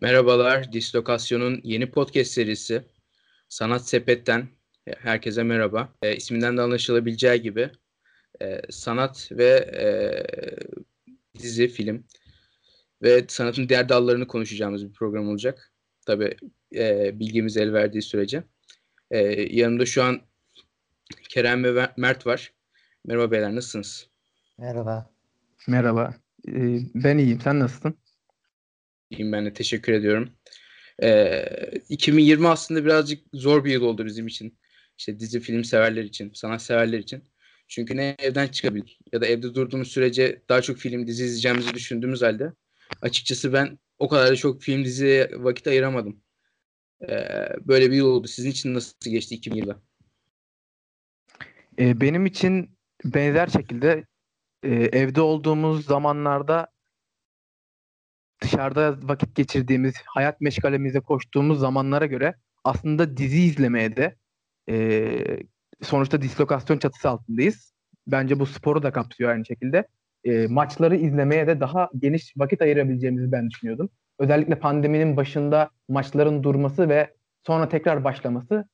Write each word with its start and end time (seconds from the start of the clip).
Merhabalar, 0.00 0.72
Dislokasyon'un 0.72 1.60
yeni 1.64 1.90
podcast 1.90 2.30
serisi 2.30 2.84
Sanat 3.48 3.88
Sepet'ten 3.88 4.48
herkese 4.98 5.42
merhaba. 5.42 5.92
E, 6.02 6.16
isminden 6.16 6.56
de 6.56 6.62
anlaşılabileceği 6.62 7.42
gibi 7.42 7.70
e, 8.42 8.60
sanat 8.70 9.28
ve 9.32 9.48
e, 9.74 9.86
dizi, 11.38 11.68
film 11.68 12.04
ve 13.02 13.24
sanatın 13.28 13.68
diğer 13.68 13.88
dallarını 13.88 14.26
konuşacağımız 14.26 14.88
bir 14.88 14.92
program 14.92 15.28
olacak. 15.28 15.72
Tabii 16.06 16.36
e, 16.74 17.10
bilgimiz 17.18 17.56
el 17.56 17.72
verdiği 17.72 18.02
sürece. 18.02 18.42
E, 19.10 19.18
yanımda 19.56 19.86
şu 19.86 20.02
an 20.02 20.20
Kerem 21.28 21.64
ve 21.64 21.88
Mert 21.96 22.26
var. 22.26 22.52
Merhaba 23.06 23.30
beyler, 23.30 23.54
nasılsınız? 23.54 24.08
Merhaba. 24.58 25.10
Merhaba. 25.66 26.14
Ee, 26.48 26.80
ben 26.94 27.18
iyiyim. 27.18 27.40
Sen 27.40 27.60
nasılsın? 27.60 27.94
İyiyim 29.10 29.32
ben 29.32 29.46
de 29.46 29.52
teşekkür 29.52 29.92
ediyorum. 29.92 30.30
Ee, 31.02 31.44
2020 31.88 32.48
aslında 32.48 32.84
birazcık 32.84 33.24
zor 33.32 33.64
bir 33.64 33.72
yıl 33.72 33.82
oldu 33.82 34.06
bizim 34.06 34.26
için. 34.26 34.58
İşte 34.98 35.18
dizi 35.18 35.40
film 35.40 35.64
severler 35.64 36.04
için, 36.04 36.32
sanat 36.34 36.62
severler 36.62 36.98
için. 36.98 37.24
Çünkü 37.68 37.96
ne 37.96 38.16
evden 38.18 38.48
çıkabildik 38.48 39.00
ya 39.12 39.20
da 39.20 39.26
evde 39.26 39.54
durduğumuz 39.54 39.88
sürece 39.88 40.42
daha 40.48 40.62
çok 40.62 40.76
film 40.76 41.06
dizi 41.06 41.24
izleyeceğimizi 41.24 41.74
düşündüğümüz 41.74 42.22
halde 42.22 42.52
açıkçası 43.02 43.52
ben 43.52 43.78
o 43.98 44.08
kadar 44.08 44.28
da 44.30 44.36
çok 44.36 44.62
film 44.62 44.84
diziye 44.84 45.30
vakit 45.34 45.66
ayıramadım. 45.66 46.22
Ee, 47.08 47.48
böyle 47.60 47.90
bir 47.90 47.96
yıl 47.96 48.06
oldu. 48.06 48.28
Sizin 48.28 48.50
için 48.50 48.74
nasıl 48.74 49.10
geçti 49.10 49.34
2020 49.34 49.68
yılı? 49.68 49.82
Ee, 51.78 52.00
benim 52.00 52.26
için 52.26 52.70
benzer 53.04 53.46
şekilde 53.46 54.06
e, 54.62 54.68
evde 54.74 55.20
olduğumuz 55.20 55.86
zamanlarda 55.86 56.66
dışarıda 58.42 58.96
vakit 59.02 59.34
geçirdiğimiz, 59.34 59.94
hayat 60.06 60.40
meşgalemize 60.40 61.00
koştuğumuz 61.00 61.60
zamanlara 61.60 62.06
göre 62.06 62.34
aslında 62.64 63.16
dizi 63.16 63.40
izlemeye 63.40 63.96
de 63.96 64.16
e, 64.70 65.10
sonuçta 65.82 66.22
dislokasyon 66.22 66.78
çatısı 66.78 67.08
altındayız. 67.08 67.72
Bence 68.06 68.40
bu 68.40 68.46
sporu 68.46 68.82
da 68.82 68.92
kapsıyor 68.92 69.30
aynı 69.30 69.46
şekilde. 69.46 69.88
E, 70.24 70.46
maçları 70.46 70.96
izlemeye 70.96 71.46
de 71.46 71.60
daha 71.60 71.88
geniş 71.98 72.34
vakit 72.36 72.62
ayırabileceğimizi 72.62 73.32
ben 73.32 73.50
düşünüyordum. 73.50 73.90
Özellikle 74.18 74.58
pandeminin 74.58 75.16
başında 75.16 75.70
maçların 75.88 76.42
durması 76.42 76.88
ve 76.88 77.14
sonra 77.46 77.68
tekrar 77.68 78.04
başlaması 78.04 78.68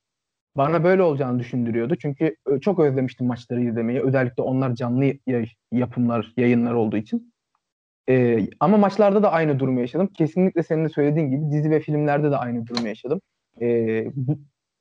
bana 0.57 0.85
böyle 0.85 1.03
olacağını 1.03 1.39
düşündürüyordu. 1.39 1.97
Çünkü 1.97 2.37
çok 2.61 2.79
özlemiştim 2.79 3.27
maçları 3.27 3.63
izlemeyi. 3.63 4.01
Özellikle 4.01 4.43
onlar 4.43 4.75
canlı 4.75 5.13
yapımlar, 5.73 6.33
yayınlar 6.37 6.75
olduğu 6.75 6.97
için. 6.97 7.34
Ee, 8.09 8.47
ama 8.61 8.77
maçlarda 8.77 9.23
da 9.23 9.33
aynı 9.33 9.59
durumu 9.59 9.81
yaşadım. 9.81 10.07
Kesinlikle 10.07 10.63
senin 10.63 10.85
de 10.85 10.89
söylediğin 10.89 11.31
gibi 11.31 11.51
dizi 11.51 11.71
ve 11.71 11.81
filmlerde 11.81 12.31
de 12.31 12.37
aynı 12.37 12.67
durumu 12.67 12.89
yaşadım. 12.89 13.21
Ee, 13.63 14.07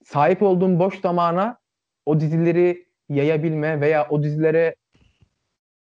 sahip 0.05 0.41
olduğum 0.41 0.79
boş 0.79 1.01
zamana 1.01 1.57
o 2.05 2.19
dizileri 2.19 2.85
yayabilme 3.09 3.81
veya 3.81 4.07
o 4.09 4.23
dizilere 4.23 4.75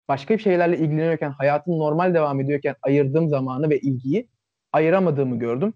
başka 0.08 0.34
bir 0.34 0.40
şeylerle 0.40 0.78
ilgileniyorken, 0.78 1.30
hayatım 1.30 1.80
normal 1.80 2.14
devam 2.14 2.40
ediyorken 2.40 2.76
ayırdığım 2.82 3.30
zamanı 3.30 3.70
ve 3.70 3.80
ilgiyi 3.80 4.28
ayıramadığımı 4.74 5.40
gördüm. 5.40 5.74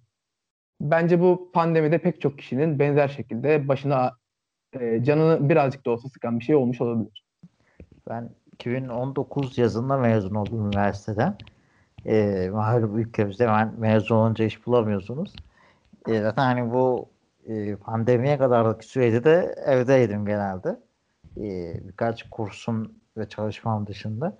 Bence 0.81 1.19
bu 1.21 1.51
pandemide 1.53 1.97
pek 1.97 2.21
çok 2.21 2.37
kişinin 2.37 2.79
benzer 2.79 3.07
şekilde 3.07 3.67
başına 3.67 4.11
e, 4.79 5.03
canını 5.03 5.49
birazcık 5.49 5.85
da 5.85 5.91
olsa 5.91 6.09
sıkan 6.09 6.39
bir 6.39 6.43
şey 6.45 6.55
olmuş 6.55 6.81
olabilir. 6.81 7.25
Ben 8.09 8.29
2019 8.55 9.57
yazında 9.57 9.97
mezun 9.97 10.35
oldum 10.35 10.67
üniversiteden. 10.67 11.37
E, 12.05 12.49
malum 12.53 12.97
ülkemizde 12.97 13.47
hemen 13.47 13.73
mezun 13.77 14.15
olunca 14.15 14.45
iş 14.45 14.65
bulamıyorsunuz. 14.65 15.33
E, 16.07 16.21
zaten 16.21 16.43
hani 16.43 16.73
bu 16.73 17.09
e, 17.47 17.75
pandemiye 17.75 18.37
kadarlık 18.37 18.83
sürede 18.83 19.23
de 19.23 19.55
evdeydim 19.65 20.25
genelde. 20.25 20.79
E, 21.37 21.73
birkaç 21.87 22.29
kursum 22.29 22.91
ve 23.17 23.29
çalışmam 23.29 23.87
dışında. 23.87 24.37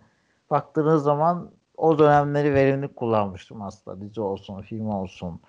Baktığınız 0.50 1.04
zaman 1.04 1.52
o 1.78 2.00
dönemleri 2.00 2.54
verimli 2.54 2.88
kullanmıştım 2.88 3.62
aslında. 3.62 4.02
Dizi 4.02 4.22
olsun, 4.22 4.62
film 4.62 4.88
olsun. 4.88 5.40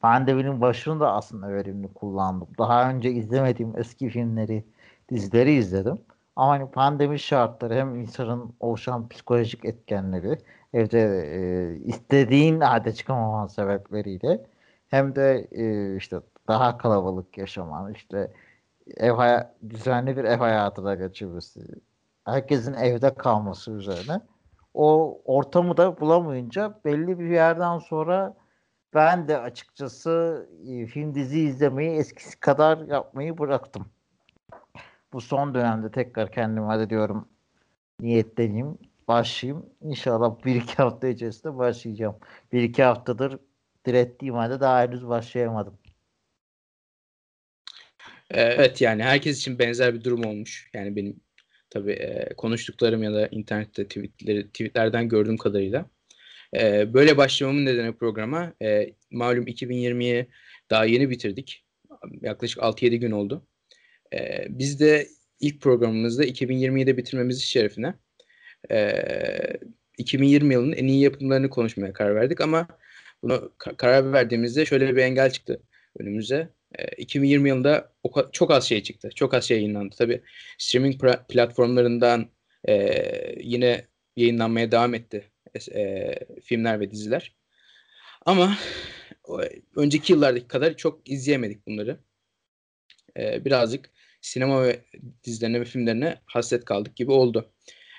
Pandeminin 0.00 0.60
başını 0.60 1.00
da 1.00 1.12
aslında 1.12 1.48
verimli 1.48 1.88
kullandım. 1.88 2.48
Daha 2.58 2.90
önce 2.90 3.10
izlemediğim 3.12 3.72
eski 3.76 4.08
filmleri, 4.08 4.64
dizileri 5.08 5.52
izledim. 5.52 5.98
Ama 6.36 6.52
hani 6.52 6.70
pandemi 6.70 7.18
şartları 7.18 7.74
hem 7.74 7.96
insanın 7.96 8.54
oluşan 8.60 9.08
psikolojik 9.08 9.64
etkenleri 9.64 10.38
evde 10.72 11.00
e, 11.26 11.76
istediğin 11.76 12.60
halde 12.60 12.92
çıkamaman 12.94 13.46
sebepleriyle 13.46 14.46
hem 14.88 15.16
de 15.16 15.48
e, 15.52 15.96
işte 15.96 16.20
daha 16.48 16.78
kalabalık 16.78 17.38
yaşaman 17.38 17.92
işte 17.92 18.32
ev 18.96 19.12
hay- 19.12 19.46
düzenli 19.70 20.16
bir 20.16 20.24
ev 20.24 20.38
hayatı 20.38 20.84
da 20.84 20.94
geçirmesi 20.94 21.60
herkesin 22.24 22.74
evde 22.74 23.14
kalması 23.14 23.72
üzerine 23.72 24.20
o 24.74 25.20
ortamı 25.24 25.76
da 25.76 26.00
bulamayınca 26.00 26.80
belli 26.84 27.18
bir 27.18 27.28
yerden 27.30 27.78
sonra 27.78 28.34
ben 28.94 29.28
de 29.28 29.38
açıkçası 29.38 30.46
film 30.92 31.14
dizi 31.14 31.40
izlemeyi 31.40 31.90
eskisi 31.98 32.40
kadar 32.40 32.78
yapmayı 32.78 33.38
bıraktım 33.38 33.86
bu 35.14 35.20
son 35.20 35.54
dönemde 35.54 35.90
tekrar 35.90 36.32
kendime 36.32 36.66
hadi 36.66 36.90
diyorum 36.90 37.28
niyetleneyim 38.00 38.78
başlayayım. 39.08 39.66
İnşallah 39.82 40.44
bir 40.44 40.54
iki 40.54 40.74
hafta 40.74 41.08
içerisinde 41.08 41.56
başlayacağım. 41.56 42.16
Bir 42.52 42.62
iki 42.62 42.82
haftadır 42.82 43.38
direttiğim 43.86 44.34
halde 44.34 44.60
daha 44.60 44.82
henüz 44.82 45.08
başlayamadım. 45.08 45.78
Evet 48.30 48.80
yani 48.80 49.02
herkes 49.02 49.38
için 49.38 49.58
benzer 49.58 49.94
bir 49.94 50.04
durum 50.04 50.24
olmuş. 50.24 50.70
Yani 50.74 50.96
benim 50.96 51.20
tabii 51.70 51.92
e, 51.92 52.34
konuştuklarım 52.36 53.02
ya 53.02 53.12
da 53.14 53.26
internette 53.26 53.88
tweetleri, 53.88 54.48
tweetlerden 54.48 55.08
gördüğüm 55.08 55.36
kadarıyla. 55.36 55.90
E, 56.54 56.94
böyle 56.94 57.16
başlamamın 57.16 57.66
nedeni 57.66 57.96
programa 57.96 58.54
e, 58.62 58.94
malum 59.10 59.46
2020'yi 59.46 60.28
daha 60.70 60.84
yeni 60.84 61.10
bitirdik. 61.10 61.64
Yaklaşık 62.20 62.62
6-7 62.62 62.96
gün 62.96 63.10
oldu. 63.10 63.46
E, 64.12 64.46
biz 64.48 64.80
de 64.80 65.08
ilk 65.40 65.60
programımızda 65.60 66.24
2020'de 66.24 66.96
bitirmemiz 66.96 67.42
şerefine 67.42 67.94
e, 68.70 68.92
2020 69.98 70.54
yılının 70.54 70.72
en 70.72 70.86
iyi 70.86 71.02
yapımlarını 71.02 71.50
konuşmaya 71.50 71.92
karar 71.92 72.14
verdik 72.14 72.40
ama 72.40 72.68
bunu 73.22 73.52
karar 73.58 74.12
verdiğimizde 74.12 74.66
şöyle 74.66 74.96
bir 74.96 75.02
engel 75.02 75.30
çıktı 75.30 75.62
önümüze. 75.98 76.48
E, 76.78 76.86
2020 76.96 77.48
yılında 77.48 77.92
o, 78.02 78.30
çok 78.32 78.50
az 78.50 78.64
şey 78.64 78.82
çıktı. 78.82 79.10
Çok 79.14 79.34
az 79.34 79.44
şey 79.44 79.56
yayınlandı. 79.56 79.94
Tabii 79.98 80.22
streaming 80.58 81.00
platformlarından 81.28 82.28
yine 83.36 83.86
yayınlanmaya 84.16 84.72
devam 84.72 84.94
etti 84.94 85.24
filmler 86.42 86.80
ve 86.80 86.90
diziler. 86.90 87.34
Ama 88.26 88.58
önceki 89.76 90.12
yıllardaki 90.12 90.48
kadar 90.48 90.76
çok 90.76 91.10
izleyemedik 91.10 91.66
bunları. 91.66 91.98
Birazcık 93.16 93.90
sinema 94.24 94.62
ve 94.62 94.84
dizilerine 95.24 95.60
ve 95.60 95.64
filmlerine 95.64 96.16
hasret 96.26 96.64
kaldık 96.64 96.96
gibi 96.96 97.12
oldu. 97.12 97.50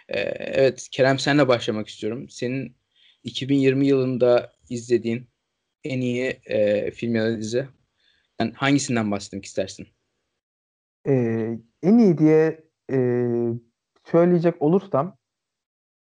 Ee, 0.10 0.20
evet 0.40 0.88
Kerem 0.92 1.20
senle 1.20 1.48
başlamak 1.48 1.88
istiyorum. 1.88 2.30
Senin 2.30 2.76
2020 3.24 3.88
yılında 3.88 4.54
izlediğin 4.70 5.30
en 5.84 6.02
iyi 6.02 6.40
e, 6.46 6.92
film 6.92 7.16
ya 7.16 7.24
da 7.24 7.38
dizi 7.38 7.68
yani 8.40 8.54
hangisinden 8.54 9.12
bahsetmek 9.12 9.46
istersin? 9.46 9.88
Ee, 11.08 11.58
en 11.84 11.98
iyi 11.98 12.18
diye 12.18 12.64
e, 12.92 12.98
söyleyecek 14.04 14.62
olursam 14.62 15.18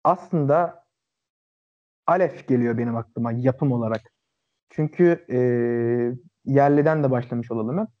aslında 0.03 0.85
Alef 2.07 2.47
geliyor 2.47 2.77
benim 2.77 2.95
aklıma 2.95 3.31
yapım 3.31 3.71
olarak. 3.71 4.01
Çünkü 4.69 5.25
e, 5.29 5.37
yerliden 6.45 7.03
de 7.03 7.11
başlamış 7.11 7.51
olalım 7.51 7.79
hep. 7.79 8.00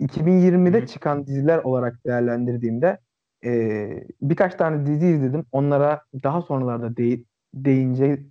2020'de 0.00 0.86
çıkan 0.86 1.26
diziler 1.26 1.58
olarak 1.58 2.06
değerlendirdiğimde 2.06 2.98
e, 3.44 3.90
birkaç 4.22 4.54
tane 4.54 4.86
dizi 4.86 5.06
izledim. 5.06 5.46
Onlara 5.52 6.02
daha 6.22 6.42
sonralarda 6.42 6.96
de, 6.96 7.24
değince 7.54 8.22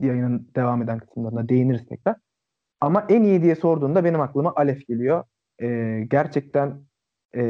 yayının 0.00 0.50
devam 0.56 0.82
eden 0.82 0.98
kısımlarına 0.98 1.48
değiniriz 1.48 1.86
tekrar. 1.86 2.16
Ama 2.80 3.06
en 3.08 3.22
iyi 3.22 3.42
diye 3.42 3.54
sorduğunda 3.54 4.04
benim 4.04 4.20
aklıma 4.20 4.52
Alef 4.56 4.86
geliyor. 4.86 5.24
E, 5.62 6.00
gerçekten 6.10 6.82
e, 7.34 7.40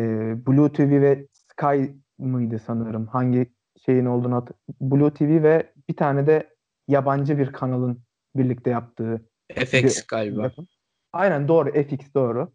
Blue 0.46 0.72
TV 0.72 1.00
ve 1.00 1.26
Sky 1.32 1.84
mıydı 2.18 2.58
sanırım? 2.58 3.06
Hangi 3.06 3.52
şeyin 3.86 4.06
olduğunu 4.06 4.34
hat 4.34 4.50
Blue 4.80 5.14
TV 5.14 5.42
ve 5.42 5.72
bir 5.88 5.96
tane 5.96 6.26
de 6.26 6.48
yabancı 6.88 7.38
bir 7.38 7.52
kanalın 7.52 8.02
birlikte 8.36 8.70
yaptığı 8.70 9.28
FX 9.54 9.72
bir, 9.72 10.04
galiba. 10.08 10.42
Yapım. 10.42 10.66
Aynen 11.12 11.48
doğru 11.48 11.72
FX 11.72 12.14
doğru. 12.14 12.52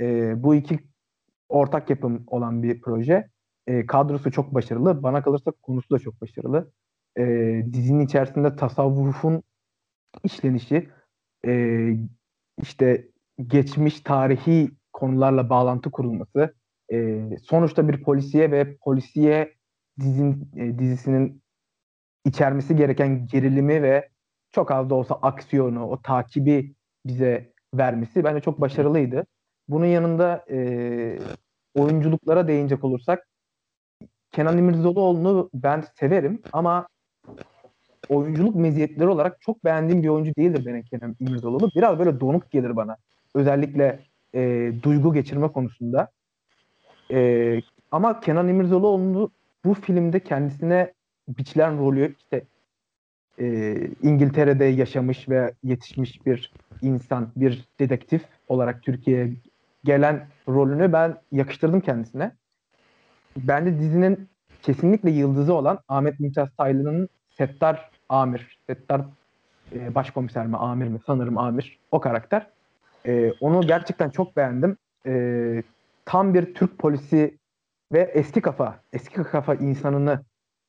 E, 0.00 0.34
bu 0.42 0.54
iki 0.54 0.78
ortak 1.48 1.90
yapım 1.90 2.24
olan 2.26 2.62
bir 2.62 2.80
proje. 2.80 3.28
E, 3.66 3.86
kadrosu 3.86 4.30
çok 4.32 4.54
başarılı. 4.54 5.02
Bana 5.02 5.22
kalırsa 5.22 5.52
konusu 5.62 5.90
da 5.90 5.98
çok 5.98 6.20
başarılı. 6.20 6.72
E, 7.18 7.22
dizinin 7.72 8.06
içerisinde 8.06 8.56
tasavvufun 8.56 9.42
işlenişi, 10.24 10.90
e, 11.46 11.90
işte 12.62 13.08
geçmiş 13.46 14.00
tarihi 14.00 14.70
konularla 14.92 15.50
bağlantı 15.50 15.90
kurulması, 15.90 16.54
e, 16.92 17.20
sonuçta 17.42 17.88
bir 17.88 18.02
polisiye 18.02 18.50
ve 18.50 18.76
polisiye 18.76 19.54
dizin, 20.00 20.50
e, 20.56 20.78
dizisinin 20.78 21.42
içermesi 22.24 22.76
gereken 22.76 23.26
gerilimi 23.26 23.82
ve 23.82 24.08
çok 24.52 24.70
az 24.70 24.90
da 24.90 24.94
olsa 24.94 25.14
aksiyonu, 25.14 25.84
o 25.84 26.02
takibi 26.02 26.74
bize 27.06 27.52
vermesi 27.74 28.24
bence 28.24 28.40
çok 28.40 28.60
başarılıydı. 28.60 29.26
Bunun 29.68 29.86
yanında 29.86 30.44
e, 30.50 31.18
oyunculuklara 31.74 32.48
değinecek 32.48 32.84
olursak 32.84 33.26
Kenan 34.32 34.58
İmirzalıoğlu'nu 34.58 35.50
ben 35.54 35.84
severim 35.94 36.42
ama 36.52 36.88
oyunculuk 38.08 38.56
meziyetleri 38.56 39.08
olarak 39.08 39.40
çok 39.40 39.64
beğendiğim 39.64 40.02
bir 40.02 40.08
oyuncu 40.08 40.34
değildir 40.36 40.66
benim 40.66 40.82
Kenan 40.82 41.16
İmirzalıoğlu. 41.20 41.70
Biraz 41.76 41.98
böyle 41.98 42.20
donuk 42.20 42.50
gelir 42.50 42.76
bana. 42.76 42.96
Özellikle 43.34 44.00
e, 44.34 44.72
duygu 44.82 45.14
geçirme 45.14 45.48
konusunda. 45.48 46.08
E, 47.10 47.60
ama 47.90 48.20
Kenan 48.20 48.48
İmirzalıoğlu 48.48 49.30
bu 49.64 49.74
filmde 49.74 50.20
kendisine 50.20 50.92
biçilen 51.28 51.78
rolü 51.78 52.14
işte 52.18 52.42
e, 53.40 53.76
İngiltere'de 54.02 54.64
yaşamış 54.64 55.28
ve 55.28 55.54
yetişmiş 55.62 56.26
bir 56.26 56.52
insan, 56.82 57.28
bir 57.36 57.64
dedektif 57.78 58.22
olarak 58.48 58.82
Türkiye'ye 58.82 59.32
gelen 59.86 60.26
rolünü 60.48 60.92
ben 60.92 61.16
yakıştırdım 61.32 61.80
kendisine. 61.80 62.32
Bence 63.36 63.78
dizinin 63.78 64.28
kesinlikle 64.62 65.10
yıldızı 65.10 65.54
olan 65.54 65.78
Ahmet 65.88 66.20
Mümtaz 66.20 66.48
Taylan'ın 66.58 67.08
Settar 67.28 67.90
Amir, 68.08 68.58
Settar 68.66 69.00
e, 69.72 69.94
başkomiser 69.94 70.46
mi, 70.46 70.56
amir 70.56 70.88
mi? 70.88 70.98
Sanırım 71.06 71.38
amir. 71.38 71.78
O 71.90 72.00
karakter. 72.00 72.46
E, 73.06 73.32
onu 73.40 73.66
gerçekten 73.66 74.10
çok 74.10 74.36
beğendim. 74.36 74.76
E, 75.06 75.62
tam 76.04 76.34
bir 76.34 76.54
Türk 76.54 76.78
polisi 76.78 77.38
ve 77.92 78.00
eski 78.00 78.40
kafa, 78.40 78.80
eski 78.92 79.14
kafa 79.22 79.54
insanını 79.54 80.20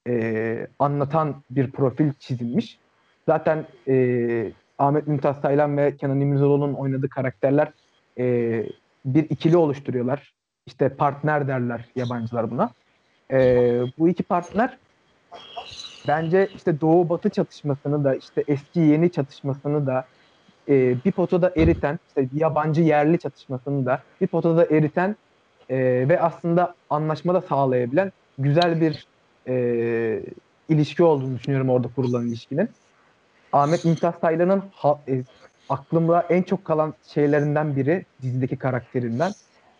e, 0.07 0.67
anlatan 0.79 1.43
bir 1.49 1.71
profil 1.71 2.13
çizilmiş. 2.19 2.79
Zaten 3.25 3.65
e, 3.87 4.51
Ahmet 4.77 5.07
Mümtaz 5.07 5.41
Taylan 5.41 5.77
ve 5.77 5.95
Kenan 5.95 6.19
İmirzalıoğlu'nun 6.19 6.73
oynadığı 6.73 7.09
karakterler 7.09 7.71
e, 8.19 8.65
bir 9.05 9.23
ikili 9.29 9.57
oluşturuyorlar. 9.57 10.33
İşte 10.65 10.89
partner 10.89 11.47
derler 11.47 11.85
yabancılar 11.95 12.51
buna. 12.51 12.69
E, 13.31 13.81
bu 13.97 14.09
iki 14.09 14.23
partner 14.23 14.77
bence 16.07 16.49
işte 16.55 16.81
Doğu 16.81 17.09
Batı 17.09 17.29
çatışmasını 17.29 18.03
da 18.03 18.15
işte 18.15 18.43
eski 18.47 18.79
yeni 18.79 19.11
çatışmasını 19.11 19.87
da 19.87 20.05
e, 20.69 20.95
bir 21.05 21.11
potada 21.11 21.53
eriten 21.55 21.99
işte 22.07 22.29
yabancı 22.33 22.81
yerli 22.81 23.19
çatışmasını 23.19 23.85
da 23.85 24.01
bir 24.21 24.27
potada 24.27 24.65
eriten 24.65 25.15
e, 25.69 25.77
ve 26.09 26.21
aslında 26.21 26.75
anlaşma 26.89 27.33
da 27.33 27.41
sağlayabilen 27.41 28.11
güzel 28.37 28.81
bir 28.81 29.07
e, 29.47 30.23
ilişki 30.69 31.03
olduğunu 31.03 31.35
düşünüyorum 31.35 31.69
orada 31.69 31.87
kurulan 31.95 32.27
ilişkinin. 32.27 32.69
Ahmet 33.53 33.85
Mümtaz 33.85 34.19
Taylan'ın 34.19 34.63
e, 35.07 35.23
aklımda 35.69 36.21
en 36.29 36.43
çok 36.43 36.65
kalan 36.65 36.93
şeylerinden 37.07 37.75
biri 37.75 38.05
dizideki 38.21 38.57
karakterinden 38.57 39.35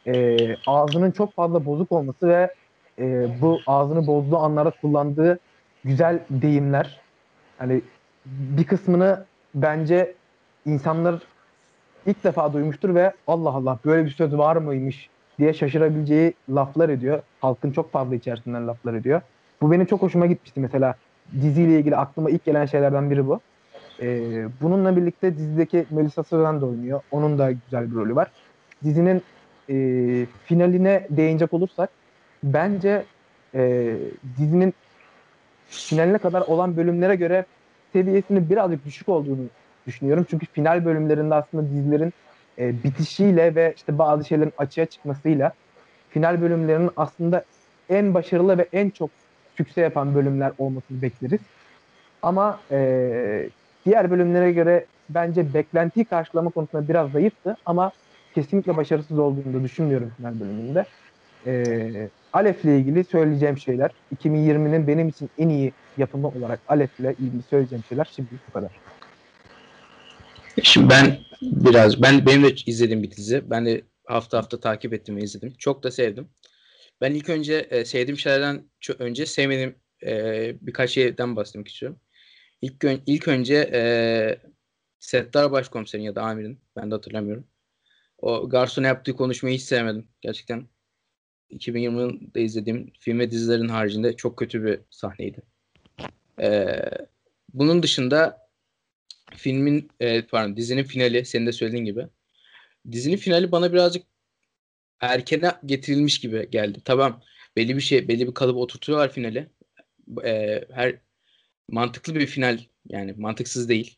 e, 0.07 0.57
ağzının 0.65 1.11
çok 1.11 1.35
fazla 1.35 1.65
bozuk 1.65 1.91
olması 1.91 2.27
ve 2.27 2.55
e, 2.99 3.27
bu 3.41 3.61
ağzını 3.67 4.07
bozduğu 4.07 4.37
anlarda 4.37 4.71
kullandığı 4.71 5.39
güzel 5.83 6.25
deyimler. 6.29 7.01
Hani 7.57 7.81
bir 8.25 8.67
kısmını 8.67 9.27
bence 9.55 10.15
insanlar 10.65 11.23
ilk 12.05 12.23
defa 12.23 12.53
duymuştur 12.53 12.95
ve 12.95 13.13
Allah 13.27 13.49
Allah 13.49 13.79
böyle 13.85 14.05
bir 14.05 14.11
söz 14.11 14.37
var 14.37 14.55
mıymış 14.55 15.09
diye 15.39 15.53
şaşırabileceği 15.53 16.33
laflar 16.49 16.89
ediyor. 16.89 17.23
Halkın 17.39 17.71
çok 17.71 17.91
fazla 17.91 18.15
içerisinden 18.15 18.67
laflar 18.67 18.93
ediyor. 18.93 19.21
Bu 19.61 19.71
benim 19.71 19.85
çok 19.85 20.01
hoşuma 20.01 20.25
gitmişti 20.25 20.59
mesela. 20.59 20.95
Diziyle 21.41 21.79
ilgili 21.79 21.95
aklıma 21.95 22.29
ilk 22.29 22.45
gelen 22.45 22.65
şeylerden 22.65 23.11
biri 23.11 23.27
bu. 23.27 23.41
Ee, 24.01 24.45
bununla 24.61 24.95
birlikte 24.95 25.37
dizideki 25.37 25.85
Melisa 25.89 26.23
Sözen 26.23 26.61
de 26.61 26.65
oynuyor. 26.65 27.01
Onun 27.11 27.39
da 27.39 27.51
güzel 27.51 27.91
bir 27.91 27.95
rolü 27.95 28.15
var. 28.15 28.31
Dizinin 28.83 29.21
e, 29.69 29.75
finaline 30.45 31.07
değinecek 31.09 31.53
olursak 31.53 31.89
bence 32.43 33.05
e, 33.55 33.93
dizinin 34.37 34.73
finaline 35.67 36.17
kadar 36.17 36.41
olan 36.41 36.77
bölümlere 36.77 37.15
göre 37.15 37.45
seviyesinin 37.93 38.49
birazcık 38.49 38.85
düşük 38.85 39.09
olduğunu 39.09 39.45
düşünüyorum. 39.87 40.25
Çünkü 40.29 40.45
final 40.45 40.85
bölümlerinde 40.85 41.35
aslında 41.35 41.69
dizilerin 41.69 42.13
e, 42.59 42.83
bitişiyle 42.83 43.55
ve 43.55 43.73
işte 43.75 43.97
bazı 43.97 44.25
şeylerin 44.25 44.53
açığa 44.57 44.85
çıkmasıyla 44.85 45.53
final 46.09 46.41
bölümlerinin 46.41 46.91
aslında 46.97 47.43
en 47.89 48.13
başarılı 48.13 48.57
ve 48.57 48.67
en 48.73 48.89
çok 48.89 49.09
sükse 49.57 49.81
yapan 49.81 50.15
bölümler 50.15 50.51
olmasını 50.57 51.01
bekleriz. 51.01 51.39
Ama 52.21 52.59
e, 52.71 53.49
diğer 53.87 54.11
bölümlere 54.11 54.51
göre 54.51 54.85
bence 55.09 55.53
beklentiyi 55.53 56.05
karşılama 56.05 56.49
konusunda 56.49 56.87
biraz 56.87 57.11
zayıftı 57.11 57.57
ama 57.65 57.91
kesinlikle 58.35 58.77
başarısız 58.77 59.19
olduğunu 59.19 59.53
da 59.53 59.63
düşünmüyorum 59.63 60.11
final 60.17 60.39
bölümünde. 60.39 60.85
E, 61.45 62.09
Alef'le 62.33 62.65
ilgili 62.65 63.03
söyleyeceğim 63.03 63.57
şeyler 63.57 63.91
2020'nin 64.15 64.87
benim 64.87 65.07
için 65.07 65.29
en 65.37 65.49
iyi 65.49 65.73
yapımı 65.97 66.27
olarak 66.27 66.59
Alef'le 66.67 66.99
ilgili 66.99 67.41
söyleyeceğim 67.49 67.83
şeyler 67.89 68.09
şimdi 68.15 68.29
bu 68.49 68.53
kadar. 68.53 68.71
Şimdi 70.63 70.89
ben 70.89 71.17
biraz 71.41 72.01
ben 72.01 72.25
benim 72.25 72.43
de 72.43 72.53
izlediğim 72.65 73.03
bir 73.03 73.11
dizi. 73.11 73.49
Ben 73.49 73.65
de 73.65 73.81
hafta 74.05 74.37
hafta 74.37 74.59
takip 74.59 74.93
ettim 74.93 75.15
ve 75.15 75.21
izledim. 75.21 75.53
Çok 75.57 75.83
da 75.83 75.91
sevdim. 75.91 76.29
Ben 77.01 77.13
ilk 77.13 77.29
önce 77.29 77.67
e, 77.69 77.85
sevdiğim 77.85 78.17
şeylerden 78.17 78.63
önce 78.99 79.25
sevmediğim 79.25 79.75
e, 80.05 80.53
birkaç 80.61 80.89
şeyden 80.89 81.35
bahsetmek 81.35 81.67
istiyorum. 81.67 81.99
İlk, 82.61 82.85
ilk 83.05 83.27
önce 83.27 83.69
e, 83.73 83.81
Settar 84.99 85.51
Başkomiserin 85.51 86.03
ya 86.03 86.15
da 86.15 86.21
amirin 86.21 86.59
ben 86.75 86.91
de 86.91 86.95
hatırlamıyorum. 86.95 87.47
O 88.17 88.49
garsona 88.49 88.87
yaptığı 88.87 89.15
konuşmayı 89.15 89.55
hiç 89.55 89.63
sevmedim. 89.63 90.07
Gerçekten 90.21 90.67
2020'de 91.51 92.41
izlediğim 92.41 92.91
film 92.99 93.19
ve 93.19 93.31
dizilerin 93.31 93.67
haricinde 93.67 94.15
çok 94.15 94.37
kötü 94.37 94.63
bir 94.63 94.79
sahneydi. 94.89 95.41
Ee, 96.41 96.81
bunun 97.53 97.83
dışında 97.83 98.49
filmin 99.35 99.89
e, 99.99 100.21
pardon 100.21 100.57
dizinin 100.57 100.83
finali 100.83 101.25
senin 101.25 101.47
de 101.47 101.51
söylediğin 101.51 101.85
gibi. 101.85 102.07
Dizinin 102.91 103.17
finali 103.17 103.51
bana 103.51 103.73
birazcık 103.73 104.05
erkene 104.99 105.51
getirilmiş 105.65 106.19
gibi 106.19 106.49
geldi. 106.49 106.81
Tamam 106.85 107.21
belli 107.55 107.75
bir 107.75 107.81
şey 107.81 108.07
belli 108.07 108.27
bir 108.27 108.33
kalıp 108.33 108.57
oturtuyorlar 108.57 109.11
finali. 109.11 109.49
Ee, 110.23 110.65
her 110.71 110.95
mantıklı 111.69 112.15
bir 112.15 112.25
final 112.25 112.59
yani 112.89 113.13
mantıksız 113.13 113.69
değil. 113.69 113.97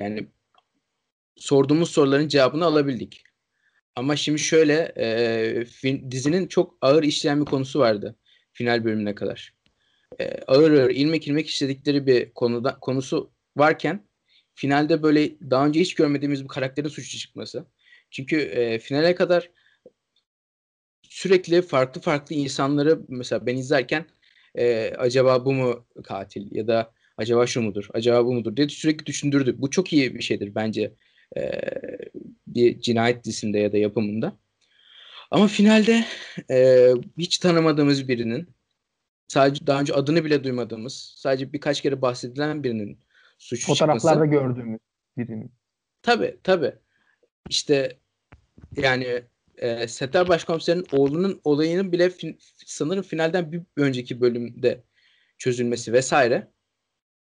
Yani 0.00 0.26
sorduğumuz 1.36 1.90
soruların 1.90 2.28
cevabını 2.28 2.64
alabildik. 2.64 3.24
Ama 3.96 4.16
şimdi 4.16 4.38
şöyle 4.38 4.92
e, 4.96 5.64
fin, 5.64 6.10
dizinin 6.10 6.46
çok 6.46 6.78
ağır 6.80 7.02
işleyen 7.02 7.40
bir 7.40 7.46
konusu 7.46 7.78
vardı 7.78 8.16
final 8.52 8.84
bölümüne 8.84 9.14
kadar. 9.14 9.54
E, 10.20 10.42
ağır 10.46 10.72
ağır 10.72 10.90
ilmek 10.90 11.28
ilmek 11.28 11.48
işledikleri 11.48 12.06
bir 12.06 12.32
konuda 12.32 12.78
konusu 12.80 13.32
varken 13.56 14.06
finalde 14.54 15.02
böyle 15.02 15.50
daha 15.50 15.66
önce 15.66 15.80
hiç 15.80 15.94
görmediğimiz 15.94 16.42
bir 16.42 16.48
karakterin 16.48 16.88
suçlu 16.88 17.18
çıkması. 17.18 17.66
Çünkü 18.10 18.36
e, 18.36 18.78
finale 18.78 19.14
kadar 19.14 19.50
sürekli 21.02 21.62
farklı 21.62 22.00
farklı 22.00 22.34
insanları 22.34 23.00
mesela 23.08 23.46
ben 23.46 23.56
izlerken 23.56 24.06
e, 24.58 24.92
acaba 24.98 25.44
bu 25.44 25.52
mu 25.52 25.86
katil 26.04 26.56
ya 26.56 26.66
da 26.66 26.92
acaba 27.16 27.46
şu 27.46 27.62
mudur, 27.62 27.88
acaba 27.94 28.24
bu 28.24 28.34
mudur 28.34 28.56
diye 28.56 28.68
sürekli 28.68 29.06
düşündürdü. 29.06 29.54
Bu 29.58 29.70
çok 29.70 29.92
iyi 29.92 30.14
bir 30.14 30.22
şeydir 30.22 30.54
bence 30.54 30.94
e, 31.36 31.50
bir 32.46 32.80
cinayet 32.80 33.24
dizisinde 33.24 33.58
ya 33.58 33.72
da 33.72 33.78
yapımında. 33.78 34.36
Ama 35.30 35.46
finalde 35.46 36.04
e, 36.50 36.88
hiç 37.18 37.38
tanımadığımız 37.38 38.08
birinin 38.08 38.48
sadece 39.28 39.66
daha 39.66 39.80
önce 39.80 39.94
adını 39.94 40.24
bile 40.24 40.44
duymadığımız 40.44 41.14
sadece 41.16 41.52
birkaç 41.52 41.80
kere 41.80 42.02
bahsedilen 42.02 42.64
birinin 42.64 42.98
suçu 43.38 43.66
Fotoğraflarda 43.66 44.24
çıkması. 44.24 44.30
gördüğümüz 44.30 44.80
birinin. 45.16 45.52
Tabii 46.02 46.36
tabii. 46.42 46.74
İşte 47.48 47.98
yani 48.76 49.22
e, 49.60 49.88
Settar 49.88 50.28
Başkomiser'in 50.28 50.86
oğlunun 50.92 51.40
olayının 51.44 51.92
bile 51.92 52.10
fin, 52.10 52.38
sanırım 52.66 53.02
finalden 53.02 53.52
bir 53.52 53.62
önceki 53.76 54.20
bölümde 54.20 54.84
çözülmesi 55.38 55.92
vesaire 55.92 56.48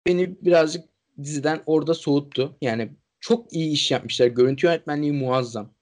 beni 0.06 0.44
birazcık 0.44 0.84
diziden 1.22 1.60
orada 1.66 1.94
soğuttu. 1.94 2.56
Yani 2.60 2.92
çok 3.20 3.52
iyi 3.52 3.72
iş 3.72 3.90
yapmışlar. 3.90 4.26
Görüntü 4.26 4.66
yönetmenliği 4.66 5.12
muazzam. 5.12 5.74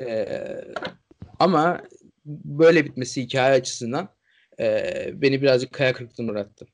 Ee, 0.00 0.64
ama 1.38 1.82
böyle 2.24 2.84
bitmesi 2.84 3.22
hikaye 3.22 3.54
açısından 3.54 4.08
e, 4.60 4.92
beni 5.14 5.42
birazcık 5.42 5.72
kaya 5.72 5.92
kırıklığına 5.92 6.32
uğrattı. 6.32 6.66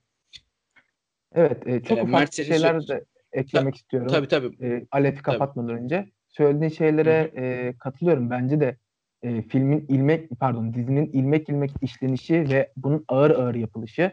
Evet, 1.34 1.66
e, 1.66 1.82
çok 1.82 1.98
Ee, 1.98 2.02
ufak 2.02 2.34
senin 2.34 2.48
şeyler 2.48 2.88
de 2.88 3.04
eklemek 3.32 3.74
Ta- 3.74 3.78
istiyorum. 3.78 4.08
Tabii 4.08 4.28
tabii. 4.28 4.66
E, 4.66 4.86
Alef'i 4.90 5.22
kapatmadan 5.22 5.68
tabii. 5.68 5.84
önce. 5.84 6.10
Söylediğin 6.28 6.70
şeylere 6.70 7.32
e, 7.36 7.74
katılıyorum. 7.78 8.30
Bence 8.30 8.60
de 8.60 8.76
e, 9.22 9.42
filmin 9.42 9.86
ilmek 9.88 10.30
pardon 10.40 10.74
dizinin 10.74 11.06
ilmek 11.12 11.48
ilmek 11.48 11.70
işlenişi 11.80 12.50
ve 12.50 12.72
bunun 12.76 13.04
ağır 13.08 13.30
ağır 13.30 13.54
yapılışı 13.54 14.12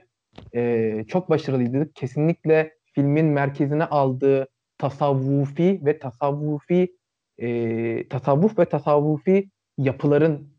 e, 0.56 1.04
çok 1.08 1.30
başarılıydı. 1.30 1.94
Kesinlikle 1.94 2.74
filmin 2.94 3.26
merkezine 3.26 3.84
aldığı 3.84 4.48
tasavvufi 4.78 5.82
ve 5.86 6.00
tasavvufi 6.00 6.96
e, 7.38 8.08
tasavvuf 8.08 8.60
ve 8.60 8.66
tasavvufi 8.66 9.50
yapıların 9.78 10.56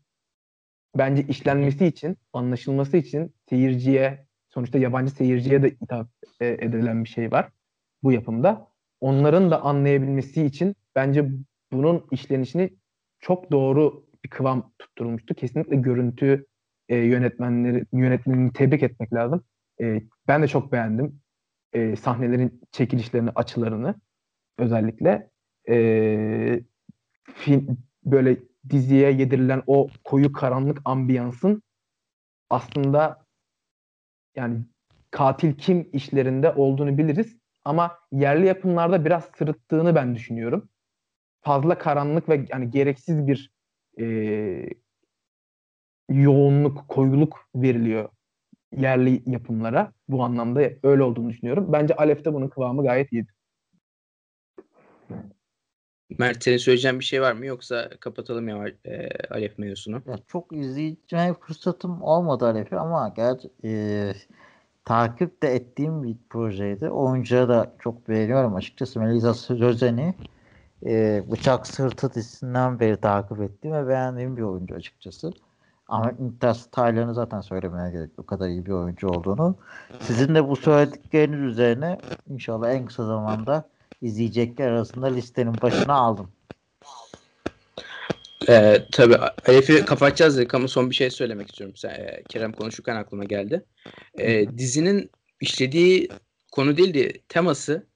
bence 0.97 1.23
işlenmesi 1.23 1.85
için, 1.85 2.17
anlaşılması 2.33 2.97
için 2.97 3.33
seyirciye, 3.49 4.27
sonuçta 4.49 4.77
yabancı 4.77 5.11
seyirciye 5.11 5.63
de 5.63 5.69
hitap 5.69 6.07
e, 6.39 6.47
edilen 6.47 7.03
bir 7.03 7.09
şey 7.09 7.31
var 7.31 7.49
bu 8.03 8.11
yapımda. 8.11 8.67
Onların 9.01 9.51
da 9.51 9.61
anlayabilmesi 9.61 10.45
için 10.45 10.75
bence 10.97 11.29
bunun 11.71 12.05
işlenişini 12.11 12.77
çok 13.19 13.51
doğru 13.51 14.05
bir 14.25 14.29
kıvam 14.29 14.71
tutturulmuştu. 14.79 15.35
Kesinlikle 15.35 15.75
görüntü 15.75 16.45
e, 16.89 16.95
yönetmenleri 16.95 17.85
yönetmenini 17.93 18.53
tebrik 18.53 18.83
etmek 18.83 19.13
lazım. 19.13 19.43
E, 19.81 20.01
ben 20.27 20.43
de 20.43 20.47
çok 20.47 20.71
beğendim 20.71 21.21
e, 21.73 21.95
sahnelerin 21.95 22.61
çekilişlerini, 22.71 23.29
açılarını 23.35 23.95
özellikle. 24.57 25.29
E, 25.69 26.61
film, 27.33 27.77
böyle 28.05 28.37
diziye 28.69 29.11
yedirilen 29.11 29.63
o 29.67 29.87
koyu 30.03 30.31
karanlık 30.31 30.81
ambiyansın 30.85 31.63
aslında 32.49 33.25
yani 34.35 34.59
katil 35.11 35.53
kim 35.53 35.89
işlerinde 35.93 36.51
olduğunu 36.51 36.97
biliriz 36.97 37.37
ama 37.65 37.99
yerli 38.11 38.47
yapımlarda 38.47 39.05
biraz 39.05 39.29
sırıttığını 39.37 39.95
ben 39.95 40.15
düşünüyorum. 40.15 40.69
Fazla 41.41 41.77
karanlık 41.77 42.29
ve 42.29 42.45
yani 42.49 42.71
gereksiz 42.71 43.27
bir 43.27 43.51
e, 43.99 44.05
yoğunluk, 46.09 46.87
koyuluk 46.87 47.49
veriliyor 47.55 48.09
yerli 48.75 49.23
yapımlara. 49.25 49.93
Bu 50.07 50.23
anlamda 50.23 50.61
öyle 50.83 51.03
olduğunu 51.03 51.29
düşünüyorum. 51.29 51.73
Bence 51.73 51.95
Alef'te 51.95 52.33
bunun 52.33 52.47
kıvamı 52.47 52.83
gayet 52.83 53.11
iyiydi. 53.11 53.31
Mert 56.19 56.43
senin 56.43 56.57
söyleyeceğin 56.57 56.99
bir 56.99 57.05
şey 57.05 57.21
var 57.21 57.33
mı 57.33 57.45
yoksa 57.45 57.89
kapatalım 57.99 58.47
ya 58.47 58.67
e, 58.85 59.09
Alef 59.29 59.57
mevzusunu. 59.57 60.01
Ya 60.07 60.19
çok 60.27 60.53
izleyeceğim 60.53 61.33
fırsatım 61.33 62.01
olmadı 62.01 62.45
Alef'i 62.45 62.75
ama 62.75 63.13
ger 63.15 63.37
e, 63.63 64.13
takip 64.85 65.43
de 65.43 65.47
ettiğim 65.47 66.03
bir 66.03 66.15
projeydi. 66.29 66.89
Oyuncuya 66.89 67.49
da 67.49 67.75
çok 67.79 68.09
beğeniyorum 68.09 68.55
açıkçası. 68.55 68.99
Melisa 68.99 69.33
Sözen'i 69.33 70.13
e, 70.85 71.23
Bıçak 71.31 71.67
Sırtı 71.67 72.13
dizisinden 72.13 72.79
beri 72.79 72.97
takip 72.97 73.41
ettiğim 73.41 73.75
ve 73.75 73.87
beğendiğim 73.87 74.37
bir 74.37 74.41
oyuncu 74.41 74.75
açıkçası. 74.75 75.33
Ama 75.87 76.11
Intas 76.11 76.71
Taylan'ı 76.71 77.13
zaten 77.13 77.41
söylemeye 77.41 77.91
gerek 77.91 78.09
o 78.17 78.25
kadar 78.25 78.47
iyi 78.47 78.65
bir 78.65 78.71
oyuncu 78.71 79.07
olduğunu. 79.07 79.55
Sizin 79.99 80.35
de 80.35 80.47
bu 80.47 80.55
söyledikleriniz 80.55 81.51
üzerine 81.51 81.97
inşallah 82.29 82.71
en 82.71 82.85
kısa 82.85 83.05
zamanda 83.05 83.69
izleyecekler 84.01 84.67
arasında 84.67 85.07
listenin 85.07 85.55
başına 85.61 85.93
aldım. 85.93 86.29
Ee, 88.49 88.85
tabii 88.91 89.17
Alef'i 89.47 89.85
kapatacağız 89.85 90.37
dedik 90.37 90.53
ama 90.53 90.67
son 90.67 90.89
bir 90.89 90.95
şey 90.95 91.09
söylemek 91.09 91.49
istiyorum. 91.49 91.75
Sen, 91.75 91.89
e, 91.89 92.23
Kerem 92.29 92.51
konuşurken 92.51 92.95
aklıma 92.95 93.23
geldi. 93.23 93.63
E, 94.17 94.57
dizinin 94.57 95.11
işlediği 95.41 96.09
konu 96.51 96.77
değil 96.77 96.93
de 96.93 97.13
teması 97.29 97.87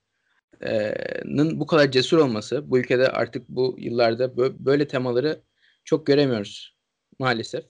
bu 1.60 1.66
kadar 1.66 1.92
cesur 1.92 2.18
olması 2.18 2.72
bu 2.72 2.80
ülkede 2.80 3.08
artık 3.08 3.50
bu 3.50 3.76
yıllarda 3.78 4.38
böyle 4.38 4.88
temaları 4.88 5.42
çok 5.84 6.06
göremiyoruz 6.06 6.76
maalesef. 7.20 7.64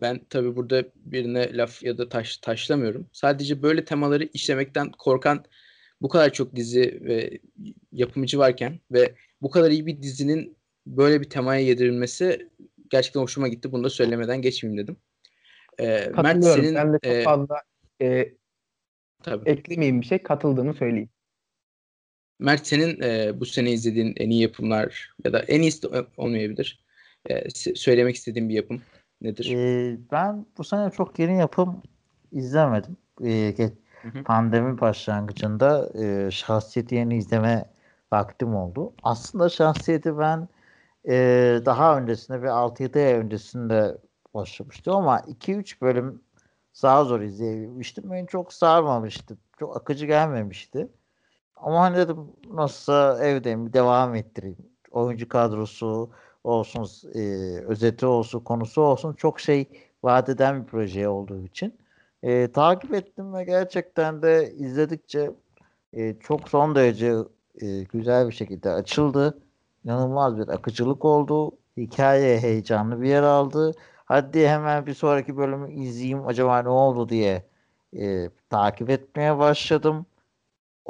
Ben 0.00 0.24
tabii 0.30 0.56
burada 0.56 0.84
birine 0.94 1.56
laf 1.56 1.82
ya 1.82 1.98
da 1.98 2.08
taş 2.08 2.36
taşlamıyorum. 2.36 3.06
Sadece 3.12 3.62
böyle 3.62 3.84
temaları 3.84 4.24
işlemekten 4.24 4.90
korkan 4.90 5.44
bu 6.02 6.08
kadar 6.08 6.32
çok 6.32 6.56
dizi 6.56 7.00
ve 7.04 7.38
yapımcı 7.92 8.38
varken 8.38 8.80
ve 8.92 9.14
bu 9.42 9.50
kadar 9.50 9.70
iyi 9.70 9.86
bir 9.86 10.02
dizinin 10.02 10.56
böyle 10.86 11.20
bir 11.20 11.30
temaya 11.30 11.60
yedirilmesi 11.60 12.48
gerçekten 12.90 13.20
hoşuma 13.20 13.48
gitti. 13.48 13.72
Bunu 13.72 13.84
da 13.84 13.90
söylemeden 13.90 14.42
geçmeyeyim 14.42 14.82
dedim. 14.82 14.96
Ee, 15.80 16.12
Mert 16.22 16.44
senin 16.44 16.74
ben 16.74 16.92
de 16.92 16.98
çok 17.04 17.12
e, 17.12 17.22
fazla 17.22 17.56
e, 18.02 18.34
tabii. 19.22 19.50
eklemeyeyim 19.50 20.00
bir 20.00 20.06
şey 20.06 20.22
katıldığımı 20.22 20.74
söyleyeyim. 20.74 21.10
Mert 22.40 22.66
senin 22.66 23.02
e, 23.02 23.40
bu 23.40 23.46
sene 23.46 23.70
izlediğin 23.70 24.14
en 24.16 24.30
iyi 24.30 24.42
yapımlar 24.42 25.14
ya 25.24 25.32
da 25.32 25.40
en 25.40 25.62
iyisi 25.62 25.88
olmayabilir. 26.16 26.84
E, 27.30 27.50
söylemek 27.74 28.16
istediğin 28.16 28.48
bir 28.48 28.54
yapım 28.54 28.82
nedir? 29.20 29.54
Ee, 29.56 29.98
ben 30.12 30.46
bu 30.58 30.64
sene 30.64 30.90
çok 30.90 31.18
yeni 31.18 31.38
yapım 31.38 31.82
izlemedim. 32.32 32.96
Ee, 33.24 33.54
Pandemi 34.24 34.80
başlangıcında 34.80 35.90
e, 36.02 36.30
şahsiyeti 36.30 36.94
yeni 36.94 37.16
izleme 37.16 37.64
vaktim 38.12 38.54
oldu. 38.54 38.92
Aslında 39.02 39.48
şahsiyeti 39.48 40.18
ben 40.18 40.48
e, 41.08 41.14
daha 41.66 41.98
öncesinde 41.98 42.42
bir 42.42 42.48
6-7 42.48 43.06
ay 43.06 43.12
öncesinde 43.12 43.98
başlamıştım 44.34 44.96
ama 44.96 45.20
2-3 45.20 45.80
bölüm 45.80 46.20
zar 46.72 47.04
zor 47.04 47.20
izleyebilmiştim. 47.20 48.10
Beni 48.10 48.26
çok 48.26 48.52
sarmamıştı. 48.52 49.38
Çok 49.58 49.76
akıcı 49.76 50.06
gelmemişti. 50.06 50.88
Ama 51.62 51.80
hani 51.80 51.96
dedim 51.96 52.16
nasılsa 52.52 53.24
evdeyim 53.24 53.72
devam 53.72 54.14
ettireyim. 54.14 54.56
Oyuncu 54.90 55.28
kadrosu 55.28 56.10
olsun, 56.44 56.88
e, 57.14 57.20
özeti 57.66 58.06
olsun, 58.06 58.40
konusu 58.40 58.82
olsun 58.82 59.12
çok 59.14 59.40
şey 59.40 59.66
vaat 60.02 60.28
eden 60.28 60.62
bir 60.62 60.66
proje 60.66 61.08
olduğu 61.08 61.44
için 61.44 61.74
e, 62.22 62.52
takip 62.52 62.94
ettim 62.94 63.34
ve 63.34 63.44
gerçekten 63.44 64.22
de 64.22 64.52
izledikçe 64.52 65.30
e, 65.92 66.14
çok 66.20 66.48
son 66.48 66.74
derece 66.74 67.14
e, 67.62 67.82
güzel 67.82 68.28
bir 68.28 68.32
şekilde 68.32 68.70
açıldı. 68.70 69.38
İnanılmaz 69.84 70.38
bir 70.38 70.48
akıcılık 70.48 71.04
oldu. 71.04 71.52
Hikaye 71.76 72.38
heyecanlı 72.40 73.02
bir 73.02 73.08
yer 73.08 73.22
aldı. 73.22 73.72
Hadi 74.04 74.48
hemen 74.48 74.86
bir 74.86 74.94
sonraki 74.94 75.36
bölümü 75.36 75.72
izleyeyim 75.72 76.26
acaba 76.26 76.62
ne 76.62 76.68
oldu 76.68 77.08
diye 77.08 77.44
e, 77.98 78.30
takip 78.50 78.90
etmeye 78.90 79.38
başladım. 79.38 80.06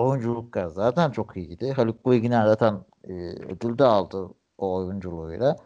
Oyunculuklar 0.00 0.66
zaten 0.66 1.10
çok 1.10 1.36
iyiydi. 1.36 1.72
Haluk 1.72 2.06
Bilginer 2.06 2.46
zaten 2.46 2.84
e, 3.04 3.12
ödül 3.28 3.78
de 3.78 3.84
aldı 3.84 4.28
o 4.58 4.74
oyunculuğuyla. 4.74 5.56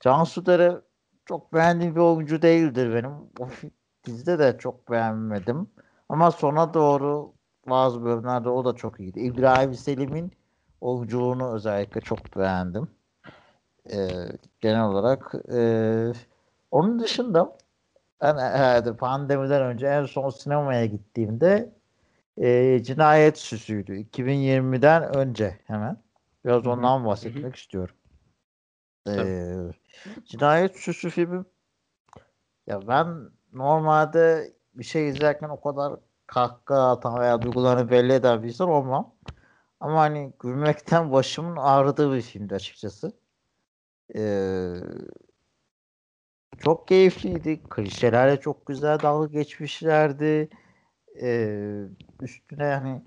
Cansu 0.00 0.46
Dere 0.46 0.80
çok 1.26 1.52
beğendiğim 1.54 1.94
bir 1.94 2.00
oyuncu 2.00 2.42
değildir 2.42 2.94
benim. 2.94 3.10
O 3.40 3.48
dizide 4.06 4.38
de 4.38 4.58
çok 4.58 4.90
beğenmedim. 4.90 5.70
Ama 6.08 6.30
sona 6.30 6.74
doğru 6.74 7.32
bazı 7.68 8.04
bölümlerde 8.04 8.48
o 8.48 8.64
da 8.64 8.76
çok 8.76 9.00
iyiydi. 9.00 9.20
İbrahim 9.20 9.74
Selim'in 9.74 10.32
oyunculuğunu 10.80 11.54
özellikle 11.54 12.00
çok 12.00 12.36
beğendim. 12.36 12.88
Ee, 13.92 14.08
genel 14.60 14.84
olarak. 14.84 15.34
Ee, 15.52 16.12
onun 16.70 16.98
dışında 16.98 17.56
ben 18.22 18.38
herhalde 18.38 18.96
pandemiden 18.96 19.62
önce 19.62 19.86
en 19.86 20.04
son 20.04 20.30
sinemaya 20.30 20.86
gittiğimde 20.86 21.75
e, 22.36 22.82
Cinayet 22.82 23.38
Süsü'ydü. 23.38 23.92
2020'den 23.92 25.16
önce 25.16 25.58
hemen. 25.66 26.02
Biraz 26.44 26.66
ondan 26.66 27.04
bahsetmek 27.04 27.44
Hı-hı. 27.44 27.54
istiyorum. 27.54 27.94
Ee, 29.08 29.72
Cinayet 30.24 30.76
Süsü 30.76 31.10
filmi 31.10 31.44
ya 32.66 32.88
ben 32.88 33.30
normalde 33.52 34.52
bir 34.74 34.84
şey 34.84 35.08
izlerken 35.08 35.48
o 35.48 35.60
kadar 35.60 35.92
kahkaha 36.26 36.90
atan 36.90 37.20
veya 37.20 37.42
duygularını 37.42 37.90
belli 37.90 38.12
eden 38.12 38.42
bir 38.42 38.48
insan 38.48 38.68
olmam. 38.68 39.14
Ama 39.80 40.00
hani 40.00 40.32
gülmekten 40.40 41.12
başımın 41.12 41.56
ağrıdığı 41.56 42.14
bir 42.14 42.22
filmdi 42.22 42.54
açıkçası. 42.54 43.12
Ee, 44.16 44.74
çok 46.58 46.88
keyifliydi. 46.88 47.62
Klişelerle 47.62 48.40
çok 48.40 48.66
güzel 48.66 49.02
dalga 49.02 49.26
geçmişlerdi. 49.26 50.48
Ee, 51.22 51.82
üstüne 52.20 52.64
hani 52.64 53.02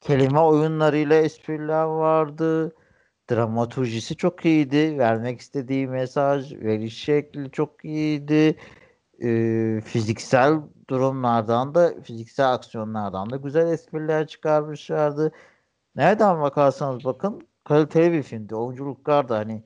kelime 0.00 0.40
oyunlarıyla 0.40 1.16
espriler 1.16 1.84
vardı. 1.84 2.72
Dramaturjisi 3.30 4.16
çok 4.16 4.44
iyiydi. 4.44 4.98
Vermek 4.98 5.40
istediği 5.40 5.88
mesaj, 5.88 6.52
veriş 6.54 7.04
şekli 7.04 7.50
çok 7.50 7.84
iyiydi 7.84 8.56
e, 9.22 9.80
fiziksel 9.84 10.60
durumlardan 10.90 11.74
da 11.74 11.94
fiziksel 12.02 12.52
aksiyonlardan 12.54 13.30
da 13.30 13.36
güzel 13.36 13.72
espriler 13.72 14.26
çıkarmışlardı. 14.26 15.32
Nereden 15.96 16.40
bakarsanız 16.40 17.04
bakın 17.04 17.48
kaliteli 17.64 18.12
bir 18.12 18.22
filmdi. 18.22 18.54
Oyunculuklar 18.54 19.28
da 19.28 19.38
hani 19.38 19.62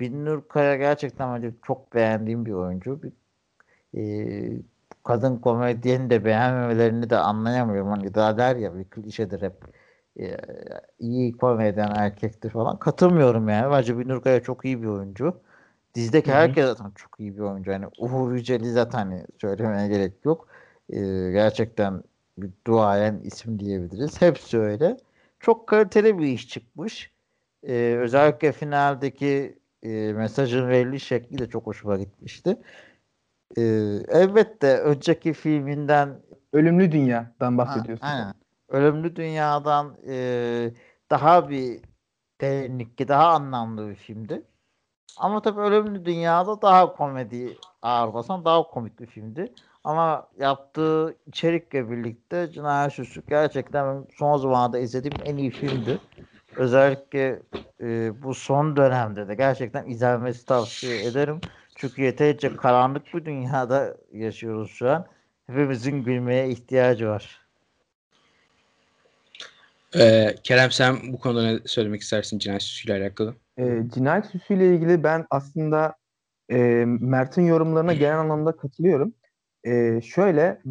Binnur 0.00 0.48
Kaya 0.48 0.76
gerçekten 0.76 1.54
çok 1.62 1.94
beğendiğim 1.94 2.46
bir 2.46 2.52
oyuncu. 2.52 3.00
Bir, 3.02 3.12
e, 3.94 4.62
kadın 5.04 5.38
komedyeni 5.38 6.10
de 6.10 6.24
beğenmemelerini 6.24 7.10
de 7.10 7.16
anlayamıyorum. 7.16 7.90
Hani 7.90 8.14
daha 8.14 8.38
der 8.38 8.56
ya 8.56 8.74
bir 8.78 8.84
klişedir 8.84 9.42
hep. 9.42 9.54
e, 10.20 10.36
iyi 10.98 11.32
komedyen 11.36 11.90
erkektir 11.96 12.50
falan. 12.50 12.78
Katılmıyorum 12.78 13.48
yani. 13.48 13.72
Bence 13.72 13.98
Binur 13.98 14.22
Kaya 14.22 14.42
çok 14.42 14.64
iyi 14.64 14.82
bir 14.82 14.86
oyuncu. 14.86 15.40
Dizdeki 15.94 16.28
Hı-hı. 16.30 16.36
herkes 16.36 16.66
zaten 16.66 16.90
çok 16.94 17.20
iyi 17.20 17.36
bir 17.36 17.40
oyuncu. 17.42 17.70
Yani 17.70 17.86
Uğur 17.98 18.32
Yücel'i 18.32 18.72
zaten 18.72 18.98
hani 18.98 19.24
söylemeye 19.40 19.88
gerek 19.88 20.12
yok. 20.24 20.48
Ee, 20.90 21.30
gerçekten 21.32 22.02
bir 22.38 22.50
duayen 22.66 23.20
isim 23.24 23.58
diyebiliriz. 23.58 24.22
Hepsi 24.22 24.58
öyle. 24.58 24.96
Çok 25.40 25.66
kaliteli 25.66 26.18
bir 26.18 26.26
iş 26.26 26.48
çıkmış. 26.48 27.12
Ee, 27.62 27.96
özellikle 28.00 28.52
finaldeki 28.52 29.58
e, 29.82 30.12
mesajın 30.12 30.68
veriliş 30.68 31.04
şekli 31.04 31.38
de 31.38 31.48
çok 31.48 31.66
hoşuma 31.66 31.96
gitmişti. 31.96 32.56
Ee, 33.58 33.62
elbette 34.08 34.78
önceki 34.78 35.32
filminden 35.32 36.22
Ölümlü 36.52 36.92
Dünya'dan 36.92 37.58
bahsediyorsun. 37.58 38.06
Ha, 38.06 38.12
aynen. 38.12 38.34
Ölümlü 38.68 39.16
Dünya'dan 39.16 39.96
e, 40.08 40.74
daha 41.10 41.48
bir 41.48 41.80
derinlikli, 42.40 43.08
daha 43.08 43.28
anlamlı 43.28 43.88
bir 43.90 43.94
filmdi. 43.94 44.42
Ama 45.16 45.42
tabii 45.42 45.60
Ölümlü 45.60 46.04
Dünya'da 46.04 46.62
daha 46.62 46.92
komedi 46.92 47.58
ağır 47.82 48.14
basan, 48.14 48.44
daha 48.44 48.62
komik 48.62 49.00
bir 49.00 49.06
filmdi. 49.06 49.54
Ama 49.84 50.28
yaptığı 50.38 51.16
içerikle 51.26 51.90
birlikte 51.90 52.50
Cinayet 52.52 52.92
Süsü 52.92 53.22
gerçekten 53.28 54.06
son 54.16 54.36
zamanlarda 54.36 54.78
izlediğim 54.78 55.18
en 55.22 55.36
iyi 55.36 55.50
filmdi. 55.50 56.00
Özellikle 56.56 57.42
e, 57.80 58.22
bu 58.22 58.34
son 58.34 58.76
dönemde 58.76 59.28
de 59.28 59.34
gerçekten 59.34 59.86
izlenmesi 59.86 60.46
tavsiye 60.46 61.04
ederim. 61.04 61.42
Çünkü 61.84 62.02
yeterince 62.02 62.56
karanlık 62.56 63.14
bir 63.14 63.24
dünyada 63.24 63.96
yaşıyoruz 64.12 64.70
şu 64.70 64.90
an. 64.90 65.06
Hepimizin 65.46 66.04
gülmeye 66.04 66.48
ihtiyacı 66.48 67.08
var. 67.08 67.40
Ee, 69.98 70.34
Kerem 70.44 70.70
sen 70.70 70.96
bu 71.12 71.18
konuda 71.18 71.42
ne 71.42 71.58
söylemek 71.66 72.00
istersin 72.00 72.38
cinayet 72.38 72.62
süsüyle 72.62 73.02
alakalı? 73.02 73.34
E, 73.58 73.82
cinayet 73.94 74.26
süsüyle 74.26 74.74
ilgili 74.74 75.04
ben 75.04 75.26
aslında 75.30 75.94
e, 76.50 76.84
Mert'in 76.86 77.46
yorumlarına 77.46 77.92
genel 77.92 78.20
anlamda 78.20 78.56
katılıyorum. 78.56 79.14
E, 79.64 80.00
şöyle 80.00 80.62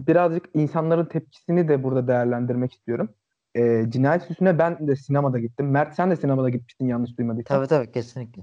birazcık 0.00 0.48
insanların 0.54 1.06
tepkisini 1.06 1.68
de 1.68 1.82
burada 1.82 2.08
değerlendirmek 2.08 2.72
istiyorum. 2.72 3.14
E, 3.54 3.84
cinayet 3.88 4.22
süsüne 4.22 4.58
ben 4.58 4.88
de 4.88 4.96
sinemada 4.96 5.38
gittim. 5.38 5.70
Mert 5.70 5.94
sen 5.94 6.10
de 6.10 6.16
sinemada 6.16 6.48
gitmiştin 6.48 6.86
yanlış 6.86 7.18
duymadıysam. 7.18 7.56
Tabii 7.56 7.68
tabii 7.68 7.92
kesinlikle. 7.92 8.42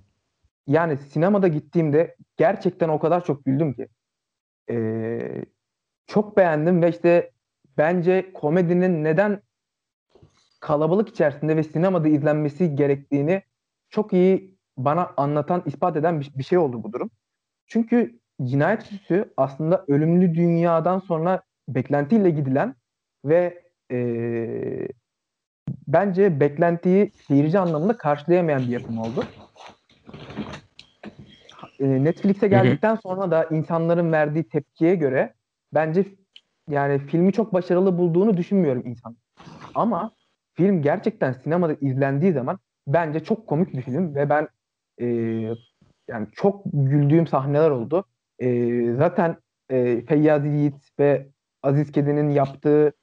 Yani 0.67 0.97
sinemada 0.97 1.47
gittiğimde 1.47 2.15
gerçekten 2.37 2.89
o 2.89 2.99
kadar 2.99 3.25
çok 3.25 3.45
güldüm 3.45 3.73
ki. 3.73 3.87
E, 4.69 5.45
çok 6.07 6.37
beğendim 6.37 6.81
ve 6.81 6.89
işte 6.89 7.31
bence 7.77 8.33
komedinin 8.33 9.03
neden 9.03 9.41
kalabalık 10.59 11.09
içerisinde 11.09 11.57
ve 11.57 11.63
sinemada 11.63 12.07
izlenmesi 12.07 12.75
gerektiğini 12.75 13.41
çok 13.89 14.13
iyi 14.13 14.57
bana 14.77 15.13
anlatan, 15.17 15.63
ispat 15.65 15.97
eden 15.97 16.19
bir, 16.19 16.31
bir 16.35 16.43
şey 16.43 16.57
oldu 16.57 16.83
bu 16.83 16.93
durum. 16.93 17.09
Çünkü 17.67 18.19
cinayet 18.43 18.83
süsü 18.83 19.33
aslında 19.37 19.85
ölümlü 19.87 20.35
dünyadan 20.35 20.99
sonra 20.99 21.41
beklentiyle 21.67 22.29
gidilen 22.29 22.75
ve 23.25 23.63
e, 23.91 24.87
bence 25.87 26.39
beklentiyi 26.39 27.11
seyirci 27.27 27.59
anlamında 27.59 27.97
karşılayamayan 27.97 28.61
bir 28.61 28.67
yapım 28.67 28.97
oldu. 28.97 29.23
E, 31.81 32.03
Netflix'e 32.03 32.47
geldikten 32.47 32.95
sonra 32.95 33.31
da 33.31 33.43
insanların 33.43 34.11
verdiği 34.11 34.43
tepkiye 34.43 34.95
göre 34.95 35.33
bence 35.73 36.05
yani 36.69 36.99
filmi 36.99 37.33
çok 37.33 37.53
başarılı 37.53 37.97
bulduğunu 37.97 38.37
düşünmüyorum 38.37 38.83
insan. 38.85 39.17
Ama 39.75 40.11
film 40.53 40.81
gerçekten 40.81 41.33
sinemada 41.33 41.73
izlendiği 41.81 42.33
zaman 42.33 42.59
bence 42.87 43.19
çok 43.19 43.47
komik 43.47 43.73
bir 43.73 43.81
film 43.81 44.15
ve 44.15 44.29
ben 44.29 44.47
e, 45.01 45.05
yani 46.07 46.27
çok 46.35 46.63
güldüğüm 46.73 47.27
sahneler 47.27 47.69
oldu. 47.69 48.05
E, 48.39 48.47
zaten 48.93 49.37
e, 49.69 50.05
Feyyaz 50.05 50.45
Yiğit 50.45 50.99
ve 50.99 51.27
Aziz 51.63 51.91
Kedi'nin 51.91 52.29
yaptığı 52.29 52.93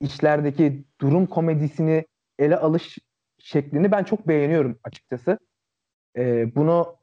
işlerdeki 0.00 0.84
durum 1.00 1.26
komedisini 1.26 2.06
ele 2.38 2.56
alış 2.56 2.98
şeklini 3.38 3.92
ben 3.92 4.04
çok 4.04 4.28
beğeniyorum 4.28 4.78
açıkçası. 4.84 5.38
E, 6.16 6.54
bunu 6.54 6.97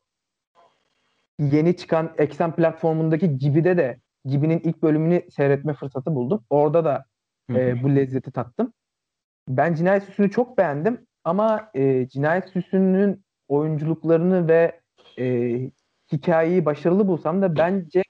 yeni 1.39 1.77
çıkan 1.77 2.13
Eksen 2.17 2.55
platformundaki 2.55 3.37
Gibi'de 3.37 3.77
de 3.77 3.99
Gibi'nin 4.25 4.59
ilk 4.59 4.83
bölümünü 4.83 5.21
seyretme 5.31 5.73
fırsatı 5.73 6.15
buldum. 6.15 6.43
Orada 6.49 6.85
da 6.85 7.05
e, 7.49 7.83
bu 7.83 7.95
lezzeti 7.95 8.31
tattım. 8.31 8.73
Ben 9.49 9.73
Cinayet 9.73 10.03
Süsü'nü 10.03 10.31
çok 10.31 10.57
beğendim 10.57 11.05
ama 11.23 11.69
e, 11.73 12.07
Cinayet 12.07 12.49
Süsü'nün 12.49 13.23
oyunculuklarını 13.47 14.47
ve 14.47 14.79
e, 15.19 15.57
hikayeyi 16.11 16.65
başarılı 16.65 17.07
bulsam 17.07 17.41
da 17.41 17.55
bence 17.55 18.03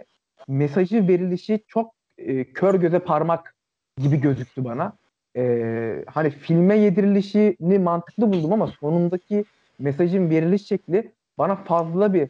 mesajı 0.47 1.07
verilişi 1.07 1.63
çok 1.67 1.93
e, 2.17 2.43
kör 2.43 2.75
göze 2.75 2.99
parmak 2.99 3.55
gibi 3.97 4.21
gözüktü 4.21 4.65
bana. 4.65 4.97
E, 5.37 6.03
hani 6.07 6.29
filme 6.29 6.77
yedirilişini 6.77 7.79
mantıklı 7.79 8.33
buldum 8.33 8.53
ama 8.53 8.67
sonundaki 8.67 9.45
mesajın 9.79 10.29
veriliş 10.29 10.67
şekli 10.67 11.11
bana 11.37 11.55
fazla 11.55 12.13
bir 12.13 12.29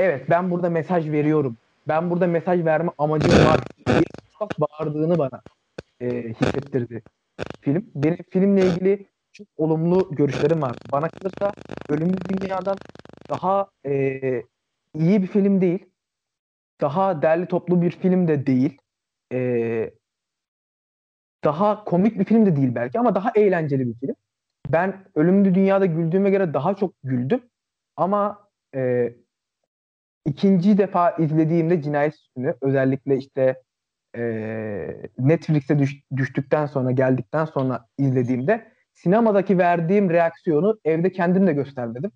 evet 0.00 0.30
ben 0.30 0.50
burada 0.50 0.70
mesaj 0.70 1.10
veriyorum. 1.10 1.56
Ben 1.88 2.10
burada 2.10 2.26
mesaj 2.26 2.64
verme 2.64 2.90
amacım 2.98 3.46
var. 3.46 3.60
Bak 4.40 4.50
bağırdığını 4.60 5.18
bana 5.18 5.42
e, 6.00 6.06
hissettirdi 6.06 7.02
film. 7.60 7.90
Benim 7.94 8.18
filmle 8.30 8.66
ilgili 8.66 9.06
çok 9.32 9.46
olumlu 9.56 10.08
görüşlerim 10.10 10.62
var. 10.62 10.76
Bana 10.92 11.08
kalırsa 11.08 11.52
Ölümlü 11.88 12.16
Dünya'dan 12.28 12.76
daha 13.30 13.70
e, 13.86 13.92
iyi 14.94 15.22
bir 15.22 15.26
film 15.26 15.60
değil. 15.60 15.86
Daha 16.80 17.22
derli 17.22 17.46
toplu 17.46 17.82
bir 17.82 17.90
film 17.90 18.28
de 18.28 18.46
değil. 18.46 18.78
E, 19.32 19.90
daha 21.44 21.84
komik 21.84 22.18
bir 22.18 22.24
film 22.24 22.46
de 22.46 22.56
değil 22.56 22.74
belki 22.74 22.98
ama 22.98 23.14
daha 23.14 23.32
eğlenceli 23.34 23.88
bir 23.88 23.94
film. 23.94 24.14
Ben 24.68 25.04
Ölümlü 25.14 25.54
Dünya'da 25.54 25.86
güldüğüme 25.86 26.30
göre 26.30 26.54
daha 26.54 26.74
çok 26.74 26.94
güldüm. 27.02 27.42
Ama 27.96 28.48
e, 28.74 29.12
ikinci 30.30 30.78
defa 30.78 31.10
izlediğimde 31.10 31.82
Cinayet 31.82 32.14
Süsü'nü 32.14 32.54
özellikle 32.60 33.16
işte 33.16 33.62
e, 34.16 34.22
Netflix'e 35.18 35.78
düş, 35.78 36.02
düştükten 36.16 36.66
sonra 36.66 36.90
geldikten 36.90 37.44
sonra 37.44 37.86
izlediğimde 37.98 38.72
sinemadaki 38.94 39.58
verdiğim 39.58 40.10
reaksiyonu 40.10 40.80
evde 40.84 41.12
kendim 41.12 41.46
de 41.46 41.52
göstermedim. 41.52 42.12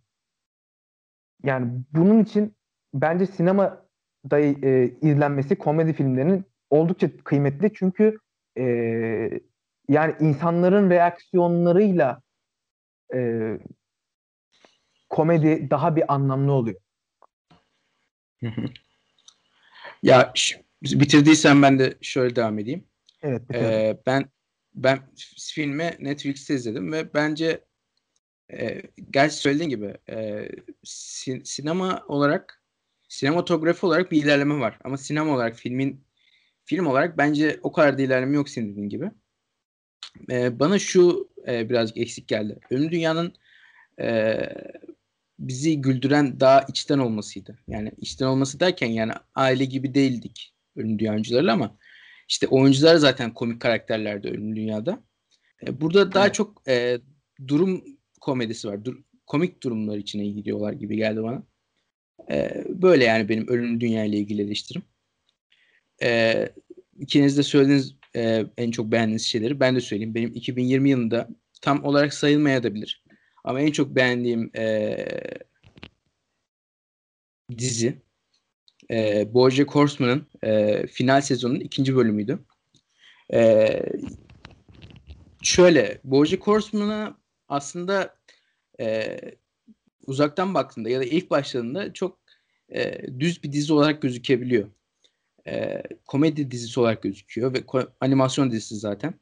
Yani 1.42 1.66
bunun 1.92 2.22
için 2.22 2.56
bence 2.94 3.26
sinemada 3.26 4.38
e, 4.40 4.90
izlenmesi 5.02 5.56
komedi 5.56 5.92
filmlerinin 5.92 6.44
oldukça 6.70 7.16
kıymetli 7.24 7.72
çünkü 7.74 8.18
e, 8.58 8.64
yani 9.88 10.14
insanların 10.20 10.90
reaksiyonlarıyla 10.90 12.22
e, 13.14 13.50
komedi 15.10 15.70
daha 15.70 15.96
bir 15.96 16.14
anlamlı 16.14 16.52
oluyor. 16.52 16.83
Ya 20.02 20.32
bitirdiysen 20.82 21.62
ben 21.62 21.78
de 21.78 21.94
şöyle 22.02 22.36
devam 22.36 22.58
edeyim. 22.58 22.84
Evet. 23.22 23.42
Ee, 23.54 23.98
ben 24.06 24.28
ben 24.74 24.98
filmi 25.38 25.96
Netflix'te 26.00 26.54
izledim 26.54 26.92
ve 26.92 27.14
bence 27.14 27.64
e, 28.52 28.82
gerçi 29.10 29.36
söylediğin 29.36 29.70
gibi 29.70 29.96
e, 30.10 30.48
sin- 30.84 31.44
sinema 31.44 32.02
olarak 32.08 32.62
sinematografi 33.08 33.86
olarak 33.86 34.12
bir 34.12 34.24
ilerleme 34.24 34.60
var. 34.60 34.78
Ama 34.84 34.96
sinema 34.96 35.34
olarak 35.34 35.56
filmin 35.56 36.04
film 36.64 36.86
olarak 36.86 37.18
bence 37.18 37.60
o 37.62 37.72
kadar 37.72 37.98
da 37.98 38.02
ilerleme 38.02 38.36
yok 38.36 38.48
senin 38.48 38.72
dediğin 38.72 38.88
gibi. 38.88 39.10
E, 40.30 40.58
bana 40.58 40.78
şu 40.78 41.30
e, 41.46 41.70
birazcık 41.70 41.96
eksik 41.96 42.28
geldi. 42.28 42.58
Ölüm 42.70 42.90
Dünya'nın 42.90 43.34
e, 44.00 44.38
bizi 45.38 45.80
güldüren 45.80 46.40
daha 46.40 46.60
içten 46.68 46.98
olmasıydı. 46.98 47.58
Yani 47.68 47.92
içten 47.98 48.26
olması 48.26 48.60
derken 48.60 48.86
yani 48.86 49.12
aile 49.34 49.64
gibi 49.64 49.94
değildik 49.94 50.54
Ölüm 50.76 50.98
Dünya 50.98 51.12
oyuncularıyla 51.12 51.52
ama 51.52 51.76
işte 52.28 52.46
oyuncular 52.46 52.96
zaten 52.96 53.34
komik 53.34 53.60
karakterlerdi 53.60 54.28
Ölüm 54.28 54.56
Dünya'da. 54.56 55.02
E, 55.66 55.80
burada 55.80 56.12
daha 56.12 56.24
evet. 56.24 56.34
çok 56.34 56.62
e, 56.68 56.98
durum 57.46 57.84
komedisi 58.20 58.68
var. 58.68 58.84
Dur, 58.84 58.96
komik 59.26 59.62
durumlar 59.62 59.96
içine 59.96 60.26
gidiyorlar 60.26 60.72
gibi 60.72 60.96
geldi 60.96 61.22
bana. 61.22 61.42
E, 62.30 62.64
böyle 62.68 63.04
yani 63.04 63.28
benim 63.28 63.48
Ölüm 63.48 63.80
Dünya 63.80 64.04
ile 64.04 64.16
ilgili 64.16 64.42
eleştirim. 64.42 64.82
E, 66.02 66.48
ikiniz 66.98 67.38
de 67.38 67.42
söylediğiniz 67.42 67.94
e, 68.16 68.44
en 68.58 68.70
çok 68.70 68.92
beğendiğiniz 68.92 69.26
şeyleri 69.26 69.60
ben 69.60 69.76
de 69.76 69.80
söyleyeyim. 69.80 70.14
Benim 70.14 70.32
2020 70.34 70.90
yılında 70.90 71.28
tam 71.62 71.84
olarak 71.84 72.14
sayılmayabilir. 72.14 73.03
Ama 73.44 73.60
en 73.60 73.70
çok 73.72 73.96
beğendiğim 73.96 74.50
e, 74.56 74.96
dizi 77.58 78.02
e, 78.90 79.34
Bojack 79.34 79.70
Horseman'ın 79.74 80.26
e, 80.42 80.86
final 80.86 81.20
sezonunun 81.20 81.60
ikinci 81.60 81.96
bölümüydü. 81.96 82.38
E, 83.34 83.82
şöyle 85.42 86.00
BoJack 86.04 86.46
Horseman'a 86.46 87.18
aslında 87.48 88.16
e, 88.80 89.18
uzaktan 90.06 90.54
baktığında 90.54 90.88
ya 90.90 91.00
da 91.00 91.04
ilk 91.04 91.30
başladığında 91.30 91.92
çok 91.92 92.18
e, 92.74 93.06
düz 93.20 93.42
bir 93.42 93.52
dizi 93.52 93.72
olarak 93.72 94.02
gözükebiliyor. 94.02 94.70
E, 95.48 95.82
komedi 96.06 96.50
dizisi 96.50 96.80
olarak 96.80 97.02
gözüküyor 97.02 97.54
ve 97.54 97.58
ko- 97.58 97.90
animasyon 98.00 98.50
dizisi 98.50 98.76
zaten. 98.76 99.14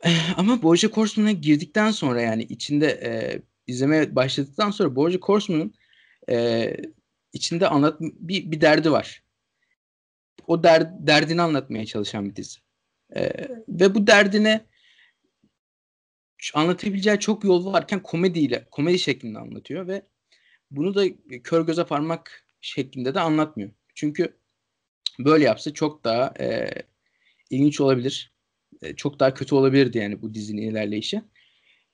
Ama 0.36 0.62
BoJack 0.62 0.96
Horseman'a 0.96 1.32
girdikten 1.32 1.90
sonra 1.90 2.20
yani 2.20 2.42
içinde 2.42 2.86
e, 2.86 3.10
izlemeye 3.66 4.16
başladıktan 4.16 4.70
sonra 4.70 4.96
BoJack 4.96 5.28
Horseman'ın 5.28 5.74
e, 6.30 6.76
içinde 7.32 7.68
anlat 7.68 8.00
bir, 8.00 8.50
bir 8.50 8.60
derdi 8.60 8.92
var. 8.92 9.22
O 10.46 10.62
der, 10.62 11.06
derdini 11.06 11.42
anlatmaya 11.42 11.86
çalışan 11.86 12.30
bir 12.30 12.36
dizi. 12.36 12.58
E, 13.16 13.30
ve 13.68 13.94
bu 13.94 14.06
derdine 14.06 14.66
anlatabileceği 16.54 17.18
çok 17.18 17.44
yol 17.44 17.72
varken 17.72 18.02
komediyle, 18.02 18.66
komedi 18.70 18.98
şeklinde 18.98 19.38
anlatıyor 19.38 19.86
ve 19.86 20.02
bunu 20.70 20.94
da 20.94 21.04
kör 21.44 21.66
göze 21.66 21.84
parmak 21.84 22.46
şeklinde 22.60 23.14
de 23.14 23.20
anlatmıyor. 23.20 23.70
Çünkü 23.94 24.36
böyle 25.18 25.44
yapsa 25.44 25.74
çok 25.74 26.04
daha 26.04 26.34
e, 26.40 26.70
ilginç 27.50 27.80
olabilir. 27.80 28.29
E, 28.82 28.96
çok 28.96 29.20
daha 29.20 29.34
kötü 29.34 29.54
olabilirdi 29.54 29.98
yani 29.98 30.22
bu 30.22 30.34
dizinin 30.34 30.62
ilerleyişi. 30.62 31.22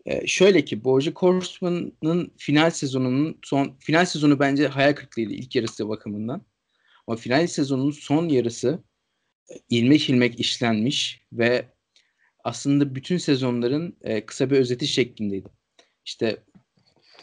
E, 0.07 0.27
şöyle 0.27 0.65
ki 0.65 0.85
BoJack 0.85 1.19
Horseman'ın 1.23 2.33
final 2.37 2.71
sezonunun 2.71 3.39
son 3.43 3.77
final 3.81 4.05
sezonu 4.05 4.41
bence 4.41 4.69
hayal 4.69 4.93
kırıklığıydı 4.93 5.33
ilk 5.33 5.57
yarısı 5.57 5.89
bakımından. 5.89 6.43
Ama 7.07 7.17
final 7.17 7.47
sezonunun 7.47 7.91
son 7.91 8.29
yarısı 8.29 8.83
ilmek 9.71 10.11
ilmek 10.11 10.41
işlenmiş 10.41 11.23
ve 11.33 11.69
aslında 12.45 12.95
bütün 12.95 13.19
sezonların 13.19 13.97
e, 14.03 14.27
kısa 14.27 14.51
bir 14.51 14.57
özeti 14.59 14.87
şeklindeydi. 14.87 15.49
İşte 16.05 16.37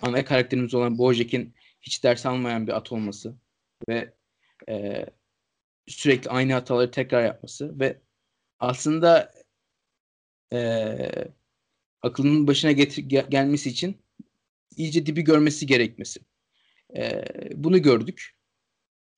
ana 0.01 0.25
karakterimiz 0.25 0.73
olan 0.73 0.97
Bojack'in 0.97 1.53
hiç 1.81 2.03
ders 2.03 2.25
almayan 2.25 2.67
bir 2.67 2.77
at 2.77 2.91
olması 2.91 3.35
ve 3.89 4.13
e, 4.69 5.05
sürekli 5.87 6.29
aynı 6.29 6.53
hataları 6.53 6.91
tekrar 6.91 7.25
yapması 7.25 7.79
ve 7.79 8.01
aslında 8.59 9.31
e, 10.53 11.09
aklının 12.01 12.47
başına 12.47 12.71
getir, 12.71 13.03
gel, 13.03 13.29
gelmesi 13.29 13.69
için 13.69 13.97
iyice 14.77 15.05
dibi 15.05 15.21
görmesi 15.21 15.65
gerekmesi. 15.65 16.19
E, 16.97 17.23
bunu 17.55 17.81
gördük. 17.81 18.35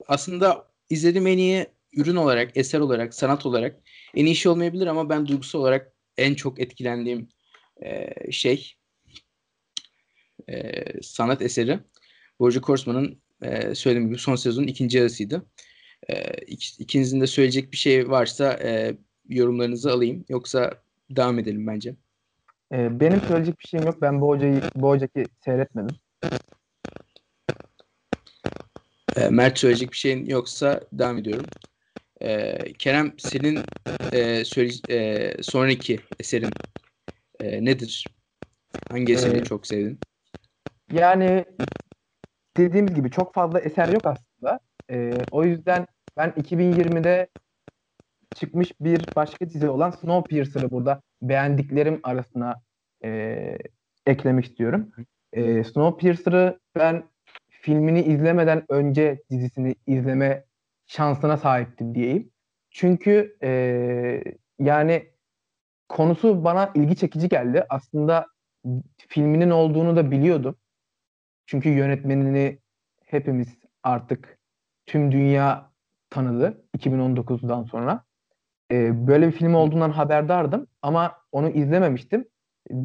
Aslında 0.08 0.72
izlediğim 0.90 1.28
en 1.28 1.38
iyi 1.38 1.68
ürün 1.94 2.16
olarak, 2.16 2.58
eser 2.58 2.80
olarak, 2.80 3.14
sanat 3.14 3.46
olarak 3.46 3.82
en 4.16 4.26
iyi 4.26 4.36
şey 4.36 4.52
olmayabilir 4.52 4.88
ama 4.88 5.10
ben 5.10 5.28
duygusal 5.28 5.60
olarak 5.60 5.94
en 6.18 6.36
çok 6.36 6.60
etkilendiğim 6.60 7.30
e, 7.84 8.12
şey 8.32 8.76
e, 10.50 10.84
sanat 11.02 11.42
eseri 11.42 11.80
Bojack 12.40 12.70
Horseman'ın 12.70 13.22
e, 13.42 13.76
söylediğim 13.76 14.10
gibi 14.10 14.20
son 14.20 14.36
sezonun 14.36 14.68
ikinci 14.68 14.98
yarısıydı. 14.98 15.46
E, 16.10 16.34
ik, 16.48 16.76
ikinizin 16.80 17.22
de 17.22 17.28
söyleyecek 17.28 17.72
bir 17.72 17.78
şey 17.78 18.10
varsa 18.10 18.54
e, 18.54 18.98
yorumlarınızı 19.30 19.92
alayım. 19.92 20.26
Yoksa 20.30 20.85
devam 21.10 21.40
edelim 21.40 21.68
bence. 21.68 21.96
E, 22.74 23.00
benim 23.00 23.22
söyleyecek 23.22 23.60
bir 23.60 23.66
şeyim 23.66 23.86
yok. 23.86 24.02
Ben 24.02 24.22
Bojack'i 24.22 24.82
Bojack'i 24.82 25.26
seyretmedim. 25.46 25.96
E, 29.16 29.30
Mert 29.30 29.60
söyleyecek 29.60 29.92
bir 29.92 29.98
şeyin 29.98 30.26
yoksa 30.26 30.82
devam 30.92 31.18
ediyorum. 31.18 31.46
E, 32.22 32.58
Kerem 32.74 33.14
senin 33.18 33.60
e, 34.12 34.46
söyle, 34.46 34.72
e, 34.90 35.34
sonraki 35.44 36.00
eserin 36.20 36.52
e, 37.40 37.66
nedir? 37.66 38.16
Hangi 38.90 39.14
eseri 39.14 39.38
ee, 39.38 39.44
çok 39.44 39.68
sevdin? 39.68 40.00
Yani 40.92 41.46
dediğimiz 42.58 42.94
gibi 42.94 43.12
çok 43.12 43.34
fazla 43.34 43.60
eser 43.60 43.88
yok 43.88 44.06
aslında. 44.06 44.60
E, 44.92 45.12
o 45.32 45.44
yüzden 45.44 45.88
ben 46.18 46.30
2020'de 46.30 47.28
çıkmış 48.36 48.72
bir 48.82 49.06
başka 49.16 49.50
dizi 49.50 49.70
olan 49.70 49.92
Snowpiercer'ı 49.92 50.72
burada 50.72 51.02
beğendiklerim 51.22 52.00
arasına 52.04 52.62
e, 53.04 53.58
eklemek 54.06 54.46
istiyorum. 54.46 54.92
E, 55.34 55.64
Snowpiercer'ı 55.64 56.60
ben 56.76 57.04
filmini 57.50 58.02
izlemeden 58.02 58.66
önce 58.70 59.22
dizisini 59.32 59.76
izleme 59.88 60.46
şansına 60.88 61.38
sahiptim 61.38 61.96
diyeyim. 61.96 62.32
Çünkü 62.70 63.38
e, 63.44 64.24
yani 64.60 65.10
konusu 65.90 66.44
bana 66.44 66.72
ilgi 66.76 66.96
çekici 66.96 67.30
geldi. 67.30 67.66
Aslında 67.70 68.28
filminin 68.98 69.50
olduğunu 69.50 69.96
da 69.96 70.12
biliyordum. 70.12 70.56
Çünkü 71.46 71.70
yönetmenini 71.70 72.60
hepimiz 73.06 73.58
artık 73.84 74.40
tüm 74.86 75.12
dünya 75.12 75.72
tanıdı 76.10 76.66
2019'dan 76.78 77.64
sonra. 77.64 78.04
E, 78.72 79.08
böyle 79.08 79.28
bir 79.28 79.32
film 79.32 79.54
olduğundan 79.54 79.90
haberdardım 79.90 80.68
ama 80.82 81.18
onu 81.32 81.50
izlememiştim. 81.50 82.26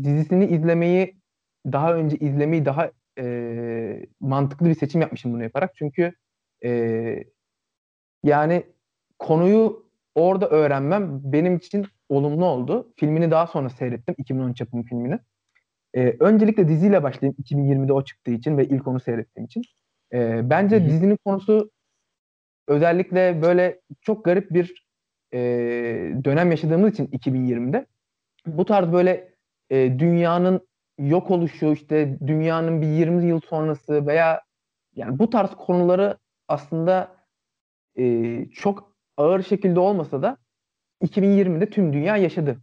Dizisini 0.02 0.46
izlemeyi 0.46 1.20
daha 1.66 1.94
önce 1.94 2.16
izlemeyi 2.16 2.64
daha 2.64 2.90
e, 3.18 4.06
mantıklı 4.20 4.66
bir 4.68 4.74
seçim 4.74 5.00
yapmışım 5.00 5.32
bunu 5.32 5.42
yaparak. 5.42 5.74
Çünkü 5.74 6.12
e, 6.64 6.70
yani 8.24 8.62
konuyu 9.18 9.90
orada 10.14 10.48
öğrenmem 10.48 11.20
benim 11.24 11.56
için 11.56 11.86
olumlu 12.08 12.44
oldu. 12.44 12.92
Filmini 12.96 13.30
daha 13.30 13.46
sonra 13.46 13.70
seyrettim. 13.70 14.14
2013 14.18 14.60
yapımı 14.60 14.82
filmini. 14.82 15.18
Ee, 15.94 16.16
öncelikle 16.20 16.68
diziyle 16.68 17.02
başlayayım. 17.02 17.36
2020'de 17.38 17.92
o 17.92 18.04
çıktığı 18.04 18.30
için 18.30 18.58
ve 18.58 18.64
ilk 18.64 18.86
onu 18.86 19.00
seyrettiğim 19.00 19.46
için. 19.46 19.62
Ee, 20.12 20.50
bence 20.50 20.76
Hı-hı. 20.76 20.88
dizinin 20.88 21.18
konusu 21.24 21.70
özellikle 22.68 23.42
böyle 23.42 23.80
çok 24.00 24.24
garip 24.24 24.50
bir 24.50 24.89
e, 25.34 25.38
dönem 26.24 26.50
yaşadığımız 26.50 26.92
için 26.92 27.06
2020'de 27.06 27.86
bu 28.46 28.64
tarz 28.64 28.92
böyle 28.92 29.34
e, 29.70 29.98
dünyanın 29.98 30.68
yok 30.98 31.30
oluşu 31.30 31.72
işte 31.72 32.18
dünyanın 32.26 32.82
bir 32.82 32.86
20 32.86 33.26
yıl 33.26 33.40
sonrası 33.40 34.06
veya 34.06 34.42
yani 34.96 35.18
bu 35.18 35.30
tarz 35.30 35.50
konuları 35.50 36.18
aslında 36.48 37.16
e, 37.98 38.46
çok 38.50 38.96
ağır 39.16 39.42
şekilde 39.42 39.80
olmasa 39.80 40.22
da 40.22 40.36
2020'de 41.02 41.70
tüm 41.70 41.92
dünya 41.92 42.16
yaşadı. 42.16 42.60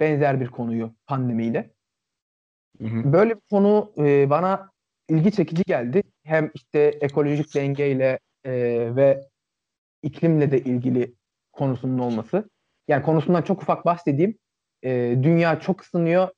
Benzer 0.00 0.40
bir 0.40 0.46
konuyu 0.46 0.94
pandemiyle. 1.06 1.70
Hı 2.80 2.86
hı. 2.86 3.12
Böyle 3.12 3.34
bir 3.34 3.40
konu 3.50 3.92
e, 3.98 4.30
bana 4.30 4.70
ilgi 5.08 5.32
çekici 5.32 5.62
geldi. 5.62 6.02
Hem 6.24 6.50
işte 6.54 6.78
ekolojik 7.00 7.54
dengeyle 7.54 8.18
e, 8.44 8.52
ve 8.96 9.28
iklimle 10.02 10.50
de 10.50 10.60
ilgili 10.60 11.14
konusunun 11.56 11.98
olması. 11.98 12.50
Yani 12.88 13.02
konusundan 13.02 13.42
çok 13.42 13.62
ufak 13.62 13.84
bahsedeyim. 13.84 14.38
E, 14.84 15.18
dünya 15.22 15.60
çok 15.60 15.82
ısınıyor. 15.82 16.28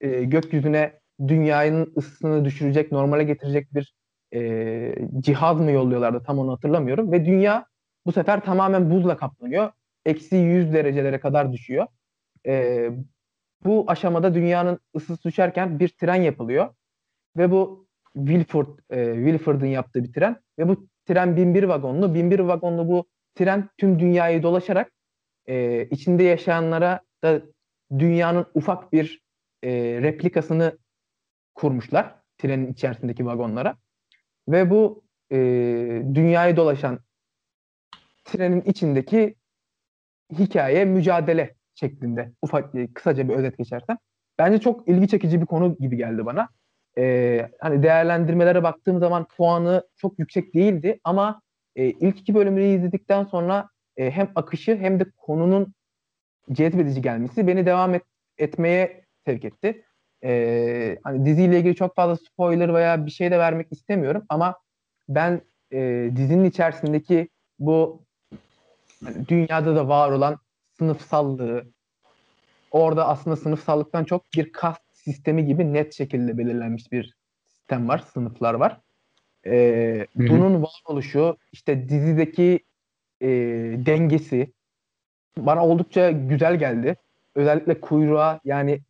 E, 0.00 0.24
gökyüzüne 0.24 1.00
dünyanın 1.28 1.92
ısısını 1.96 2.44
düşürecek, 2.44 2.92
normale 2.92 3.24
getirecek 3.24 3.74
bir 3.74 3.94
e, 4.34 4.94
cihaz 5.20 5.60
mı 5.60 5.70
yolluyorlardı 5.70 6.22
tam 6.22 6.38
onu 6.38 6.52
hatırlamıyorum. 6.52 7.12
Ve 7.12 7.26
dünya 7.26 7.66
bu 8.06 8.12
sefer 8.12 8.44
tamamen 8.44 8.90
buzla 8.90 9.16
kaplanıyor. 9.16 9.72
Eksi 10.04 10.36
100 10.36 10.72
derecelere 10.72 11.20
kadar 11.20 11.52
düşüyor. 11.52 11.86
E, 12.46 12.90
bu 13.64 13.84
aşamada 13.86 14.34
dünyanın 14.34 14.78
ısısı 14.96 15.28
düşerken 15.28 15.78
bir 15.80 15.88
tren 15.88 16.22
yapılıyor. 16.22 16.74
Ve 17.36 17.50
bu 17.50 17.88
Wilford, 18.14 18.68
e, 18.90 19.14
Wilford'ın 19.14 19.66
yaptığı 19.66 20.04
bir 20.04 20.12
tren. 20.12 20.36
Ve 20.58 20.68
bu 20.68 20.88
tren 21.06 21.36
1001 21.36 21.62
vagonlu. 21.62 22.14
1001 22.14 22.38
vagonlu 22.38 22.88
bu 22.88 23.06
tren 23.38 23.68
tüm 23.78 23.98
dünyayı 23.98 24.42
dolaşarak 24.42 24.92
e, 25.46 25.84
içinde 25.84 26.22
yaşayanlara 26.22 27.00
da 27.22 27.42
dünyanın 27.98 28.46
ufak 28.54 28.92
bir 28.92 29.22
e, 29.62 29.70
replikasını 30.02 30.78
kurmuşlar. 31.54 32.14
Trenin 32.38 32.72
içerisindeki 32.72 33.26
vagonlara. 33.26 33.76
Ve 34.48 34.70
bu 34.70 35.04
e, 35.32 35.36
dünyayı 36.14 36.56
dolaşan 36.56 36.98
trenin 38.24 38.60
içindeki 38.60 39.34
hikaye, 40.38 40.84
mücadele 40.84 41.54
şeklinde 41.74 42.32
ufak 42.42 42.74
kısaca 42.94 43.28
bir 43.28 43.34
özet 43.34 43.58
geçersem. 43.58 43.98
Bence 44.38 44.58
çok 44.58 44.88
ilgi 44.88 45.08
çekici 45.08 45.40
bir 45.40 45.46
konu 45.46 45.76
gibi 45.80 45.96
geldi 45.96 46.26
bana. 46.26 46.48
Ee, 46.98 47.50
hani 47.60 47.82
değerlendirmelere 47.82 48.62
baktığım 48.62 48.98
zaman 48.98 49.26
puanı 49.36 49.88
çok 49.96 50.18
yüksek 50.18 50.54
değildi 50.54 51.00
ama 51.04 51.42
e, 51.78 51.84
ilk 51.84 52.20
iki 52.20 52.34
bölümünü 52.34 52.64
izledikten 52.64 53.24
sonra 53.24 53.68
e, 53.96 54.10
hem 54.10 54.30
akışı 54.34 54.76
hem 54.76 55.00
de 55.00 55.04
konunun 55.16 55.74
cezbedici 56.52 57.02
gelmesi 57.02 57.46
beni 57.46 57.66
devam 57.66 57.94
et, 57.94 58.02
etmeye 58.38 59.04
sevk 59.26 59.44
etti. 59.44 59.84
Ee, 60.24 60.98
hani 61.04 61.26
diziyle 61.26 61.58
ilgili 61.58 61.74
çok 61.74 61.96
fazla 61.96 62.16
spoiler 62.16 62.74
veya 62.74 63.06
bir 63.06 63.10
şey 63.10 63.30
de 63.30 63.38
vermek 63.38 63.72
istemiyorum 63.72 64.24
ama 64.28 64.58
ben 65.08 65.40
e, 65.72 66.10
dizinin 66.16 66.44
içerisindeki 66.44 67.28
bu 67.58 68.02
hani 69.04 69.28
dünyada 69.28 69.76
da 69.76 69.88
var 69.88 70.10
olan 70.12 70.38
sınıfsallığı 70.78 71.64
orada 72.70 73.08
aslında 73.08 73.36
sınıfsallıktan 73.36 74.04
çok 74.04 74.24
bir 74.34 74.52
kast 74.52 74.82
sistemi 74.92 75.46
gibi 75.46 75.72
net 75.72 75.94
şekilde 75.94 76.38
belirlenmiş 76.38 76.92
bir 76.92 77.16
sistem 77.46 77.88
var, 77.88 78.04
sınıflar 78.14 78.54
var. 78.54 78.80
Ee, 79.50 80.06
bunun 80.14 80.62
varoluşu, 80.62 81.36
işte 81.52 81.88
dizideki 81.88 82.60
e, 83.20 83.28
dengesi 83.86 84.52
bana 85.38 85.66
oldukça 85.66 86.10
güzel 86.10 86.56
geldi. 86.58 86.96
Özellikle 87.34 87.80
kuyruğa 87.80 88.40
yani 88.44 88.80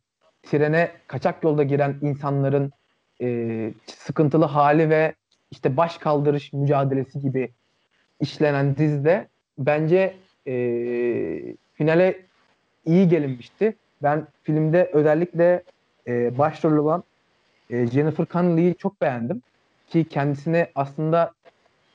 trene 0.43 0.91
kaçak 1.07 1.43
yolda 1.43 1.63
giren 1.63 1.95
insanların 2.01 2.71
e, 3.21 3.71
sıkıntılı 3.85 4.45
hali 4.45 4.89
ve 4.89 5.13
işte 5.51 5.77
baş 5.77 5.97
kaldırış 5.97 6.53
mücadelesi 6.53 7.19
gibi 7.19 7.51
işlenen 8.19 8.77
dizide 8.77 9.27
bence 9.57 10.15
e, 10.47 10.53
finale 11.73 12.19
iyi 12.85 13.07
gelinmişti. 13.07 13.75
Ben 14.03 14.27
filmde 14.43 14.89
özellikle 14.93 15.63
e, 16.07 16.37
başrol 16.37 16.77
olan 16.77 17.03
e, 17.69 17.87
Jennifer 17.87 18.25
Connelly'yi 18.25 18.75
çok 18.75 19.01
beğendim. 19.01 19.41
Ki 19.89 20.07
kendisini 20.09 20.67
aslında 20.75 21.33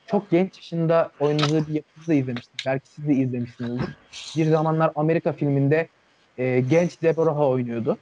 çok 0.05 0.31
genç 0.31 0.57
yaşında 0.57 1.13
oynadığı 1.19 1.67
bir 1.67 1.73
yapıda 1.75 2.13
izlemiştim. 2.15 2.61
Belki 2.65 2.89
siz 2.89 3.07
de 3.07 3.13
izlemişsinizdir. 3.15 3.89
Bir 4.35 4.45
zamanlar 4.47 4.91
Amerika 4.95 5.33
filminde 5.33 5.89
e, 6.37 6.61
genç 6.61 7.01
Deborah 7.03 7.39
oynuyordu. 7.39 8.01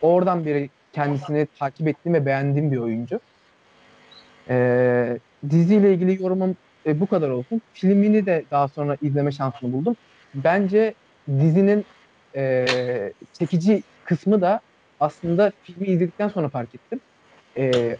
Oradan 0.00 0.46
beri 0.46 0.72
kendisini 0.92 1.48
takip 1.60 1.88
ettiğim 1.88 2.14
ve 2.14 2.26
beğendiğim 2.26 2.72
bir 2.72 2.78
oyuncu. 2.78 3.20
E, 4.50 5.20
diziyle 5.50 5.94
ilgili 5.94 6.22
yorumum 6.22 6.56
e, 6.86 7.00
bu 7.00 7.08
kadar 7.08 7.30
olsun. 7.30 7.62
Filmini 7.72 8.26
de 8.26 8.46
daha 8.50 8.68
sonra 8.68 8.96
izleme 9.00 9.32
şansını 9.32 9.72
buldum. 9.72 9.96
Bence 10.34 10.94
dizinin 11.28 11.86
e, 12.36 13.14
çekici 13.32 13.84
kısmı 14.04 14.40
da 14.40 14.62
aslında 14.98 15.52
filmi 15.62 15.86
izledikten 15.86 16.28
sonra 16.28 16.48
fark 16.50 16.74
ettim. 16.74 17.00
E, 17.58 17.98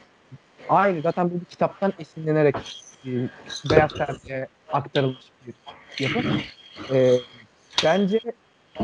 aynı 0.68 1.02
zaten 1.02 1.30
bu 1.30 1.40
bir 1.40 1.44
kitaptan 1.44 1.92
esinlenerek 1.98 2.56
e, 3.06 3.10
beyaz 3.70 3.94
perdeye 3.94 4.46
aktarılmış 4.72 5.24
bir 5.46 5.54
yapı. 6.04 6.22
E, 6.94 7.16
bence 7.84 8.20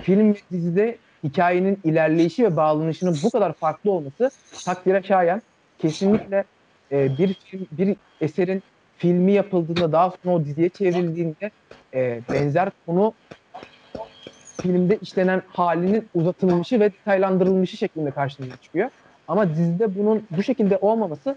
film 0.02 0.34
ve 0.34 0.38
dizide 0.52 0.98
hikayenin 1.24 1.78
ilerleyişi 1.84 2.44
ve 2.44 2.56
bağlanışının 2.56 3.16
bu 3.24 3.30
kadar 3.30 3.52
farklı 3.52 3.90
olması 3.90 4.30
takdire 4.64 5.02
şayan. 5.02 5.42
Kesinlikle 5.78 6.44
e, 6.92 7.18
bir 7.18 7.34
film, 7.34 7.66
bir 7.72 7.96
eserin 8.20 8.62
filmi 8.96 9.32
yapıldığında 9.32 9.92
daha 9.92 10.10
sonra 10.10 10.34
o 10.34 10.44
diziye 10.44 10.68
çevrildiğinde 10.68 11.50
e, 11.94 12.20
benzer 12.32 12.70
konu 12.86 13.14
filmde 14.62 14.98
işlenen 15.02 15.42
halinin 15.48 16.08
uzatılmışı 16.14 16.80
ve 16.80 16.92
detaylandırılmışı 16.92 17.76
şeklinde 17.76 18.10
karşımıza 18.10 18.56
çıkıyor. 18.56 18.90
Ama 19.28 19.50
dizide 19.50 19.98
bunun 19.98 20.26
bu 20.30 20.42
şekilde 20.42 20.76
olmaması 20.76 21.36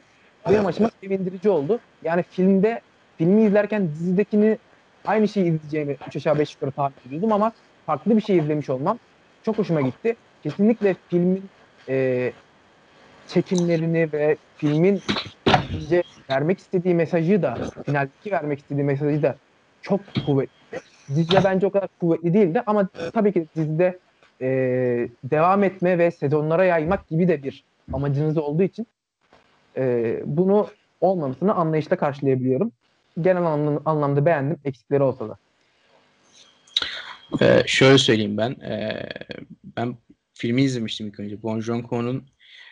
benim 0.49 0.65
açıma 0.65 0.91
sevindirici 1.01 1.49
oldu. 1.49 1.79
Yani 2.03 2.23
filmde 2.23 2.81
filmi 3.17 3.43
izlerken 3.43 3.89
dizidekini 3.89 4.57
aynı 5.05 5.27
şeyi 5.27 5.45
izleyeceğimi 5.45 5.97
3 6.07 6.15
aşağı 6.15 6.39
5 6.39 6.53
yukarı 6.53 6.71
tahmin 6.71 6.95
ediyordum 7.07 7.31
ama 7.31 7.51
farklı 7.85 8.17
bir 8.17 8.21
şey 8.21 8.37
izlemiş 8.37 8.69
olmam 8.69 8.99
çok 9.43 9.57
hoşuma 9.57 9.81
gitti. 9.81 10.15
Kesinlikle 10.43 10.95
filmin 11.09 11.43
e, 11.89 12.31
çekimlerini 13.27 14.09
ve 14.13 14.37
filmin 14.57 15.01
bence 15.47 16.03
vermek 16.29 16.59
istediği 16.59 16.95
mesajı 16.95 17.41
da 17.41 17.57
finaldeki 17.85 18.31
vermek 18.31 18.59
istediği 18.59 18.83
mesajı 18.83 19.23
da 19.23 19.35
çok 19.81 19.99
kuvvetli. 20.25 20.79
Dizide 21.09 21.43
bence 21.43 21.67
o 21.67 21.71
kadar 21.71 21.89
kuvvetli 21.99 22.33
değildi 22.33 22.63
ama 22.65 22.89
tabii 23.13 23.33
ki 23.33 23.47
dizide 23.55 23.99
e, 24.41 24.47
devam 25.23 25.63
etme 25.63 25.97
ve 25.97 26.11
sezonlara 26.11 26.65
yaymak 26.65 27.07
gibi 27.07 27.27
de 27.27 27.43
bir 27.43 27.63
amacınız 27.93 28.37
olduğu 28.37 28.63
için 28.63 28.87
e, 29.77 30.19
bunu 30.25 30.67
olmamasını 31.01 31.53
anlayışla 31.53 31.95
karşılayabiliyorum. 31.95 32.71
Genel 33.21 33.43
anlamda, 33.43 33.81
anlamda 33.85 34.25
beğendim 34.25 34.57
eksikleri 34.65 35.03
olsa 35.03 35.29
da. 35.29 35.37
Ee, 37.41 37.63
şöyle 37.67 37.97
söyleyeyim 37.97 38.37
ben. 38.37 38.51
Ee, 38.51 39.09
ben 39.63 39.97
filmi 40.33 40.61
izlemiştim 40.61 41.07
ilk 41.07 41.19
önce. 41.19 41.43
Bon 41.43 41.59
Joon-ho'nun 41.59 42.27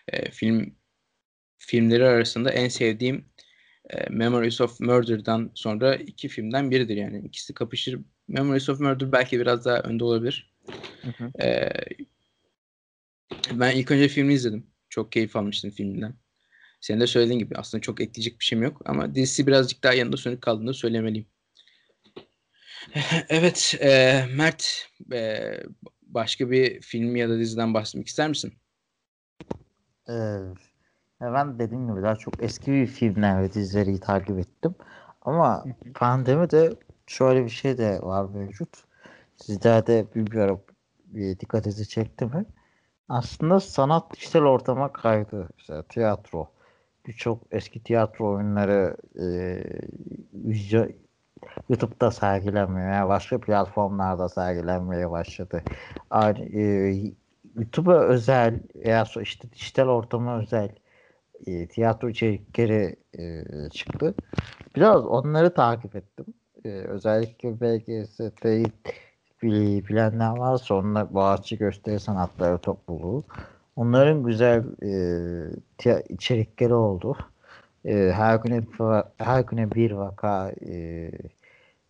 e, 0.07 0.31
film 0.31 0.75
filmleri 1.57 2.05
arasında 2.05 2.51
en 2.51 2.67
sevdiğim 2.67 3.25
e, 3.89 4.09
Memories 4.09 4.61
of 4.61 4.79
Murder'dan 4.79 5.51
sonra 5.53 5.95
iki 5.95 6.27
filmden 6.27 6.71
biridir 6.71 6.97
yani. 6.97 7.19
ikisi 7.19 7.53
kapışır. 7.53 7.99
Memories 8.27 8.69
of 8.69 8.79
Murder 8.79 9.11
belki 9.11 9.39
biraz 9.39 9.65
daha 9.65 9.79
önde 9.79 10.03
olabilir. 10.03 10.53
Hı 11.01 11.09
hı. 11.23 11.43
E, 11.43 11.71
ben 13.51 13.75
ilk 13.75 13.91
önce 13.91 14.07
filmi 14.07 14.33
izledim. 14.33 14.67
Çok 14.89 15.11
keyif 15.11 15.35
almıştım 15.35 15.71
filmden. 15.71 16.13
Senin 16.81 16.99
de 16.99 17.07
söylediğin 17.07 17.39
gibi 17.39 17.55
aslında 17.57 17.81
çok 17.81 18.01
ekleyecek 18.01 18.39
bir 18.39 18.45
şeyim 18.45 18.63
yok 18.63 18.81
ama 18.85 19.15
dizisi 19.15 19.47
birazcık 19.47 19.83
daha 19.83 19.93
yanında 19.93 20.17
sönük 20.17 20.41
kaldığını 20.41 20.73
söylemeliyim. 20.73 21.27
Evet, 23.29 23.75
e, 23.81 24.23
Mert 24.35 24.89
e, 25.13 25.51
başka 26.01 26.51
bir 26.51 26.81
film 26.81 27.15
ya 27.15 27.29
da 27.29 27.39
diziden 27.39 27.73
bahsetmek 27.73 28.07
ister 28.07 28.29
misin? 28.29 28.53
Evet. 30.07 30.57
Ben 31.21 31.59
dediğim 31.59 31.91
gibi 31.91 32.03
daha 32.03 32.15
çok 32.15 32.43
eski 32.43 32.71
bir 32.71 32.87
filmler 32.87 33.43
ve 33.43 33.53
dizileri 33.53 33.99
takip 33.99 34.39
ettim. 34.39 34.75
Ama 35.21 35.65
pandemi 35.93 36.49
de 36.51 36.73
şöyle 37.07 37.45
bir 37.45 37.49
şey 37.49 37.77
de 37.77 37.99
var 38.01 38.29
mevcut. 38.29 38.69
Sizlerde 39.37 40.05
bir, 40.15 40.31
bir 40.31 40.37
ara 40.37 40.57
bir 41.05 41.39
dikkatinizi 41.39 41.89
çekti 41.89 42.25
mi? 42.25 42.45
Aslında 43.09 43.59
sanat 43.59 44.15
dijital 44.15 44.41
ortama 44.41 44.93
kaydı. 44.93 45.49
İşte 45.57 45.83
tiyatro. 45.89 46.51
Birçok 47.07 47.39
eski 47.51 47.83
tiyatro 47.83 48.33
oyunları 48.35 48.97
e, 49.19 49.63
YouTube'da 51.69 52.11
sergilenmeye, 52.11 52.87
yani 52.87 53.09
başka 53.09 53.39
platformlarda 53.41 54.29
sergilenmeye 54.29 55.11
başladı. 55.11 55.63
Aynı, 56.09 56.45
e, 56.45 56.93
YouTube'a 57.55 57.99
özel 57.99 58.59
veya 58.75 59.05
işte 59.21 59.51
dijital 59.51 59.87
ortama 59.87 60.39
özel 60.39 60.69
e, 61.47 61.67
tiyatro 61.67 62.09
içerikleri 62.09 62.95
e, 63.19 63.43
çıktı. 63.69 64.15
Biraz 64.75 65.05
onları 65.05 65.53
takip 65.53 65.95
ettim. 65.95 66.25
E, 66.65 66.69
özellikle 66.69 67.61
BGST'yi 67.61 68.65
bilenler 69.87 70.37
varsa 70.37 70.75
onlar 70.75 71.13
Boğaziçi 71.13 71.57
Gösteri 71.57 71.99
Sanatları 71.99 72.57
Topluluğu. 72.57 73.23
Onların 73.75 74.23
güzel 74.23 74.63
e, 75.85 76.03
içerikleri 76.09 76.73
oldu. 76.73 77.17
E, 77.85 78.11
her 78.15 78.35
güne 78.35 78.61
her 79.17 79.41
güne 79.41 79.71
bir 79.71 79.91
vaka 79.91 80.51
e, 80.67 81.11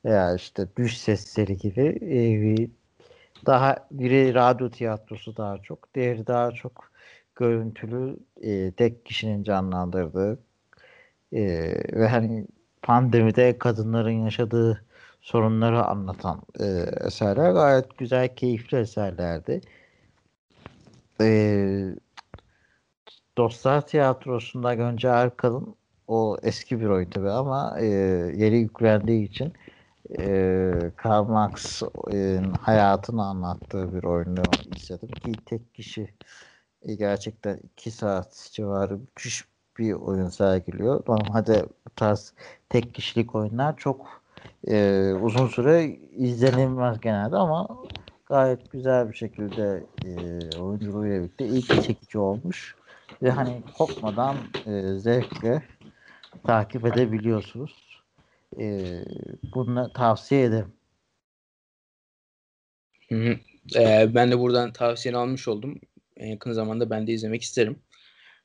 veya 0.05 0.35
işte 0.35 0.67
düş 0.77 0.97
sesleri 0.97 1.57
gibi 1.57 1.87
e, 2.01 2.67
daha 3.45 3.87
biri 3.91 4.33
radyo 4.33 4.69
tiyatrosu 4.69 5.37
daha 5.37 5.57
çok, 5.57 5.93
diğeri 5.95 6.27
daha 6.27 6.51
çok 6.51 6.91
görüntülü 7.35 8.17
e, 8.41 8.71
tek 8.71 9.05
kişinin 9.05 9.43
canlandırdığı 9.43 10.39
e, 11.33 11.41
ve 11.93 12.07
hani 12.07 12.47
pandemide 12.81 13.57
kadınların 13.57 14.25
yaşadığı 14.25 14.85
sorunları 15.21 15.83
anlatan 15.83 16.41
e, 16.59 16.65
eserler 17.07 17.51
gayet 17.51 17.97
güzel, 17.97 18.35
keyifli 18.35 18.77
eserlerdi. 18.77 19.61
E, 21.21 21.95
Dostlar 23.37 23.87
Tiyatrosu'nda 23.87 24.73
Gönce 24.73 25.07
Erkal'ın 25.07 25.75
o 26.07 26.37
eski 26.43 26.81
bir 26.81 26.85
oyun 26.85 27.09
tabi 27.09 27.29
ama 27.29 27.75
e, 27.79 27.85
yeri 28.35 28.57
yüklendiği 28.57 29.29
için 29.29 29.53
e, 30.19 30.73
Karl 30.95 31.23
Marx'ın 31.23 32.53
hayatını 32.53 33.25
anlattığı 33.25 33.93
bir 33.93 34.03
oyunu 34.03 34.43
izledim 34.75 35.09
ki 35.09 35.31
tek 35.45 35.73
kişi 35.73 36.13
e, 36.81 36.95
gerçekten 36.95 37.59
2 37.73 37.91
saat 37.91 38.49
civarı 38.53 38.97
müthiş 38.97 39.45
bir 39.77 39.93
oyun 39.93 40.29
sergiliyor. 40.29 41.03
Normalde 41.07 41.65
bu 41.85 41.89
tarz 41.95 42.33
tek 42.69 42.93
kişilik 42.95 43.35
oyunlar 43.35 43.77
çok 43.77 44.21
e, 44.67 45.13
uzun 45.21 45.47
süre 45.47 45.85
izlenilmez 46.17 46.99
genelde 46.99 47.35
ama 47.35 47.67
gayet 48.31 48.71
güzel 48.71 49.09
bir 49.09 49.13
şekilde 49.13 49.83
e, 50.05 50.11
oyunculuğuyla 50.57 51.19
birlikte 51.19 51.45
ilk 51.45 51.83
çekici 51.83 52.17
olmuş 52.17 52.75
ve 53.21 53.31
hani 53.31 53.63
kopmadan 53.77 54.37
e, 54.65 54.99
zevkle 54.99 55.63
takip 56.43 56.85
edebiliyorsunuz. 56.85 58.01
E, 58.59 58.85
bunu 59.55 59.93
tavsiye 59.93 60.43
ederim. 60.43 60.73
Hı 63.09 63.15
hı. 63.15 63.35
Ee, 63.75 64.15
ben 64.15 64.31
de 64.31 64.39
buradan 64.39 64.73
tavsiyeni 64.73 65.17
almış 65.17 65.47
oldum 65.47 65.81
en 66.17 66.27
yakın 66.27 66.51
zamanda 66.51 66.89
ben 66.89 67.07
de 67.07 67.11
izlemek 67.11 67.41
isterim. 67.41 67.79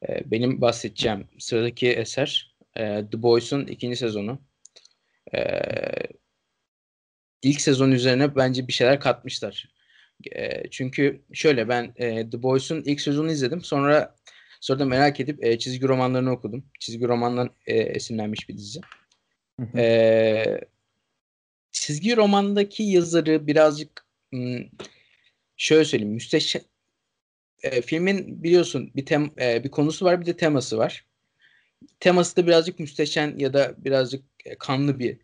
E, 0.09 0.31
benim 0.31 0.61
bahsedeceğim 0.61 1.29
sıradaki 1.39 1.89
eser 1.89 2.57
e, 2.77 3.05
The 3.13 3.23
Boys'un 3.23 3.67
ikinci 3.67 3.97
sezonu. 3.97 4.39
E, 5.35 5.41
ilk 7.43 7.61
sezon 7.61 7.91
üzerine 7.91 8.37
bence 8.37 8.69
bir 8.69 8.73
şeyler 8.73 9.01
katmışlar. 9.01 9.76
E, 10.33 10.71
çünkü 10.71 11.23
şöyle 11.33 11.69
ben 11.69 11.93
e, 11.97 12.31
The 12.31 12.43
Boys'un 12.43 12.83
ilk 12.83 13.01
sezonunu 13.01 13.33
izledim. 13.33 13.61
Sonra 13.61 14.17
sonra 14.61 14.79
da 14.79 14.85
merak 14.85 15.21
edip 15.21 15.45
e, 15.45 15.59
çizgi 15.59 15.89
romanlarını 15.89 16.33
okudum. 16.33 16.65
Çizgi 16.81 17.09
romandan 17.09 17.51
e, 17.67 17.75
esinlenmiş 17.75 18.49
bir 18.49 18.57
dizi. 18.57 18.81
E, 19.77 20.61
çizgi 21.73 22.17
romandaki 22.17 22.83
yazarı 22.83 23.47
birazcık 23.47 24.07
hmm, 24.31 24.65
şöyle 25.57 25.85
söyleyeyim. 25.85 26.15
Müsteşem 26.15 26.63
e, 27.63 27.83
filmin 27.83 28.43
biliyorsun 28.43 28.91
bir 28.97 29.07
tem 29.07 29.31
e, 29.41 29.65
bir 29.65 29.71
konusu 29.71 30.05
var 30.05 30.21
bir 30.21 30.27
de 30.27 30.37
teması 30.37 30.79
var. 30.79 31.07
Teması 32.01 32.37
da 32.37 32.47
birazcık 32.47 32.79
müsteşen 32.79 33.39
ya 33.39 33.53
da 33.53 33.75
birazcık 33.79 34.25
e, 34.45 34.59
kanlı 34.59 34.99
bir 34.99 35.19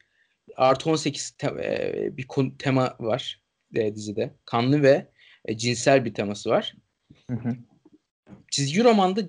artı 0.56 0.90
18 0.90 1.30
te, 1.30 1.46
e, 1.46 2.16
bir 2.16 2.26
konu, 2.26 2.58
tema 2.58 2.96
var 3.00 3.41
e, 3.74 3.94
dizide. 3.94 4.34
Kanlı 4.44 4.82
ve 4.82 5.06
e, 5.44 5.56
cinsel 5.56 6.04
bir 6.04 6.14
teması 6.14 6.50
var. 6.50 6.76
Hı 7.30 7.36
hı. 7.36 7.56
Çizgi 8.50 8.84
romanda 8.84 9.20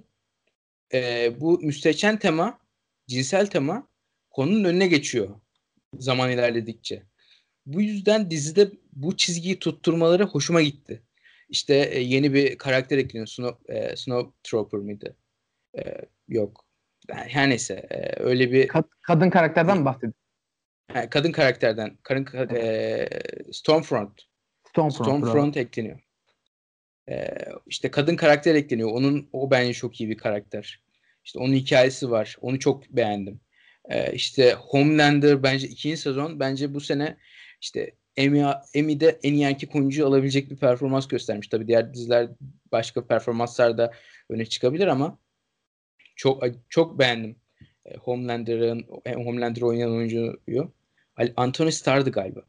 e, 0.93 1.32
bu 1.41 1.60
müstehcen 1.60 2.19
tema, 2.19 2.60
cinsel 3.08 3.47
tema 3.47 3.88
konunun 4.29 4.63
önüne 4.63 4.88
geçiyor 4.88 5.29
zaman 5.99 6.32
ilerledikçe. 6.32 7.03
Bu 7.65 7.82
yüzden 7.82 8.32
dizide 8.32 8.71
bu 8.93 9.17
çizgiyi 9.17 9.60
tutturmaları 9.60 10.23
hoşuma 10.23 10.62
gitti. 10.62 11.03
İşte 11.49 11.75
e, 11.75 11.99
yeni 11.99 12.34
bir 12.34 12.58
karakter 12.58 12.97
ekleniyor. 12.97 13.27
Snow, 13.27 13.75
e, 13.75 13.95
Snow 13.95 14.32
Trooper 14.43 14.79
mıydı? 14.79 15.15
E, 15.77 15.82
yok. 16.27 16.65
Her 17.10 17.49
neyse. 17.49 17.73
E, 17.73 18.23
öyle 18.23 18.51
bir... 18.51 18.67
Kad- 18.67 18.89
kadın 19.01 19.29
karakterden 19.29 19.77
mi 19.77 19.86
bahsediyorsun? 19.86 20.19
kadın 21.10 21.32
karakterden. 21.32 21.97
Kadın, 22.03 22.56
e, 22.56 23.08
Stormfront. 23.51 24.21
Stormfront, 24.74 25.08
Stormfront 25.08 25.58
ekleniyor. 25.58 26.00
E, 27.10 27.28
işte 27.68 27.92
kadın 27.92 28.16
karakter 28.16 28.56
ekleniyor. 28.56 28.92
Onun 28.92 29.30
o 29.34 29.52
bence 29.52 29.74
çok 29.74 30.02
iyi 30.02 30.10
bir 30.10 30.18
karakter. 30.18 30.84
İşte 31.26 31.40
onun 31.40 31.54
hikayesi 31.54 32.12
var. 32.12 32.38
Onu 32.42 32.60
çok 32.60 32.90
beğendim. 32.90 33.40
E, 33.90 34.14
işte 34.14 34.54
Homelander 34.54 35.44
bence 35.44 35.68
ikinci 35.68 35.98
sezon 35.98 36.40
bence 36.40 36.74
bu 36.74 36.82
sene 36.82 37.18
işte 37.62 37.92
Emmy, 38.18 38.46
Emmy'de 38.74 39.20
en 39.24 39.34
iyi 39.34 39.44
erkek 39.44 39.76
oyuncu 39.76 40.08
alabilecek 40.08 40.52
bir 40.52 40.58
performans 40.58 41.08
göstermiş. 41.08 41.48
Tabii 41.48 41.68
diğer 41.68 41.94
diziler 41.94 42.30
başka 42.72 43.08
performanslar 43.08 43.78
da 43.78 43.92
öne 44.30 44.46
çıkabilir 44.46 44.88
ama 44.88 45.20
çok 46.16 46.44
çok 46.70 47.00
beğendim. 47.00 47.36
E, 47.86 47.96
Homelander'ın 47.96 48.86
e, 49.06 49.14
Homelander 49.14 49.62
oynayan 49.62 49.92
oyuncuyu. 49.92 50.42
Anthony 51.36 51.72
Starr'dı 51.72 52.12
galiba. 52.12 52.42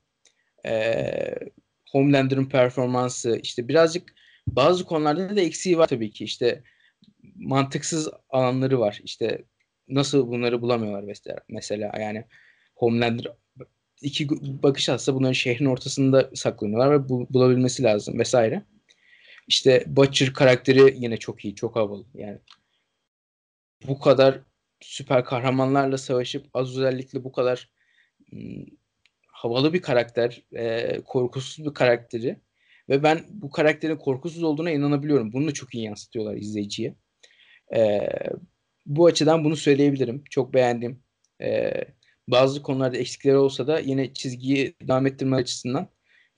Ee, 0.67 1.35
Homelander'ın 1.95 2.45
performansı 2.45 3.39
işte 3.43 3.69
birazcık 3.69 4.15
bazı 4.47 4.85
konularda 4.85 5.37
da 5.37 5.41
eksiği 5.41 5.79
var 5.79 5.87
tabii 5.87 6.11
ki. 6.11 6.25
İşte 6.25 6.63
mantıksız 7.35 8.09
alanları 8.29 8.81
var. 8.81 9.01
İşte 9.05 9.45
nasıl 9.89 10.29
bunları 10.29 10.63
bulamıyorlar 10.63 11.03
mesela. 11.03 11.39
Mesela 11.49 11.93
yani 12.01 12.25
Homelander 12.75 13.33
iki 14.03 14.29
bakış 14.63 14.89
atsa 14.89 15.15
bunların 15.15 15.33
şehrin 15.33 15.67
ortasında 15.67 16.31
saklanıyorlar 16.35 16.93
ve 16.93 17.09
bu, 17.09 17.27
bulabilmesi 17.31 17.83
lazım 17.83 18.19
vesaire. 18.19 18.63
İşte 19.49 19.85
Butcher 19.87 20.33
karakteri 20.33 20.95
yine 20.99 21.17
çok 21.17 21.45
iyi, 21.45 21.55
çok 21.55 21.77
havalı. 21.77 22.07
Yani 22.15 22.39
bu 23.89 23.99
kadar 23.99 24.41
süper 24.81 25.25
kahramanlarla 25.25 25.99
savaşıp 25.99 26.47
az 26.55 26.79
özellikle 26.79 27.25
bu 27.25 27.33
kadar 27.33 27.71
havalı 29.45 29.73
bir 29.73 29.83
karakter, 29.83 30.43
e, 30.53 31.01
korkusuz 31.01 31.67
bir 31.67 31.75
karakteri 31.75 32.37
ve 32.89 33.03
ben 33.03 33.19
bu 33.29 33.51
karakterin 33.51 33.97
korkusuz 33.97 34.43
olduğuna 34.43 34.71
inanabiliyorum. 34.71 35.33
Bunu 35.33 35.49
da 35.49 35.53
çok 35.53 35.75
iyi 35.75 35.85
yansıtıyorlar 35.85 36.37
izleyiciye. 36.37 36.95
E, 37.77 38.09
bu 38.87 39.07
açıdan 39.07 39.45
bunu 39.45 39.57
söyleyebilirim. 39.57 40.25
Çok 40.31 40.55
beğendim. 40.55 41.03
E, 41.43 41.73
bazı 42.29 42.63
konularda 42.63 42.97
eksikleri 42.97 43.37
olsa 43.37 43.67
da 43.67 43.79
yine 43.79 44.13
çizgiyi 44.15 44.75
devam 44.83 45.07
ettirme 45.07 45.37
açısından 45.37 45.89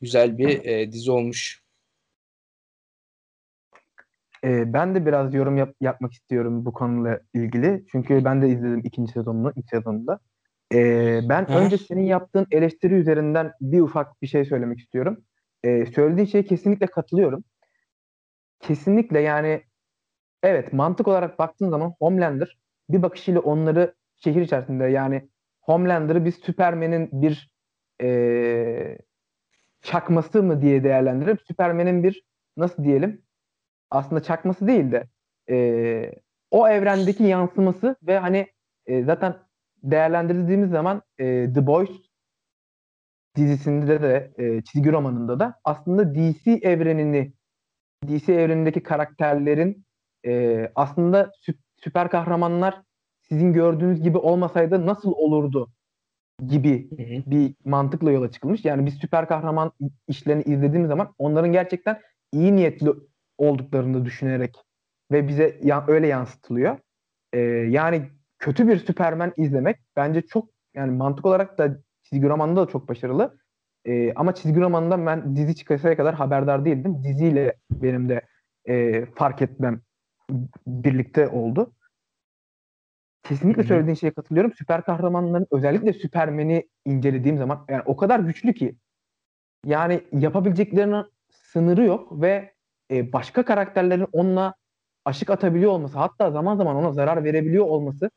güzel 0.00 0.38
bir 0.38 0.64
e, 0.64 0.92
dizi 0.92 1.10
olmuş. 1.10 1.62
E, 4.44 4.72
ben 4.72 4.94
de 4.94 5.06
biraz 5.06 5.34
yorum 5.34 5.56
yap- 5.56 5.76
yapmak 5.80 6.12
istiyorum 6.12 6.64
bu 6.64 6.72
konuyla 6.72 7.20
ilgili. 7.34 7.84
Çünkü 7.92 8.24
ben 8.24 8.42
de 8.42 8.48
izledim 8.48 8.80
ikinci 8.84 9.12
sezonunu, 9.12 9.52
ilk 9.56 9.70
sezonunda. 9.70 10.20
E, 10.74 11.20
ben 11.28 11.48
Hı. 11.48 11.52
önce 11.52 11.78
senin 11.78 12.04
yaptığın 12.04 12.46
eleştiri 12.50 12.94
üzerinden 12.94 13.52
bir 13.60 13.80
ufak 13.80 14.22
bir 14.22 14.26
şey 14.26 14.44
söylemek 14.44 14.78
istiyorum. 14.78 15.24
E, 15.62 15.86
söylediğin 15.86 16.26
şeye 16.26 16.44
kesinlikle 16.44 16.86
katılıyorum. 16.86 17.44
Kesinlikle 18.60 19.20
yani 19.20 19.62
evet 20.42 20.72
mantık 20.72 21.08
olarak 21.08 21.38
baktığın 21.38 21.70
zaman 21.70 21.94
Homelander 21.98 22.58
bir 22.88 23.02
bakışıyla 23.02 23.40
onları 23.40 23.94
şehir 24.16 24.40
içerisinde 24.40 24.84
yani 24.84 25.28
Homelander'ı 25.60 26.24
biz 26.24 26.34
Superman'in 26.34 27.08
bir 27.12 27.50
e, 28.02 28.98
çakması 29.82 30.42
mı 30.42 30.62
diye 30.62 30.84
değerlendirip 30.84 31.40
Superman'in 31.42 32.02
bir 32.02 32.22
nasıl 32.56 32.84
diyelim 32.84 33.22
aslında 33.90 34.22
çakması 34.22 34.66
değil 34.66 34.92
de 34.92 35.06
e, 35.50 36.12
o 36.50 36.68
evrendeki 36.68 37.24
yansıması 37.24 37.96
ve 38.02 38.18
hani 38.18 38.46
e, 38.86 39.04
zaten 39.04 39.34
değerlendirdiğimiz 39.90 40.70
zaman 40.70 41.02
e, 41.18 41.52
The 41.54 41.66
Boys 41.66 41.90
dizisinde 43.36 44.02
de 44.02 44.32
e, 44.38 44.62
çizgi 44.62 44.92
romanında 44.92 45.40
da 45.40 45.54
aslında 45.64 46.14
DC 46.14 46.50
evrenini 46.52 47.32
DC 48.06 48.34
evrenindeki 48.34 48.82
karakterlerin 48.82 49.86
e, 50.26 50.64
aslında 50.74 51.22
sü- 51.22 51.58
süper 51.76 52.10
kahramanlar 52.10 52.82
sizin 53.22 53.52
gördüğünüz 53.52 54.02
gibi 54.02 54.18
olmasaydı 54.18 54.86
nasıl 54.86 55.12
olurdu 55.12 55.70
gibi 56.46 56.88
bir 57.26 57.54
mantıkla 57.64 58.10
yola 58.10 58.30
çıkılmış. 58.30 58.64
Yani 58.64 58.86
biz 58.86 58.94
süper 58.94 59.28
kahraman 59.28 59.72
işlerini 60.08 60.42
izlediğimiz 60.42 60.88
zaman 60.88 61.14
onların 61.18 61.52
gerçekten 61.52 62.00
iyi 62.32 62.56
niyetli 62.56 62.90
olduklarını 63.38 64.04
düşünerek 64.04 64.56
ve 65.12 65.28
bize 65.28 65.60
ya, 65.62 65.84
öyle 65.88 66.06
yansıtılıyor. 66.06 66.78
Ee, 67.32 67.38
yani 67.40 68.08
kötü 68.38 68.68
bir 68.68 68.78
Süpermen 68.78 69.32
izlemek 69.36 69.76
bence 69.96 70.22
çok 70.22 70.48
yani 70.74 70.92
mantık 70.92 71.26
olarak 71.26 71.58
da 71.58 71.78
çizgi 72.02 72.28
romanda 72.28 72.66
da 72.66 72.70
çok 72.70 72.88
başarılı. 72.88 73.38
Ee, 73.84 74.12
ama 74.14 74.34
çizgi 74.34 74.60
romanında 74.60 75.06
ben 75.06 75.36
dizi 75.36 75.56
çıkasaya 75.56 75.96
kadar 75.96 76.14
haberdar 76.14 76.64
değildim. 76.64 77.04
Diziyle 77.04 77.56
benim 77.70 78.08
de 78.08 78.20
e, 78.68 79.06
fark 79.06 79.42
etmem 79.42 79.80
birlikte 80.66 81.28
oldu. 81.28 81.72
Kesinlikle 83.22 83.62
Hı-hı. 83.62 83.68
söylediğin 83.68 83.94
şeye 83.94 84.10
katılıyorum. 84.10 84.52
Süper 84.52 84.82
kahramanların 84.82 85.46
özellikle 85.50 85.92
Süpermen'i 85.92 86.68
incelediğim 86.84 87.38
zaman 87.38 87.64
yani 87.68 87.82
o 87.86 87.96
kadar 87.96 88.20
güçlü 88.20 88.54
ki 88.54 88.76
yani 89.64 90.00
yapabileceklerinin 90.12 91.04
sınırı 91.30 91.84
yok 91.84 92.22
ve 92.22 92.54
e, 92.90 93.12
başka 93.12 93.44
karakterlerin 93.44 94.06
onunla 94.12 94.54
aşık 95.04 95.30
atabiliyor 95.30 95.70
olması 95.70 95.98
hatta 95.98 96.30
zaman 96.30 96.56
zaman 96.56 96.76
ona 96.76 96.92
zarar 96.92 97.24
verebiliyor 97.24 97.64
olması 97.64 98.10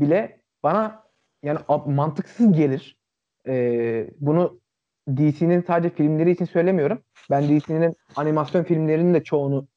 bile 0.00 0.40
bana 0.62 1.02
yani 1.42 1.58
mantıksız 1.86 2.52
gelir. 2.52 2.98
E, 3.46 4.10
bunu 4.20 4.60
DC'nin 5.08 5.62
sadece 5.62 5.94
filmleri 5.94 6.30
için 6.30 6.44
söylemiyorum. 6.44 7.02
Ben 7.30 7.42
DC'nin 7.42 7.96
animasyon 8.16 8.64
filmlerinin 8.64 9.14
de 9.14 9.24
çoğunu 9.24 9.68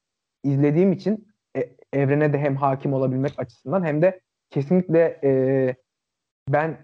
izlediğim 0.43 0.91
için 0.91 1.27
e, 1.57 1.69
evrene 1.93 2.33
de 2.33 2.39
hem 2.39 2.55
hakim 2.55 2.93
olabilmek 2.93 3.39
açısından 3.39 3.85
hem 3.85 4.01
de 4.01 4.21
kesinlikle 4.49 5.19
e, 5.23 5.75
ben 6.49 6.77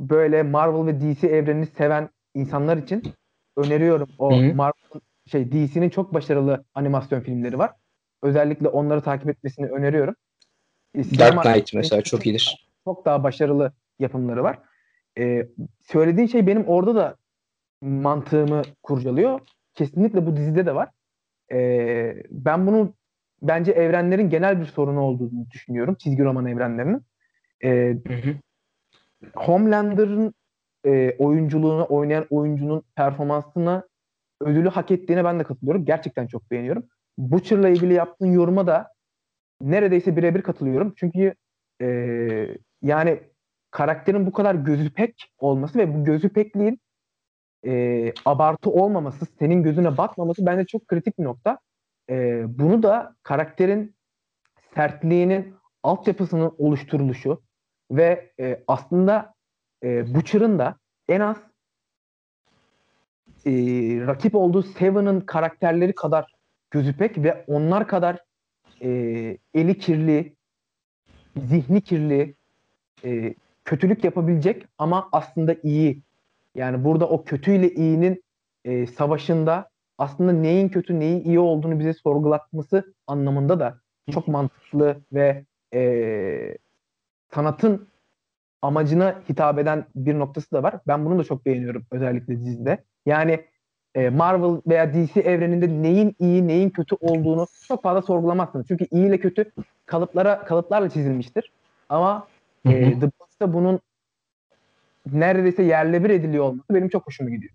böyle 0.00 0.42
Marvel 0.42 0.86
ve 0.86 1.00
DC 1.00 1.28
evrenini 1.28 1.66
seven 1.66 2.08
insanlar 2.34 2.76
için 2.76 3.02
öneriyorum. 3.56 4.08
O. 4.18 4.30
Marvel 4.42 5.00
şey 5.26 5.52
DC'nin 5.52 5.90
çok 5.90 6.14
başarılı 6.14 6.64
animasyon 6.74 7.20
filmleri 7.20 7.58
var. 7.58 7.72
Özellikle 8.22 8.68
onları 8.68 9.02
takip 9.02 9.28
etmesini 9.28 9.66
öneriyorum. 9.66 10.14
Dark 10.96 11.42
Knight 11.42 11.74
mesela 11.74 12.02
çok, 12.02 12.26
iyidir. 12.26 12.68
Çok 12.84 13.04
daha 13.04 13.24
başarılı 13.24 13.72
yapımları 13.98 14.42
var. 14.42 14.58
Ee, 15.18 15.48
söylediğin 15.82 16.26
şey 16.26 16.46
benim 16.46 16.64
orada 16.64 16.94
da 16.94 17.16
mantığımı 17.80 18.62
kurcalıyor. 18.82 19.40
Kesinlikle 19.74 20.26
bu 20.26 20.36
dizide 20.36 20.66
de 20.66 20.74
var. 20.74 20.88
Ee, 21.52 22.22
ben 22.30 22.66
bunu 22.66 22.94
bence 23.42 23.72
evrenlerin 23.72 24.30
genel 24.30 24.60
bir 24.60 24.66
sorunu 24.66 25.00
olduğunu 25.00 25.50
düşünüyorum. 25.50 25.94
Çizgi 25.94 26.24
roman 26.24 26.46
evrenlerinin. 26.46 27.02
E, 27.64 27.96
Homelander'ın 29.34 30.34
e, 30.86 31.16
oyunculuğuna 31.18 31.84
oynayan 31.84 32.26
oyuncunun 32.30 32.82
performansına 32.96 33.84
ödülü 34.40 34.68
hak 34.68 34.90
ettiğine 34.90 35.24
ben 35.24 35.40
de 35.40 35.44
katılıyorum. 35.44 35.84
Gerçekten 35.84 36.26
çok 36.26 36.50
beğeniyorum. 36.50 36.86
Butcher'la 37.18 37.68
ilgili 37.68 37.94
yaptığın 37.94 38.32
yoruma 38.32 38.66
da 38.66 38.92
neredeyse 39.60 40.16
birebir 40.16 40.42
katılıyorum. 40.42 40.94
Çünkü 40.96 41.34
e, 41.82 41.86
yani 42.82 43.20
karakterin 43.70 44.26
bu 44.26 44.32
kadar 44.32 44.54
gözü 44.54 44.92
pek 44.92 45.32
olması 45.38 45.78
ve 45.78 45.94
bu 45.94 46.04
gözü 46.04 46.28
pekliğin 46.28 46.80
e, 47.66 48.12
abartı 48.24 48.70
olmaması, 48.70 49.26
senin 49.38 49.62
gözüne 49.62 49.96
batmaması 49.96 50.46
bence 50.46 50.66
çok 50.66 50.88
kritik 50.88 51.18
bir 51.18 51.24
nokta. 51.24 51.58
E, 52.10 52.44
bunu 52.58 52.82
da 52.82 53.14
karakterin 53.22 53.94
sertliğinin 54.74 55.54
altyapısının 55.82 56.54
oluşturuluşu 56.58 57.42
ve 57.90 58.32
e, 58.40 58.64
aslında 58.66 59.34
e, 59.84 60.14
Butcher'ın 60.14 60.58
da 60.58 60.76
en 61.08 61.20
az 61.20 61.36
e, 63.46 63.52
rakip 64.06 64.34
olduğu 64.34 64.62
Seven'ın 64.62 65.20
karakterleri 65.20 65.94
kadar 65.94 66.34
gözüpek 66.70 67.18
ve 67.18 67.44
onlar 67.46 67.88
kadar 67.88 68.24
e, 68.82 68.88
eli 69.54 69.78
kirli, 69.78 70.36
zihni 71.36 71.80
kirli, 71.80 72.34
e, 73.04 73.34
kötülük 73.64 74.04
yapabilecek 74.04 74.66
ama 74.78 75.08
aslında 75.12 75.56
iyi. 75.62 76.02
Yani 76.54 76.84
burada 76.84 77.08
o 77.08 77.24
kötüyle 77.24 77.70
iyinin 77.70 78.24
e, 78.64 78.86
savaşında 78.86 79.70
aslında 79.98 80.32
neyin 80.32 80.68
kötü 80.68 81.00
neyin 81.00 81.24
iyi 81.24 81.38
olduğunu 81.38 81.78
bize 81.78 81.94
sorgulatması 81.94 82.94
anlamında 83.06 83.60
da 83.60 83.80
çok 84.10 84.28
mantıklı 84.28 85.00
ve 85.12 85.44
e, 85.74 86.58
sanatın 87.34 87.88
amacına 88.62 89.22
hitap 89.28 89.58
eden 89.58 89.86
bir 89.94 90.18
noktası 90.18 90.50
da 90.52 90.62
var. 90.62 90.80
Ben 90.86 91.04
bunu 91.04 91.18
da 91.18 91.24
çok 91.24 91.46
beğeniyorum 91.46 91.86
özellikle 91.90 92.40
dizide. 92.40 92.84
Yani 93.06 93.44
e, 93.94 94.08
Marvel 94.08 94.60
veya 94.66 94.94
DC 94.94 95.20
evreninde 95.20 95.68
neyin 95.68 96.16
iyi 96.18 96.48
neyin 96.48 96.70
kötü 96.70 96.96
olduğunu 97.00 97.46
çok 97.68 97.82
fazla 97.82 98.02
sorgulamazsınız. 98.02 98.66
Çünkü 98.68 98.86
iyi 98.90 99.06
ile 99.06 99.20
kötü 99.20 99.52
kalıplara 99.86 100.44
kalıplarla 100.44 100.90
çizilmiştir. 100.90 101.52
Ama 101.88 102.28
e, 102.64 102.70
The 102.70 103.00
Boys'ta 103.00 103.52
bunun 103.52 103.80
neredeyse 105.12 105.62
yerle 105.62 106.04
bir 106.04 106.10
ediliyor 106.10 106.44
olması 106.44 106.74
benim 106.74 106.88
çok 106.88 107.06
hoşuma 107.06 107.30
gidiyor. 107.30 107.52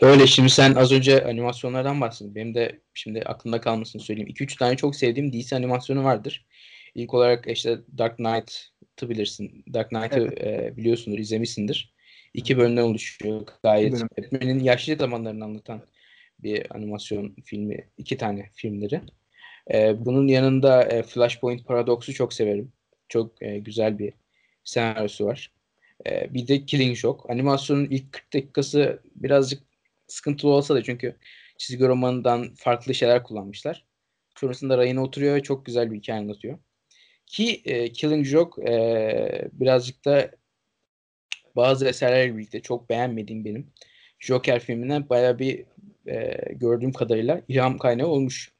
Öyle 0.00 0.26
şimdi 0.26 0.50
sen 0.50 0.74
az 0.74 0.92
önce 0.92 1.24
animasyonlardan 1.24 2.00
bahsettin. 2.00 2.34
Benim 2.34 2.54
de 2.54 2.80
şimdi 2.94 3.22
aklımda 3.22 3.60
kalmasını 3.60 4.02
söyleyeyim. 4.02 4.28
2-3 4.30 4.58
tane 4.58 4.76
çok 4.76 4.96
sevdiğim 4.96 5.32
DC 5.32 5.56
animasyonu 5.56 6.04
vardır. 6.04 6.46
İlk 6.94 7.14
olarak 7.14 7.46
işte 7.46 7.78
Dark 7.98 8.16
Knight'ı 8.16 9.08
bilirsin. 9.08 9.64
Dark 9.74 9.88
Knight'ı 9.88 10.20
evet. 10.20 10.44
e, 10.44 10.76
biliyorsundur, 10.76 11.18
izlemişsindir. 11.18 11.94
İki 12.34 12.58
bölümden 12.58 12.82
oluşuyor. 12.82 13.46
Gayet 13.62 14.02
Batman'in 14.18 14.58
yaşlı 14.58 14.96
zamanlarını 14.96 15.44
anlatan 15.44 15.82
bir 16.38 16.76
animasyon 16.76 17.34
filmi. 17.44 17.88
iki 17.98 18.16
tane 18.16 18.50
filmleri. 18.54 19.00
E, 19.72 20.04
bunun 20.04 20.28
yanında 20.28 20.82
e, 20.82 21.02
Flashpoint 21.02 21.66
Paradox'u 21.66 22.14
çok 22.14 22.32
severim. 22.32 22.72
Çok 23.08 23.42
e, 23.42 23.58
güzel 23.58 23.98
bir 23.98 24.12
senaryosu 24.64 25.26
var. 25.26 25.52
E, 26.06 26.34
bir 26.34 26.48
de 26.48 26.66
Killing 26.66 26.96
Shock. 26.96 27.30
Animasyonun 27.30 27.86
ilk 27.90 28.12
40 28.12 28.34
dakikası 28.34 29.00
birazcık 29.14 29.62
sıkıntılı 30.06 30.50
olsa 30.50 30.74
da 30.74 30.82
çünkü 30.82 31.16
çizgi 31.58 31.86
romanından 31.86 32.54
farklı 32.54 32.94
şeyler 32.94 33.22
kullanmışlar. 33.22 33.84
Sonrasında 34.36 34.78
rayına 34.78 35.02
oturuyor 35.02 35.34
ve 35.34 35.42
çok 35.42 35.66
güzel 35.66 35.92
bir 35.92 35.98
hikaye 35.98 36.20
anlatıyor. 36.20 36.58
Ki 37.26 37.62
e, 37.64 37.92
Killing 37.92 38.26
Joke 38.26 38.72
e, 38.72 39.48
birazcık 39.52 40.04
da 40.04 40.30
bazı 41.56 41.88
eserlerle 41.88 42.36
birlikte 42.36 42.60
çok 42.60 42.90
beğenmediğim 42.90 43.44
benim 43.44 43.66
Joker 44.18 44.60
filminden 44.60 45.08
baya 45.08 45.38
bir 45.38 45.64
e, 46.06 46.36
gördüğüm 46.54 46.92
kadarıyla 46.92 47.40
ilham 47.48 47.78
kaynağı 47.78 48.06
olmuş. 48.06 48.52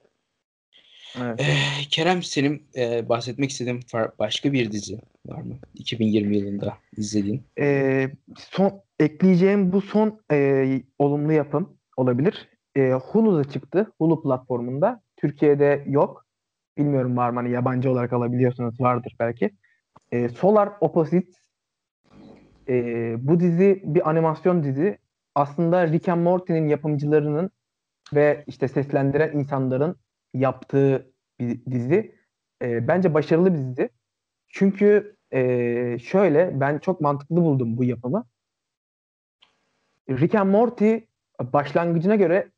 Evet. 1.18 1.41
Ee, 1.41 1.55
Kerem 1.91 2.22
senin 2.22 2.62
e, 2.76 3.09
bahsetmek 3.09 3.51
istediğin 3.51 3.80
başka 4.18 4.53
bir 4.53 4.72
dizi 4.72 4.99
var 5.26 5.43
mı? 5.43 5.59
2020 5.74 6.36
yılında 6.36 6.76
izlediğin. 6.97 7.43
Ee, 7.59 8.11
son 8.36 8.82
ekleyeceğim 9.01 9.72
bu 9.72 9.80
son 9.80 10.20
e, 10.32 10.82
olumlu 10.99 11.32
yapım 11.32 11.76
olabilir. 11.97 12.49
E, 12.76 12.91
Hulu'da 12.91 13.51
çıktı. 13.51 13.93
Hulu 13.99 14.22
platformunda. 14.22 15.03
Türkiye'de 15.16 15.84
yok. 15.86 16.26
Bilmiyorum 16.78 17.16
var 17.16 17.30
mı 17.30 17.41
hani 17.41 17.51
yabancı 17.51 17.91
olarak 17.91 18.12
alabiliyorsunuz 18.12 18.80
vardır 18.80 19.16
belki. 19.20 19.51
E, 20.12 20.28
Solar 20.28 20.70
Opposites 20.80 21.34
e, 22.71 23.16
bu 23.29 23.41
dizi 23.41 23.83
bir 23.85 24.11
animasyon 24.11 24.62
dizi. 24.62 24.99
Aslında 25.35 25.87
Rick 25.89 26.09
and 26.09 26.23
Morty'nin 26.23 26.68
yapımcılarının 26.68 27.51
ve 28.14 28.45
işte 28.47 28.68
seslendiren 28.68 29.33
insanların 29.33 29.97
yaptığı 30.35 31.12
bir 31.41 31.64
dizi. 31.64 32.14
E, 32.62 32.89
bence 32.89 33.14
başarılı 33.14 33.55
bir 33.55 33.59
dizi. 33.59 33.91
Çünkü 34.49 35.16
e, 35.31 35.99
şöyle 35.99 36.61
ben 36.61 36.79
çok 36.79 37.01
mantıklı 37.01 37.37
buldum 37.37 37.77
bu 37.77 37.85
yapımı. 37.85 38.25
Rick 40.11 40.35
and 40.35 40.51
Morty 40.51 40.97
başlangıcına 41.41 42.16
göre 42.16 42.51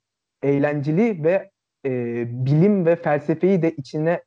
eğlenceli 0.43 1.25
ve 1.25 1.51
e, 1.87 2.25
bilim 2.47 2.87
ve 2.87 2.97
felsefeyi 2.97 3.63
de 3.63 3.71
içine 3.71 4.23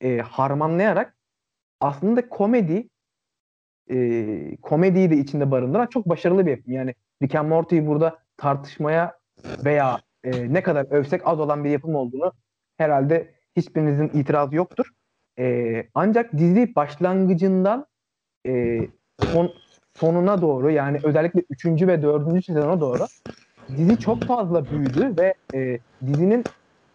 e, 0.00 0.18
harmanlayarak 0.18 1.16
aslında 1.80 2.28
komedi 2.28 2.88
e, 3.90 4.56
komediyi 4.62 5.10
de 5.10 5.16
içinde 5.16 5.50
barındıran 5.50 5.86
çok 5.86 6.08
başarılı 6.08 6.46
bir 6.46 6.50
yapım. 6.50 6.72
Yani 6.72 6.94
Rick 7.22 7.34
and 7.34 7.48
Morty'yi 7.48 7.86
burada 7.86 8.18
tartışmaya 8.36 9.18
veya 9.64 10.00
e, 10.24 10.52
ne 10.52 10.62
kadar 10.62 10.86
övsek 10.90 11.26
az 11.26 11.40
olan 11.40 11.64
bir 11.64 11.70
yapım 11.70 11.94
olduğunu 11.94 12.32
herhalde 12.76 13.34
hiçbirinizin 13.56 14.08
itirazı 14.08 14.56
yoktur. 14.56 14.86
E, 15.38 15.86
ancak 15.94 16.32
dizi 16.32 16.74
başlangıcından 16.76 17.86
e, 18.46 18.80
son, 19.32 19.52
sonuna 19.94 20.42
doğru 20.42 20.70
yani 20.70 21.00
özellikle 21.02 21.42
3. 21.50 21.66
ve 21.66 22.02
4. 22.02 22.44
sezona 22.44 22.80
doğru 22.80 23.06
dizi 23.76 23.98
çok 23.98 24.22
fazla 24.22 24.70
büyüdü 24.70 25.14
ve 25.18 25.34
e, 25.54 25.78
dizinin 26.06 26.44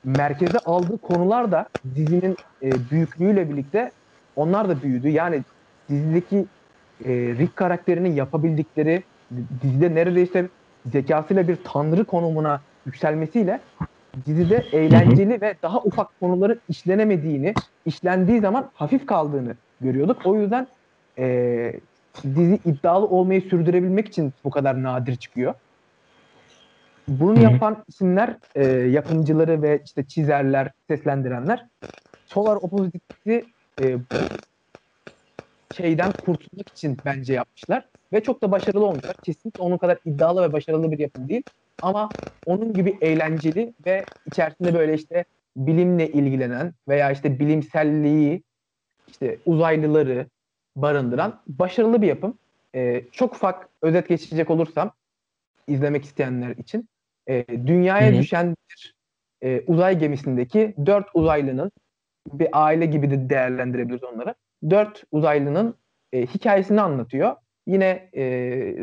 merkeze 0.04 0.60
aldığı 0.60 0.98
konular 0.98 1.52
da 1.52 1.70
dizinin 1.96 2.38
e, 2.64 2.72
büyüklüğüyle 2.92 3.50
birlikte 3.50 3.92
onlar 4.36 4.70
da 4.70 4.82
büyüdü. 4.82 5.10
Yani 5.10 5.44
dizideki 5.90 6.46
e, 7.06 7.10
Rick 7.12 7.56
karakterinin 7.56 8.14
yapabildikleri 8.14 9.04
dizide 9.62 9.96
neredeyse 9.96 10.50
zekasıyla 10.92 11.48
bir 11.48 11.58
tanrı 11.64 12.06
konumuna 12.06 12.62
yükselmesiyle 12.86 13.60
dizide 14.26 14.66
eğlenceli 14.72 15.42
ve 15.42 15.56
daha 15.64 15.80
ufak 15.80 16.20
konuların 16.20 16.60
işlenemediğini, 16.70 17.54
işlendiği 17.86 18.40
zaman 18.40 18.70
hafif 18.74 19.06
kaldığını 19.06 19.56
görüyorduk. 19.82 20.26
O 20.26 20.36
yüzden 20.36 20.68
e, 21.18 21.74
dizi 22.24 22.60
iddialı 22.66 23.06
olmayı 23.06 23.42
sürdürebilmek 23.42 24.08
için 24.08 24.34
bu 24.44 24.50
kadar 24.50 24.84
nadir 24.84 25.16
çıkıyor. 25.16 25.54
Bunu 27.08 27.40
yapan 27.40 27.84
isimler, 27.88 28.36
e, 28.56 28.66
yapımcıları 28.68 29.62
ve 29.62 29.82
işte 29.86 30.04
çizerler, 30.04 30.72
seslendirenler 30.88 31.66
Solar 32.26 32.56
Opposite'i 32.56 33.46
e, 33.82 33.98
şeyden 35.70 36.14
kurtulmak 36.14 36.70
için 36.70 36.98
bence 37.06 37.34
yapmışlar. 37.34 37.90
Ve 38.14 38.24
çok 38.24 38.42
da 38.42 38.52
başarılı 38.52 38.86
olmuşlar. 38.86 39.16
Kesinlikle 39.24 39.64
onun 39.64 39.78
kadar 39.78 40.00
iddialı 40.06 40.42
ve 40.44 40.54
başarılı 40.54 40.92
bir 40.92 41.00
yapım 41.00 41.30
değil. 41.30 41.44
Ama 41.82 42.16
onun 42.46 42.74
gibi 42.74 42.98
eğlenceli 43.02 43.74
ve 43.86 44.06
içerisinde 44.26 44.74
böyle 44.74 44.94
işte 44.94 45.26
bilimle 45.58 46.12
ilgilenen 46.12 46.74
veya 46.88 47.12
işte 47.12 47.40
bilimselliği, 47.40 48.44
işte 49.08 49.40
uzaylıları 49.46 50.28
barındıran 50.76 51.42
başarılı 51.48 52.02
bir 52.02 52.08
yapım. 52.08 52.40
Ee, 52.76 53.06
çok 53.12 53.36
ufak 53.36 53.70
özet 53.82 54.10
geçecek 54.10 54.50
olursam 54.50 54.92
izlemek 55.68 56.06
isteyenler 56.06 56.56
için 56.56 56.90
e, 57.28 57.46
dünyaya 57.48 58.12
Hı-hı. 58.12 58.20
düşen 58.22 58.56
bir 58.70 58.96
e, 59.44 59.62
uzay 59.68 60.00
gemisindeki 60.00 60.76
dört 60.86 61.08
uzaylının 61.14 61.72
bir 62.34 62.48
aile 62.52 62.86
gibi 62.86 63.12
de 63.12 63.30
değerlendirebiliriz 63.30 64.04
onları. 64.04 64.36
Dört 64.70 65.04
uzaylının 65.12 65.76
e, 66.14 66.26
hikayesini 66.26 66.82
anlatıyor. 66.82 67.36
Yine 67.68 68.10
e, 68.14 68.24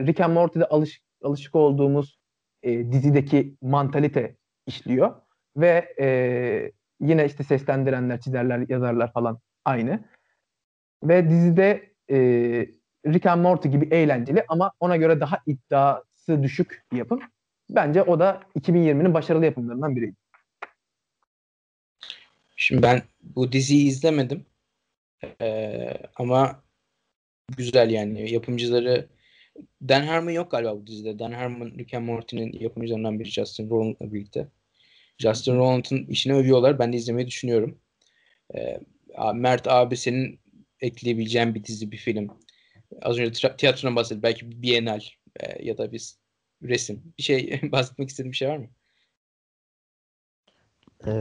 Rick 0.07 0.21
and 0.21 0.33
Morty'de 0.33 0.65
alış, 0.65 1.01
alışık 1.23 1.55
olduğumuz 1.55 2.19
e, 2.63 2.93
dizideki 2.93 3.55
mantalite 3.63 4.37
işliyor. 4.67 5.15
Ve 5.57 5.95
e, 6.01 6.07
yine 7.01 7.27
işte 7.27 7.45
seslendirenler, 7.45 8.21
çizerler, 8.21 8.69
yazarlar 8.69 9.13
falan 9.13 9.39
aynı. 9.65 10.05
Ve 11.05 11.31
dizide 11.31 11.91
e, 12.11 12.17
Rick 13.07 13.27
and 13.27 13.43
Morty 13.43 13.69
gibi 13.69 13.95
eğlenceli 13.95 14.45
ama 14.49 14.73
ona 14.81 14.97
göre 14.97 15.21
daha 15.21 15.43
iddiası 15.47 16.43
düşük 16.43 16.85
bir 16.93 16.97
yapım. 16.97 17.21
Bence 17.71 18.03
o 18.03 18.19
da 18.19 18.43
2020'nin 18.59 19.15
başarılı 19.15 19.45
yapımlarından 19.45 19.97
biriydi. 19.97 20.17
Şimdi 22.57 22.83
ben 22.83 23.03
bu 23.23 23.53
diziyi 23.53 23.89
izlemedim. 23.89 24.47
Ee, 25.41 25.93
ama 26.17 26.65
güzel 27.57 27.91
yani. 27.91 28.33
Yapımcıları 28.33 29.09
Dan 29.89 30.03
Harmon 30.03 30.31
yok 30.31 30.51
galiba 30.51 30.77
bu 30.77 30.87
dizide. 30.87 31.19
Dan 31.19 31.33
Harmon 31.33 31.71
Rick 31.79 31.95
and 31.95 32.07
Morty'nin 32.07 32.53
yapımcılarından 32.53 33.21
biri 33.21 33.31
Justin 33.31 33.71
Roiland'la 33.71 34.13
birlikte. 34.13 34.49
Justin 35.19 35.57
Roiland'ın 35.57 36.07
işini 36.07 36.35
övüyorlar. 36.35 36.79
Ben 36.79 36.93
de 36.93 36.97
izlemeyi 36.97 37.27
düşünüyorum. 37.27 37.79
Ee, 38.55 38.81
Mert 39.35 39.69
abi 39.69 39.97
senin 39.97 40.41
ekleyebileceğin 40.81 41.55
bir 41.55 41.65
dizi, 41.65 41.93
bir 41.93 41.97
film. 41.97 42.29
Az 43.03 43.19
önce 43.19 43.57
tiyatrodan 43.57 43.97
bahsettik. 43.97 44.23
Belki 44.23 44.51
bir 44.51 44.63
Bienal 44.63 45.01
e, 45.41 45.65
ya 45.65 45.79
da 45.79 45.93
bir 45.93 46.15
resim. 46.63 47.15
Bir 47.19 47.23
şey 47.23 47.61
bahsetmek 47.73 48.09
istediğin 48.09 48.33
bir 48.33 48.37
şey 48.37 48.49
var 48.49 48.57
mı? 48.57 48.69
Ee, 51.07 51.13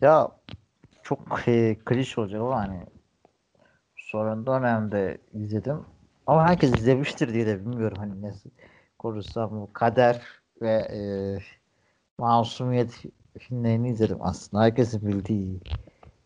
ya 0.00 0.40
çok 1.10 1.48
e, 1.48 1.76
klişe 1.84 2.20
olacak 2.20 2.40
ama 2.40 2.56
hani 2.56 2.86
son 3.96 4.46
dönemde 4.46 5.18
izledim. 5.32 5.80
Ama 6.26 6.48
herkes 6.48 6.70
izlemiştir 6.72 7.34
diye 7.34 7.46
de 7.46 7.60
bilmiyorum 7.60 7.98
hani 7.98 8.22
nasıl 8.22 8.50
konuşsam 8.98 9.72
kader 9.72 10.22
ve 10.62 10.70
e, 10.70 11.00
masumiyet 12.18 13.02
filmlerini 13.38 13.90
izledim 13.90 14.18
aslında. 14.20 14.62
Herkesin 14.64 15.06
bildiği 15.06 15.60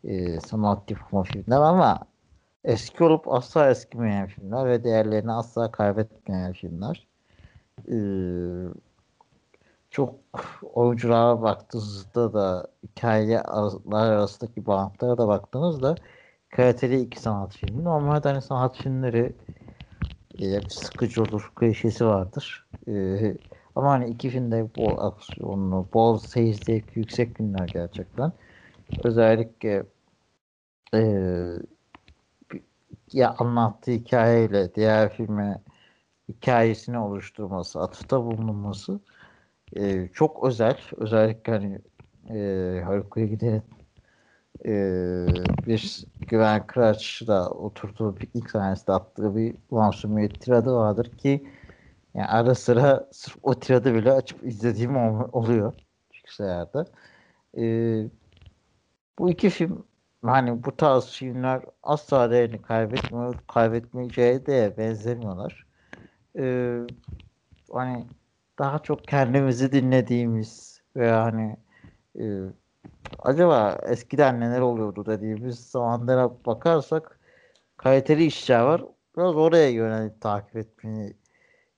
e, 0.05 0.41
sanat 0.41 0.91
yapımı 0.91 1.22
filmler 1.22 1.57
ama 1.57 2.01
eski 2.64 3.05
olup 3.05 3.32
asla 3.32 3.70
eskimeyen 3.70 4.26
filmler 4.26 4.66
ve 4.66 4.85
değerlerini 4.85 5.32
asla 5.32 5.72
kaybetmeyen 5.72 6.53
filmler. 6.53 7.07
E, 7.89 7.97
çok 9.95 10.14
oyunculara 10.62 11.42
baktığınızda 11.42 12.32
da 12.34 12.66
hikayeler 12.82 13.45
arasındaki 13.92 14.66
bağıntılara 14.66 15.18
da 15.18 15.28
baktığınızda 15.28 15.99
kaliteli 16.51 17.01
iki 17.01 17.20
sanat 17.20 17.57
filmi. 17.57 17.84
Normalde 17.84 18.28
hani 18.28 18.42
sanat 18.42 18.76
filmleri 18.76 19.32
e, 20.38 20.61
sıkıcı 20.68 21.22
olur, 21.22 21.53
klişesi 21.57 22.07
vardır. 22.07 22.66
E, 22.88 23.36
ama 23.76 23.90
hani 23.90 24.11
iki 24.11 24.30
filmde 24.30 24.74
bol 24.76 24.99
aksiyonlu, 24.99 25.88
bol 25.95 26.18
seyir 26.18 26.84
yüksek 26.95 27.36
filmler 27.36 27.66
gerçekten. 27.66 28.32
Özellikle 29.05 29.86
e, 30.95 31.01
ya 33.12 33.34
anlattığı 33.38 33.90
hikayeyle 33.90 34.74
diğer 34.74 35.12
filme 35.12 35.62
hikayesini 36.28 36.99
oluşturması, 36.99 37.80
atıfta 37.80 38.24
bulunması 38.24 39.01
e, 39.77 40.09
çok 40.14 40.45
özel. 40.45 40.79
Özellikle 40.97 41.53
hani 41.53 41.79
e, 42.31 42.81
Haluk 42.85 43.16
Bilginer'in 43.16 43.62
e, 44.64 44.72
bir 45.66 46.05
Güven 46.29 46.66
Kıraç'la 46.66 47.51
oturduğu 47.51 48.14
piknik 48.14 48.51
sahnesinde 48.51 48.93
attığı 48.93 49.37
bir 49.37 49.55
masumiyet 49.70 50.41
tiradı 50.41 50.75
vardır 50.75 51.16
ki 51.18 51.47
yani 52.14 52.27
ara 52.27 52.55
sıra 52.55 53.09
sırf 53.12 53.37
o 53.43 53.55
tiradı 53.55 53.95
bile 53.95 54.12
açıp 54.12 54.45
izlediğim 54.45 54.97
oluyor 55.33 55.72
bilgisayarda. 56.14 56.87
E, 57.59 57.62
bu 59.18 59.31
iki 59.31 59.51
film 59.51 59.87
hani 60.22 60.64
bu 60.64 60.77
tarz 60.77 61.07
filmler 61.07 61.62
asla 61.83 62.31
değerini 62.31 62.62
kaybetmiyor, 62.62 63.35
kaybetmeyeceği 63.47 64.47
de 64.47 64.75
benzemiyorlar. 64.79 65.66
E, 66.39 66.79
hani 67.72 68.07
daha 68.59 68.78
çok 68.78 69.05
kendimizi 69.05 69.72
dinlediğimiz 69.72 70.80
veya 70.96 71.24
hani 71.24 71.57
e, 72.20 72.24
acaba 73.18 73.78
eskiden 73.82 74.40
neler 74.40 74.61
oluyordu 74.61 75.07
dediğimiz 75.07 75.59
zamanlara 75.59 76.30
bakarsak 76.46 77.20
kaliteli 77.76 78.24
işler 78.24 78.61
var. 78.61 78.84
Biraz 79.16 79.36
oraya 79.36 79.70
yönelik 79.70 80.20
takip 80.20 80.57
etmeye 80.57 81.12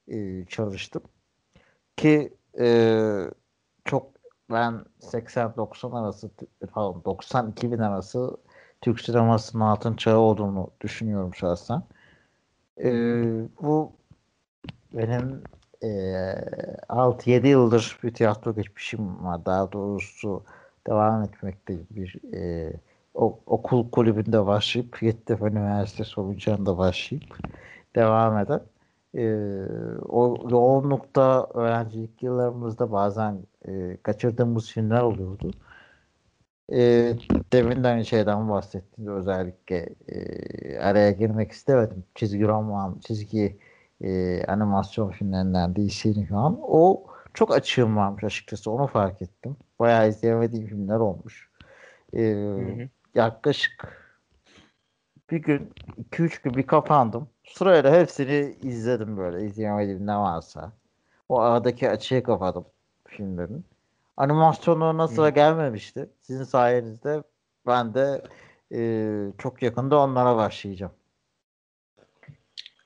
e, 0.09 0.45
çalıştım. 0.45 1.03
Ki 1.97 2.35
e, 2.61 2.69
çok 3.85 4.11
ben 4.51 4.85
80-90 5.01 6.01
arası 6.01 6.31
pardon 6.73 7.01
90-2000 7.05 7.85
arası 7.85 8.37
Türk 8.81 9.01
sinemasının 9.01 9.65
altın 9.65 9.97
çağı 9.97 10.19
olduğunu 10.19 10.71
düşünüyorum 10.81 11.35
şahsen. 11.35 11.83
E, 12.85 12.91
bu 13.63 13.93
benim 14.93 15.43
e, 15.87 15.89
6-7 16.89 17.47
yıldır 17.47 17.99
bir 18.03 18.15
tiyatro 18.15 18.55
geçmişim 18.55 19.25
var. 19.25 19.47
Daha 19.47 19.73
doğrusu 19.73 20.43
devam 20.87 21.23
etmekte 21.23 21.75
bir 21.91 22.35
e, 22.35 22.73
okul 23.47 23.91
kulübünde 23.91 24.47
başlayıp 24.47 25.03
Yeditepe 25.03 25.47
Üniversitesi 25.47 26.11
sonucunda 26.11 26.79
başlayıp 26.79 27.25
devam 27.97 28.39
eden 28.39 28.61
e, 29.17 29.25
o 30.09 30.49
yoğunlukta 30.51 31.47
öğrencilik 31.55 32.23
yıllarımızda 32.23 32.93
bazen 32.93 33.39
e, 33.69 33.97
kaçırdığımız 34.03 34.71
filmler 34.71 35.03
oluyordu. 35.03 35.51
E, 36.73 36.79
demin 37.53 38.03
şeyden 38.03 38.49
bahsettiniz 38.51 39.09
özellikle 39.09 39.89
e, 40.09 40.79
araya 40.79 41.11
girmek 41.11 41.53
istemedim. 41.53 42.05
Çizgi 42.15 42.45
roman, 42.49 42.99
çizgi 43.07 43.59
e, 44.01 44.43
animasyon 44.49 45.11
filmlerinden 45.11 45.77
DC'nin 45.77 46.27
şu 46.27 46.37
an. 46.37 46.59
O 46.63 47.07
çok 47.35 47.55
açığım 47.55 47.97
varmış 47.97 48.25
açıkçası. 48.25 48.71
Onu 48.71 48.87
fark 48.87 49.23
ettim. 49.23 49.57
Bayağı 49.79 50.09
izleyemediğim 50.09 50.67
filmler 50.67 50.97
olmuş. 50.97 51.51
E, 52.13 52.23
hı 52.23 52.83
hı. 52.83 52.89
Yaklaşık 53.15 54.07
bir 55.31 55.43
gün, 55.43 55.73
iki 55.97 56.23
üç 56.23 56.43
gün 56.43 56.55
bir 56.55 56.67
kapandım. 56.67 57.29
Sırayla 57.45 58.01
hepsini 58.01 58.57
izledim 58.63 59.17
böyle. 59.17 59.47
İzleyemediğim 59.47 60.07
ne 60.07 60.17
varsa. 60.17 60.73
O 61.29 61.41
aradaki 61.41 61.91
açığı 61.91 62.23
kapadım 62.23 62.65
filmlerin. 63.07 63.65
Animasyonlarına 64.17 65.09
sıra 65.09 65.31
gelmemişti. 65.31 66.11
Sizin 66.23 66.45
sayenizde 66.45 67.23
ben 67.67 67.95
de 67.95 68.23
e, 68.73 69.33
çok 69.39 69.63
yakında 69.63 69.99
onlara 69.99 70.37
başlayacağım. 70.37 70.93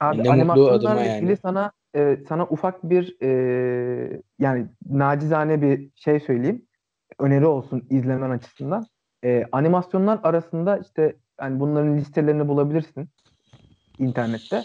Abi 0.00 0.24
ne 0.24 0.30
animasyonlarla 0.30 1.04
ilgili 1.04 1.30
yani. 1.30 1.36
sana 1.36 1.72
e, 1.96 2.18
sana 2.28 2.44
ufak 2.44 2.90
bir 2.90 3.16
e, 3.22 4.22
yani 4.38 4.66
nacizane 4.90 5.62
bir 5.62 5.90
şey 5.94 6.20
söyleyeyim. 6.20 6.66
Öneri 7.18 7.46
olsun 7.46 7.86
izlemen 7.90 8.30
açısından. 8.30 8.86
E, 9.24 9.44
animasyonlar 9.52 10.20
arasında 10.22 10.78
işte 10.78 11.16
yani 11.40 11.60
bunların 11.60 11.96
listelerini 11.96 12.48
bulabilirsin 12.48 13.08
internette. 13.98 14.64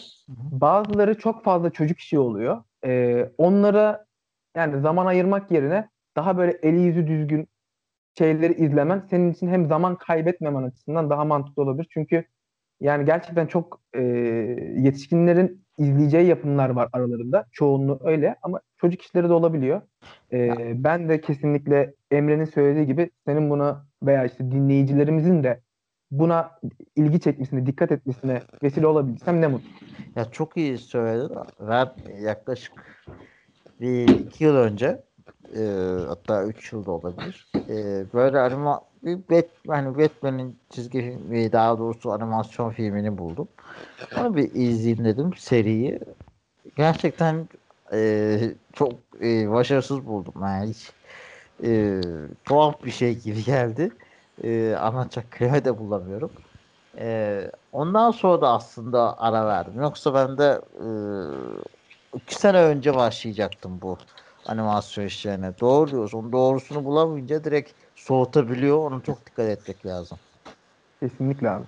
Bazıları 0.52 1.18
çok 1.18 1.44
fazla 1.44 1.70
çocuk 1.70 2.00
işi 2.00 2.20
oluyor. 2.20 2.64
E, 2.86 3.24
onlara 3.38 4.06
yani 4.56 4.82
zaman 4.82 5.06
ayırmak 5.06 5.52
yerine 5.52 5.90
daha 6.16 6.38
böyle 6.38 6.52
eli 6.52 6.80
yüzü 6.80 7.08
düzgün 7.08 7.48
şeyleri 8.18 8.54
izlemen 8.54 9.04
senin 9.10 9.34
için 9.34 9.48
hem 9.48 9.66
zaman 9.66 9.96
kaybetmemen 9.96 10.64
açısından 10.64 11.10
daha 11.10 11.26
mantıklı 11.26 11.64
olabilir. 11.64 11.88
Çünkü 11.90 12.26
yani 12.82 13.06
gerçekten 13.06 13.48
çok 13.48 13.82
e, 13.94 14.02
yetişkinlerin 14.78 15.66
izleyeceği 15.78 16.28
yapımlar 16.28 16.70
var 16.70 16.90
aralarında. 16.94 17.46
Çoğunluğu 17.52 18.00
öyle 18.04 18.36
ama 18.42 18.60
çocuk 18.78 19.02
işleri 19.02 19.30
de 19.30 19.34
olabiliyor. 19.34 19.82
E, 20.34 20.50
ben 20.84 21.10
de 21.10 21.22
kesinlikle 21.22 21.94
Emre'nin 22.12 22.46
söylediği 22.46 22.86
gibi 22.86 23.10
senin 23.26 23.50
buna 23.50 23.86
veya 24.04 24.26
işte 24.26 24.52
dinleyicilerimizin 24.52 25.44
de 25.44 25.62
buna 26.12 26.52
ilgi 26.96 27.20
çekmesine, 27.20 27.66
dikkat 27.66 27.92
etmesine 27.92 28.42
vesile 28.64 28.88
olabilsem 28.88 29.42
ne 29.42 29.48
mutlu. 29.48 29.70
Ya 30.16 30.26
çok 30.26 30.58
iyi 30.58 30.78
söyledin. 30.78 31.38
Ben 31.70 31.88
yaklaşık 32.22 32.74
bir 33.82 34.08
iki 34.08 34.44
yıl 34.44 34.56
önce 34.56 35.04
e, 35.58 35.62
hatta 36.08 36.46
üç 36.46 36.74
yılda 36.74 36.92
olabilir. 36.92 37.52
E, 37.70 38.06
böyle 38.14 38.40
anima 38.40 38.82
Bat, 39.06 39.46
hani 39.68 39.98
Batman'in 39.98 40.58
çizgi 40.70 41.02
filmi 41.02 41.52
daha 41.52 41.80
doğrusu 41.80 42.12
animasyon 42.12 42.72
filmini 42.72 43.18
buldum. 43.18 43.48
Onu 44.20 44.36
bir 44.36 44.52
izleyeyim 44.54 45.06
dedim 45.06 45.34
seriyi. 45.38 46.00
Gerçekten 46.78 47.48
e, 47.94 48.40
çok 48.74 48.94
e, 49.22 49.52
başarısız 49.52 50.08
buldum. 50.08 50.34
Yani 50.42 50.70
hiç 50.70 50.92
e, 51.64 52.02
tuhaf 52.46 52.84
bir 52.84 52.92
şey 52.92 53.20
gibi 53.20 53.44
geldi. 53.44 53.92
E, 54.44 54.76
anlatacak 54.80 55.32
kelime 55.32 55.66
de 55.66 55.80
bulamıyorum. 55.80 56.32
E, 56.98 57.52
ondan 57.72 58.12
sonra 58.12 58.42
da 58.42 58.52
aslında 58.52 59.20
ara 59.20 59.46
verdim. 59.46 59.82
Yoksa 59.82 60.14
ben 60.14 60.38
de 60.38 60.62
e, 60.80 60.88
iki 62.18 62.36
sene 62.36 62.62
önce 62.62 62.96
başlayacaktım 62.96 63.82
bu 63.82 63.98
animasyon 64.46 65.06
işlerine. 65.06 65.60
Doğru 65.60 65.92
diyorsun. 65.92 66.32
Doğrusunu 66.32 66.86
bulamayınca 66.86 67.44
direkt 67.44 67.85
soğutabiliyor. 68.06 68.92
Onu 68.92 69.04
çok 69.04 69.26
dikkat 69.26 69.50
etmek 69.50 69.86
lazım. 69.86 70.20
Kesinlikle 71.00 71.50
abi. 71.50 71.66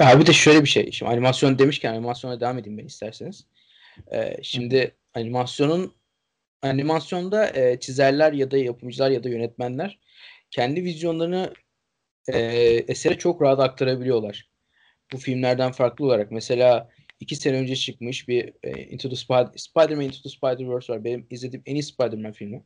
Ya 0.00 0.20
bir 0.20 0.26
de 0.26 0.32
şöyle 0.32 0.62
bir 0.62 0.68
şey. 0.68 0.92
Şimdi 0.92 1.12
animasyon 1.12 1.58
demişken 1.58 1.92
animasyona 1.92 2.40
devam 2.40 2.58
edeyim 2.58 2.78
ben 2.78 2.84
isterseniz. 2.84 3.44
Ee, 4.12 4.36
şimdi 4.42 4.94
animasyonun 5.14 5.94
animasyonda 6.62 7.56
e, 7.56 7.80
çizerler 7.80 8.32
ya 8.32 8.50
da 8.50 8.58
yapımcılar 8.58 9.10
ya 9.10 9.24
da 9.24 9.28
yönetmenler 9.28 9.98
kendi 10.50 10.84
vizyonlarını 10.84 11.52
e, 12.28 12.38
esere 12.88 13.18
çok 13.18 13.42
rahat 13.42 13.60
aktarabiliyorlar. 13.60 14.48
Bu 15.12 15.16
filmlerden 15.16 15.72
farklı 15.72 16.04
olarak 16.04 16.30
mesela 16.30 16.88
iki 17.20 17.36
sene 17.36 17.56
önce 17.56 17.76
çıkmış 17.76 18.28
bir 18.28 18.52
e, 18.62 18.82
Into 18.82 19.10
the 19.10 19.16
Spider 19.16 19.50
Spider-Man 19.56 20.04
Into 20.04 20.22
the 20.22 20.28
Spider-Verse 20.28 20.92
var. 20.92 21.04
Benim 21.04 21.26
izlediğim 21.30 21.62
en 21.66 21.74
iyi 21.74 21.82
Spider-Man 21.82 22.32
filmi. 22.32 22.62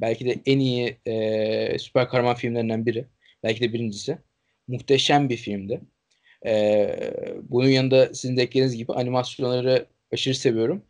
Belki 0.00 0.26
de 0.26 0.36
en 0.46 0.58
iyi 0.58 0.96
e, 1.06 1.78
süper 1.78 2.08
kahraman 2.08 2.34
filmlerinden 2.34 2.86
biri. 2.86 3.04
Belki 3.42 3.60
de 3.60 3.72
birincisi. 3.72 4.18
Muhteşem 4.68 5.28
bir 5.28 5.36
filmdi. 5.36 5.80
E, 6.46 6.88
bunun 7.42 7.68
yanında 7.68 8.14
sizin 8.14 8.36
de 8.36 8.42
eklediğiniz 8.42 8.76
gibi 8.76 8.92
animasyonları 8.92 9.86
aşırı 10.12 10.34
seviyorum. 10.34 10.84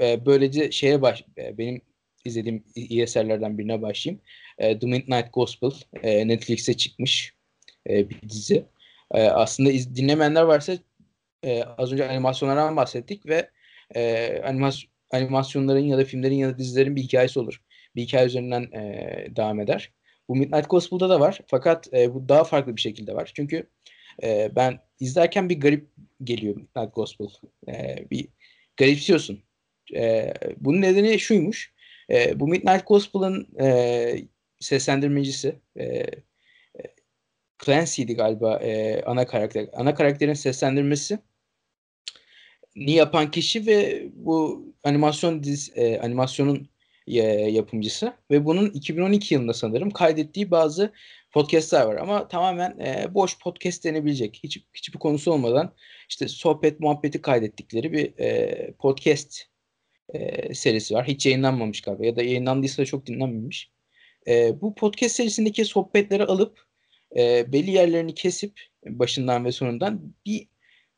E, 0.00 0.26
böylece 0.26 0.70
şeye 0.70 1.02
baş, 1.02 1.24
e, 1.38 1.58
benim 1.58 1.80
izlediğim 2.24 2.64
iyi 2.74 3.02
eserlerden 3.02 3.58
birine 3.58 3.82
başlayayım. 3.82 4.22
E, 4.58 4.78
The 4.78 4.86
Midnight 4.86 5.32
Gospel 5.32 5.70
e, 6.02 6.28
Netflix'e 6.28 6.74
çıkmış 6.74 7.34
e, 7.88 8.10
bir 8.10 8.28
dizi. 8.28 8.64
E, 9.14 9.22
aslında 9.22 9.70
iz, 9.70 9.96
dinlemeyenler 9.96 10.42
varsa 10.42 10.78
e, 11.44 11.62
az 11.62 11.92
önce 11.92 12.08
animasyonlardan 12.08 12.76
bahsettik 12.76 13.26
ve 13.26 13.50
e, 13.94 14.42
animas 14.44 14.82
animasyonların 15.10 15.84
ya 15.84 15.98
da 15.98 16.04
filmlerin 16.04 16.34
ya 16.34 16.48
da 16.48 16.58
dizilerin 16.58 16.96
bir 16.96 17.02
hikayesi 17.02 17.38
olur. 17.38 17.62
Bir 17.98 18.02
hikaye 18.02 18.26
üzerinden 18.26 18.62
e, 18.62 19.26
devam 19.36 19.60
eder. 19.60 19.92
Bu 20.28 20.36
Midnight 20.36 20.70
Gospel'da 20.70 21.08
da 21.08 21.20
var 21.20 21.40
fakat 21.46 21.94
e, 21.94 22.14
bu 22.14 22.28
daha 22.28 22.44
farklı 22.44 22.76
bir 22.76 22.80
şekilde 22.80 23.14
var. 23.14 23.30
Çünkü 23.34 23.68
e, 24.22 24.50
ben 24.56 24.78
izlerken 25.00 25.48
bir 25.48 25.60
garip 25.60 25.88
geliyor 26.24 26.56
Midnight 26.56 26.94
Gospel. 26.94 27.26
E, 27.68 28.04
bir 28.10 28.28
garipsiyorsun. 28.76 29.42
E, 29.94 30.34
bunun 30.56 30.82
nedeni 30.82 31.18
şuymuş. 31.18 31.72
E, 32.10 32.40
bu 32.40 32.48
Midnight 32.48 32.86
Gospel'ın 32.86 33.48
e, 33.60 34.18
seslendirmecisi 34.60 35.56
e, 35.78 36.06
Clancy'di 37.64 38.14
galiba 38.14 38.56
e, 38.56 39.02
ana 39.02 39.26
karakter. 39.26 39.66
Ana 39.72 39.94
karakterin 39.94 40.34
seslendirmesi 40.34 41.18
ni 42.76 42.92
yapan 42.92 43.30
kişi 43.30 43.66
ve 43.66 44.06
bu 44.14 44.66
animasyon 44.84 45.42
diz 45.42 45.72
e, 45.74 46.00
animasyonun 46.00 46.56
e, 46.56 46.77
yapımcısı 47.50 48.12
ve 48.30 48.44
bunun 48.44 48.70
2012 48.70 49.34
yılında 49.34 49.54
sanırım 49.54 49.90
kaydettiği 49.90 50.50
bazı 50.50 50.92
podcastler 51.30 51.86
var 51.86 51.96
ama 51.96 52.28
tamamen 52.28 52.78
e, 52.78 53.14
boş 53.14 53.38
podcast 53.38 53.84
denebilecek. 53.84 54.40
Hiç 54.42 54.58
hiçbir 54.74 54.98
konusu 54.98 55.32
olmadan 55.32 55.74
işte 56.08 56.28
sohbet 56.28 56.80
muhabbeti 56.80 57.22
kaydettikleri 57.22 57.92
bir 57.92 58.18
e, 58.18 58.72
podcast 58.78 59.42
e, 60.14 60.54
serisi 60.54 60.94
var. 60.94 61.06
Hiç 61.06 61.26
yayınlanmamış 61.26 61.80
galiba 61.80 62.06
ya 62.06 62.16
da 62.16 62.22
yayınlandıysa 62.22 62.82
da 62.82 62.86
çok 62.86 63.06
dinlenmemiş. 63.06 63.70
E, 64.28 64.60
bu 64.60 64.74
podcast 64.74 65.16
serisindeki 65.16 65.64
sohbetleri 65.64 66.24
alıp 66.24 66.66
e, 67.16 67.52
belli 67.52 67.70
yerlerini 67.70 68.14
kesip 68.14 68.60
başından 68.86 69.44
ve 69.44 69.52
sonundan 69.52 70.14
bir 70.26 70.48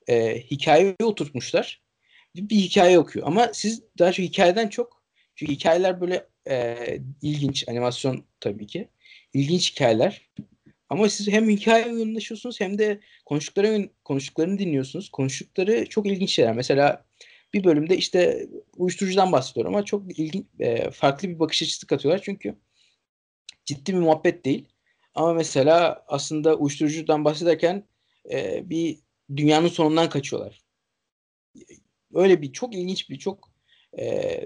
e, 0.09 0.41
hikayeye 0.41 0.97
oturtmuşlar. 1.03 1.83
Bir, 2.37 2.49
bir 2.49 2.57
hikaye 2.57 2.99
okuyor. 2.99 3.27
Ama 3.27 3.51
siz 3.53 3.83
daha 3.99 4.13
çok 4.13 4.27
hikayeden 4.27 4.69
çok 4.69 5.00
çünkü 5.41 5.53
hikayeler 5.53 6.01
böyle 6.01 6.27
e, 6.49 6.77
ilginç 7.23 7.69
animasyon 7.69 8.25
tabii 8.41 8.67
ki. 8.67 8.89
ilginç 9.35 9.73
hikayeler. 9.73 10.31
Ama 10.89 11.09
siz 11.09 11.29
hem 11.29 11.49
hikaye 11.49 11.87
yoğunlaşıyorsunuz 11.87 12.61
hem 12.61 12.79
de 12.79 13.01
konuştukları 13.27 13.89
konuştuklarını 14.05 14.59
dinliyorsunuz. 14.59 15.09
Konuştukları 15.09 15.87
çok 15.89 16.07
ilginç 16.07 16.31
şeyler. 16.31 16.55
Mesela 16.55 17.05
bir 17.55 17.65
bölümde 17.65 17.97
işte 17.97 18.49
uyuşturucudan 18.77 19.33
bahsediyor 19.33 19.67
ama 19.67 19.85
çok 19.85 20.19
ilginç 20.19 20.47
e, 20.59 20.91
farklı 20.91 21.29
bir 21.29 21.39
bakış 21.39 21.63
açısı 21.63 21.87
katıyorlar. 21.87 22.23
Çünkü 22.25 22.57
ciddi 23.65 23.93
bir 23.93 23.99
muhabbet 23.99 24.45
değil. 24.45 24.69
Ama 25.15 25.35
mesela 25.35 26.05
aslında 26.09 26.55
uyuşturucudan 26.55 27.25
bahsederken 27.25 27.85
e, 28.33 28.71
bir 28.71 28.99
dünyanın 29.37 29.69
sonundan 29.69 30.09
kaçıyorlar. 30.09 30.61
Öyle 32.15 32.43
bir 32.43 32.53
çok 32.53 32.75
ilginç 32.75 33.11
bir 33.11 33.19
çok 33.19 33.51
e, 33.99 34.45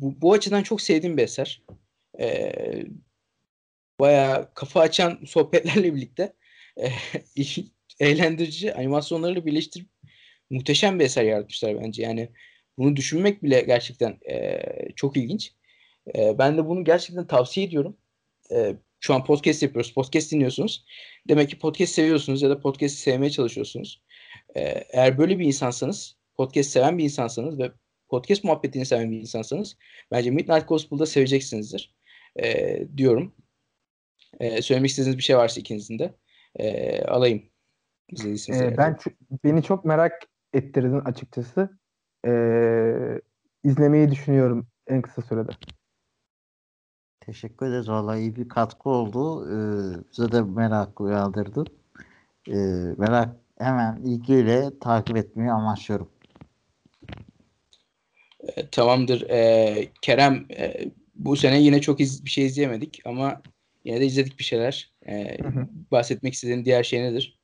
bu, 0.00 0.22
bu 0.22 0.32
açıdan 0.32 0.62
çok 0.62 0.80
sevdiğim 0.80 1.16
bir 1.16 1.22
eser. 1.22 1.62
E, 2.20 2.52
bayağı 4.00 4.54
kafa 4.54 4.80
açan 4.80 5.20
sohbetlerle 5.26 5.94
birlikte 5.94 6.32
e, 6.76 6.88
eğlendirici 8.00 8.74
animasyonlarla 8.74 9.46
birleştirip 9.46 9.88
muhteşem 10.50 10.98
bir 10.98 11.04
eser 11.04 11.24
yaratmışlar 11.24 11.82
bence. 11.82 12.02
Yani 12.02 12.28
bunu 12.78 12.96
düşünmek 12.96 13.42
bile 13.42 13.60
gerçekten 13.60 14.18
e, 14.30 14.62
çok 14.96 15.16
ilginç. 15.16 15.52
E, 16.16 16.38
ben 16.38 16.58
de 16.58 16.66
bunu 16.66 16.84
gerçekten 16.84 17.26
tavsiye 17.26 17.66
ediyorum. 17.66 17.96
E, 18.52 18.76
şu 19.00 19.14
an 19.14 19.24
podcast 19.24 19.62
yapıyoruz. 19.62 19.92
Podcast 19.92 20.32
dinliyorsunuz. 20.32 20.84
Demek 21.28 21.50
ki 21.50 21.58
podcast 21.58 21.94
seviyorsunuz 21.94 22.42
ya 22.42 22.50
da 22.50 22.60
podcast 22.60 22.96
sevmeye 22.96 23.30
çalışıyorsunuz. 23.30 24.02
Ee, 24.56 24.84
eğer 24.90 25.18
böyle 25.18 25.38
bir 25.38 25.44
insansanız, 25.44 26.16
podcast 26.36 26.70
seven 26.70 26.98
bir 26.98 27.04
insansanız 27.04 27.58
ve 27.58 27.72
podcast 28.14 28.44
muhabbetini 28.44 28.86
seven 28.86 29.10
bir 29.10 29.20
insansanız 29.20 29.76
bence 30.10 30.30
Midnight 30.30 30.68
Gospel'da 30.68 31.06
seveceksinizdir 31.06 31.94
ee, 32.42 32.88
diyorum. 32.96 33.34
Ee, 34.40 34.62
söylemek 34.62 34.90
istediğiniz 34.90 35.18
bir 35.18 35.22
şey 35.22 35.36
varsa 35.36 35.60
ikinizin 35.60 35.98
de 35.98 36.14
ee, 36.56 37.04
alayım. 37.04 37.42
Ee, 38.48 38.76
ben 38.76 38.96
beni 39.44 39.62
çok 39.62 39.84
merak 39.84 40.12
ettirdin 40.52 41.00
açıkçası. 41.00 41.78
Ee, 42.26 43.20
izlemeyi 43.64 44.10
düşünüyorum 44.10 44.66
en 44.86 45.02
kısa 45.02 45.22
sürede. 45.22 45.50
Teşekkür 47.20 47.66
ederiz. 47.66 47.88
Vallahi 47.88 48.20
iyi 48.20 48.36
bir 48.36 48.48
katkı 48.48 48.90
oldu. 48.90 49.48
Ee, 49.48 49.96
bize 50.12 50.32
de 50.32 50.42
merak 50.42 51.00
uyandırdı. 51.00 51.64
Ee, 52.48 52.54
merak 52.98 53.36
hemen 53.58 53.96
ilgiyle 53.96 54.78
takip 54.78 55.16
etmeyi 55.16 55.50
amaçlıyorum. 55.50 56.13
E, 58.56 58.68
tamamdır. 58.70 59.30
E, 59.30 59.88
Kerem 60.02 60.46
e, 60.58 60.90
bu 61.14 61.36
sene 61.36 61.60
yine 61.60 61.80
çok 61.80 62.00
iz, 62.00 62.24
bir 62.24 62.30
şey 62.30 62.46
izleyemedik 62.46 63.02
ama 63.04 63.42
yine 63.84 64.00
de 64.00 64.06
izledik 64.06 64.38
bir 64.38 64.44
şeyler. 64.44 64.92
E, 65.06 65.42
hı 65.44 65.48
hı. 65.48 65.68
Bahsetmek 65.90 66.34
istediğin 66.34 66.64
diğer 66.64 66.82
şey 66.82 67.02
nedir? 67.02 67.40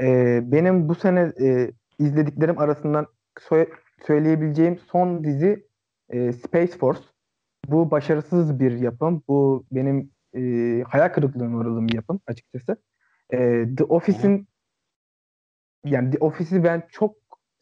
E, 0.00 0.40
benim 0.52 0.88
bu 0.88 0.94
sene 0.94 1.32
e, 1.40 1.70
izlediklerim 1.98 2.58
arasından 2.58 3.06
so- 3.40 3.70
söyleyebileceğim 4.06 4.78
son 4.92 5.24
dizi 5.24 5.66
e, 6.10 6.32
Space 6.32 6.78
Force. 6.78 7.00
Bu 7.68 7.90
başarısız 7.90 8.60
bir 8.60 8.72
yapım. 8.72 9.22
Bu 9.28 9.66
benim 9.72 10.10
e, 10.36 10.40
hayal 10.88 11.08
kırıklığına 11.08 11.56
uğradığım 11.56 11.88
bir 11.88 11.94
yapım 11.94 12.20
açıkçası. 12.26 12.76
E, 13.30 13.64
The 13.78 13.84
Office'in 13.84 14.48
yani 15.84 16.10
The 16.10 16.18
Office'i 16.18 16.64
ben 16.64 16.82
çok 16.92 17.16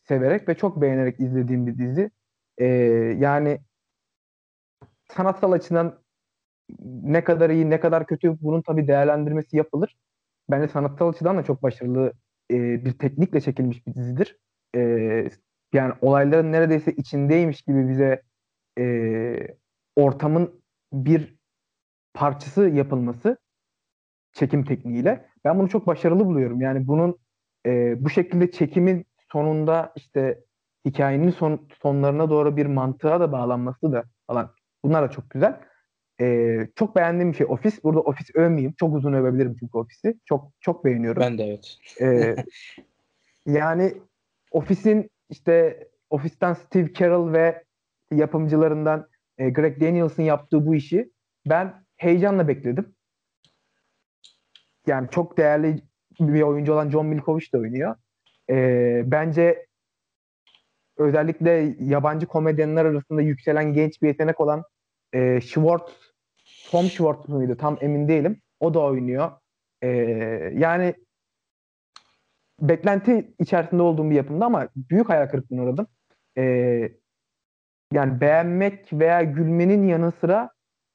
severek 0.09 0.49
ve 0.49 0.55
çok 0.55 0.81
beğenerek 0.83 1.21
izlediğim 1.21 1.67
bir 1.67 1.79
dizi. 1.79 2.11
E, 2.59 2.67
yani 3.19 3.61
sanatsal 5.09 5.53
açıdan 5.53 6.03
ne 7.03 7.25
kadar 7.25 7.51
iyi 7.51 7.71
ne 7.71 7.81
kadar 7.81 8.07
kötü 8.07 8.37
bunun 8.41 8.63
tabii 8.63 8.89
değerlendirmesi 8.89 9.57
yapılır. 9.57 9.97
Bence 10.51 10.69
sanatsal 10.69 11.09
açıdan 11.09 11.39
da 11.39 11.45
çok 11.45 11.63
başarılı 11.63 12.13
e, 12.51 12.85
bir 12.85 12.99
teknikle 12.99 13.41
çekilmiş 13.41 13.87
bir 13.87 13.95
dizidir. 13.95 14.39
E, 14.77 14.81
yani 15.73 15.95
olayların 16.01 16.53
neredeyse 16.53 16.93
içindeymiş 16.93 17.63
gibi 17.63 17.89
bize 17.89 18.23
e, 18.79 19.57
ortamın 19.97 20.63
bir 20.93 21.37
parçası 22.15 22.63
yapılması 22.63 23.37
çekim 24.33 24.65
tekniğiyle. 24.65 25.29
Ben 25.45 25.59
bunu 25.59 25.69
çok 25.69 25.87
başarılı 25.87 26.27
buluyorum. 26.27 26.61
Yani 26.61 26.87
bunun 26.87 27.19
e, 27.67 28.05
bu 28.05 28.11
şekilde 28.11 28.51
çekimin 28.51 29.07
sonunda 29.33 29.93
işte 29.97 30.45
hikayenin 30.85 31.31
son, 31.31 31.69
sonlarına 31.83 32.31
doğru 32.31 32.57
bir 32.57 32.67
mantığa 32.67 33.21
da 33.21 33.33
bağlanması 33.33 33.93
da 33.93 34.05
falan. 34.27 34.51
Bunlar 34.85 35.03
da 35.03 35.11
çok 35.11 35.31
güzel. 35.31 35.61
E, 36.21 36.57
çok 36.77 36.97
beğendiğim 36.97 37.33
bir 37.33 37.37
şey 37.37 37.47
ofis. 37.47 37.85
Burada 37.85 38.01
ofis 38.01 38.27
övmeyeyim. 38.35 38.73
Çok 38.73 38.95
uzun 38.95 39.13
övebilirim 39.13 39.57
çünkü 39.61 39.79
ofisi. 39.79 40.15
Çok 40.25 40.53
çok 40.61 40.85
beğeniyorum. 40.85 41.23
Ben 41.23 41.39
de 41.39 41.45
evet. 41.45 41.79
e, 42.01 42.37
yani 43.47 43.95
ofisin 44.51 45.11
işte 45.31 45.89
ofisten 46.11 46.53
Steve 46.53 46.93
Carell 46.93 47.33
ve 47.33 47.65
yapımcılarından 48.11 49.09
e, 49.39 49.51
Greg 49.51 49.81
Daniels'ın 49.81 50.23
yaptığı 50.23 50.67
bu 50.67 50.75
işi 50.75 51.11
ben 51.47 51.85
heyecanla 51.97 52.49
bekledim. 52.49 52.95
Yani 54.87 55.09
çok 55.11 55.39
değerli 55.39 55.83
bir 56.21 56.43
oyuncu 56.43 56.73
olan 56.73 56.91
John 56.91 57.07
Milkovic 57.07 57.53
de 57.53 57.59
oynuyor. 57.59 57.97
E, 58.51 59.03
bence 59.07 59.67
özellikle 60.97 61.77
yabancı 61.81 62.27
komedyenler 62.27 62.85
arasında 62.85 63.23
yükselen 63.23 63.73
genç 63.73 64.03
bir 64.03 64.09
yetenek 64.09 64.41
olan 64.41 64.63
e, 65.13 65.41
Schwartz, 65.41 65.93
Tom 66.71 66.87
Schwartz 66.87 67.29
mıydı 67.29 67.57
tam 67.57 67.79
emin 67.81 68.09
değilim. 68.09 68.41
O 68.61 68.75
da 68.75 68.81
oynuyor. 68.81 69.31
E, 69.83 69.89
yani 70.55 70.95
beklenti 72.61 73.35
içerisinde 73.39 73.83
olduğum 73.83 74.11
bir 74.11 74.17
yapımda 74.17 74.47
ama 74.47 74.69
büyük 74.77 75.09
hayal 75.09 75.27
kırıklığına 75.27 75.63
uğradım. 75.63 75.87
E, 76.39 76.43
yani 77.93 78.21
beğenmek 78.21 78.93
veya 78.93 79.23
gülmenin 79.23 79.89
yanı 79.89 80.13
sıra 80.21 80.51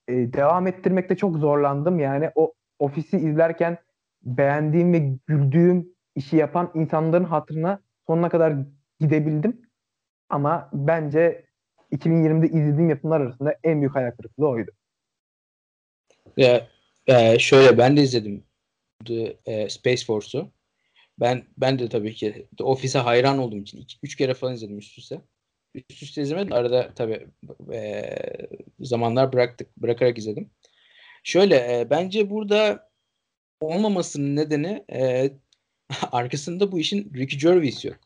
e, 0.07 0.13
devam 0.33 0.67
ettirmekte 0.67 1.15
çok 1.15 1.37
zorlandım. 1.37 1.99
Yani 1.99 2.31
o 2.35 2.53
ofisi 2.79 3.17
izlerken 3.17 3.77
beğendiğim 4.23 4.93
ve 4.93 4.99
güldüğüm 5.27 5.87
işi 6.15 6.35
yapan 6.37 6.71
insanların 6.73 7.23
hatırına 7.23 7.79
sonuna 8.07 8.29
kadar 8.29 8.53
gidebildim. 8.99 9.66
Ama 10.29 10.69
bence 10.73 11.45
2020'de 11.91 12.47
izlediğim 12.47 12.89
yapımlar 12.89 13.21
arasında 13.21 13.55
en 13.63 13.81
büyük 13.81 13.95
hayal 13.95 14.11
kırıklığı 14.11 14.47
oydu. 14.47 14.71
Ya, 16.37 16.67
e, 17.07 17.39
şöyle 17.39 17.77
ben 17.77 17.97
de 17.97 18.01
izledim 18.01 18.43
The 19.05 19.37
e, 19.45 19.69
Space 19.69 20.05
Force'u. 20.05 20.51
Ben 21.19 21.43
ben 21.57 21.79
de 21.79 21.89
tabii 21.89 22.13
ki 22.13 22.47
The 22.57 22.63
Office'e 22.63 23.01
hayran 23.01 23.37
olduğum 23.37 23.57
için 23.57 23.77
iki, 23.77 23.97
üç 24.03 24.15
kere 24.15 24.33
falan 24.33 24.53
izledim 24.53 24.77
üst 24.77 24.97
üste. 24.97 25.21
üst 25.75 26.03
üste 26.03 26.21
izlemedim. 26.21 26.53
Arada 26.53 26.93
tabii 26.93 27.27
e, 27.73 28.15
zamanlar 28.79 29.33
bıraktık. 29.33 29.77
Bırakarak 29.77 30.17
izledim. 30.17 30.49
Şöyle 31.23 31.55
e, 31.55 31.89
bence 31.89 32.29
burada 32.29 32.89
olmamasının 33.61 34.35
nedeni 34.35 34.85
e, 34.93 35.31
arkasında 36.11 36.71
bu 36.71 36.79
işin 36.79 37.13
Ricky 37.13 37.39
Gervais 37.39 37.85
yok. 37.85 37.97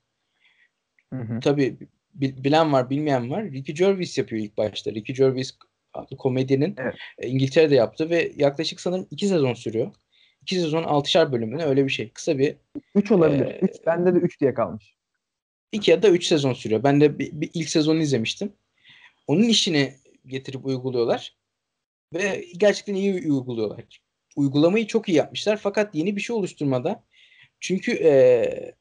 Hı 1.13 1.19
hı. 1.19 1.39
Tabii 1.39 1.77
bilen 2.13 2.73
var 2.73 2.89
bilmeyen 2.89 3.31
var. 3.31 3.43
Ricky 3.43 3.77
Gervais 3.77 4.17
yapıyor 4.17 4.41
ilk 4.41 4.57
başta. 4.57 4.91
Ricky 4.91 5.17
Gervais 5.17 5.57
adlı 5.93 6.17
komedyenin 6.17 6.75
evet. 6.77 6.95
E, 7.17 7.27
İngiltere'de 7.27 7.75
yaptı 7.75 8.09
ve 8.09 8.31
yaklaşık 8.37 8.81
sanırım 8.81 9.07
iki 9.11 9.27
sezon 9.27 9.53
sürüyor. 9.53 9.91
İki 10.41 10.55
sezon 10.55 10.83
altışar 10.83 11.31
bölümüne 11.31 11.63
öyle 11.65 11.85
bir 11.85 11.89
şey. 11.89 12.09
Kısa 12.09 12.37
bir. 12.37 12.55
Üç 12.95 13.11
olabilir. 13.11 13.45
E, 13.45 13.59
üç, 13.61 13.71
bende 13.85 14.15
de 14.15 14.17
üç 14.17 14.41
diye 14.41 14.53
kalmış. 14.53 14.95
İki 15.71 15.91
ya 15.91 16.03
da 16.03 16.09
üç 16.09 16.25
sezon 16.25 16.53
sürüyor. 16.53 16.83
Ben 16.83 17.01
de 17.01 17.19
bir, 17.19 17.31
bir 17.41 17.49
ilk 17.53 17.69
sezonu 17.69 18.01
izlemiştim. 18.01 18.53
Onun 19.27 19.43
işini 19.43 19.93
getirip 20.25 20.65
uyguluyorlar. 20.65 21.35
Ve 22.13 22.45
gerçekten 22.57 22.95
iyi 22.95 23.13
uyguluyorlar. 23.13 24.01
Uygulamayı 24.35 24.87
çok 24.87 25.09
iyi 25.09 25.17
yapmışlar. 25.17 25.57
Fakat 25.57 25.95
yeni 25.95 26.15
bir 26.15 26.21
şey 26.21 26.35
oluşturmada 26.35 27.03
çünkü 27.59 27.91
e, 27.91 28.73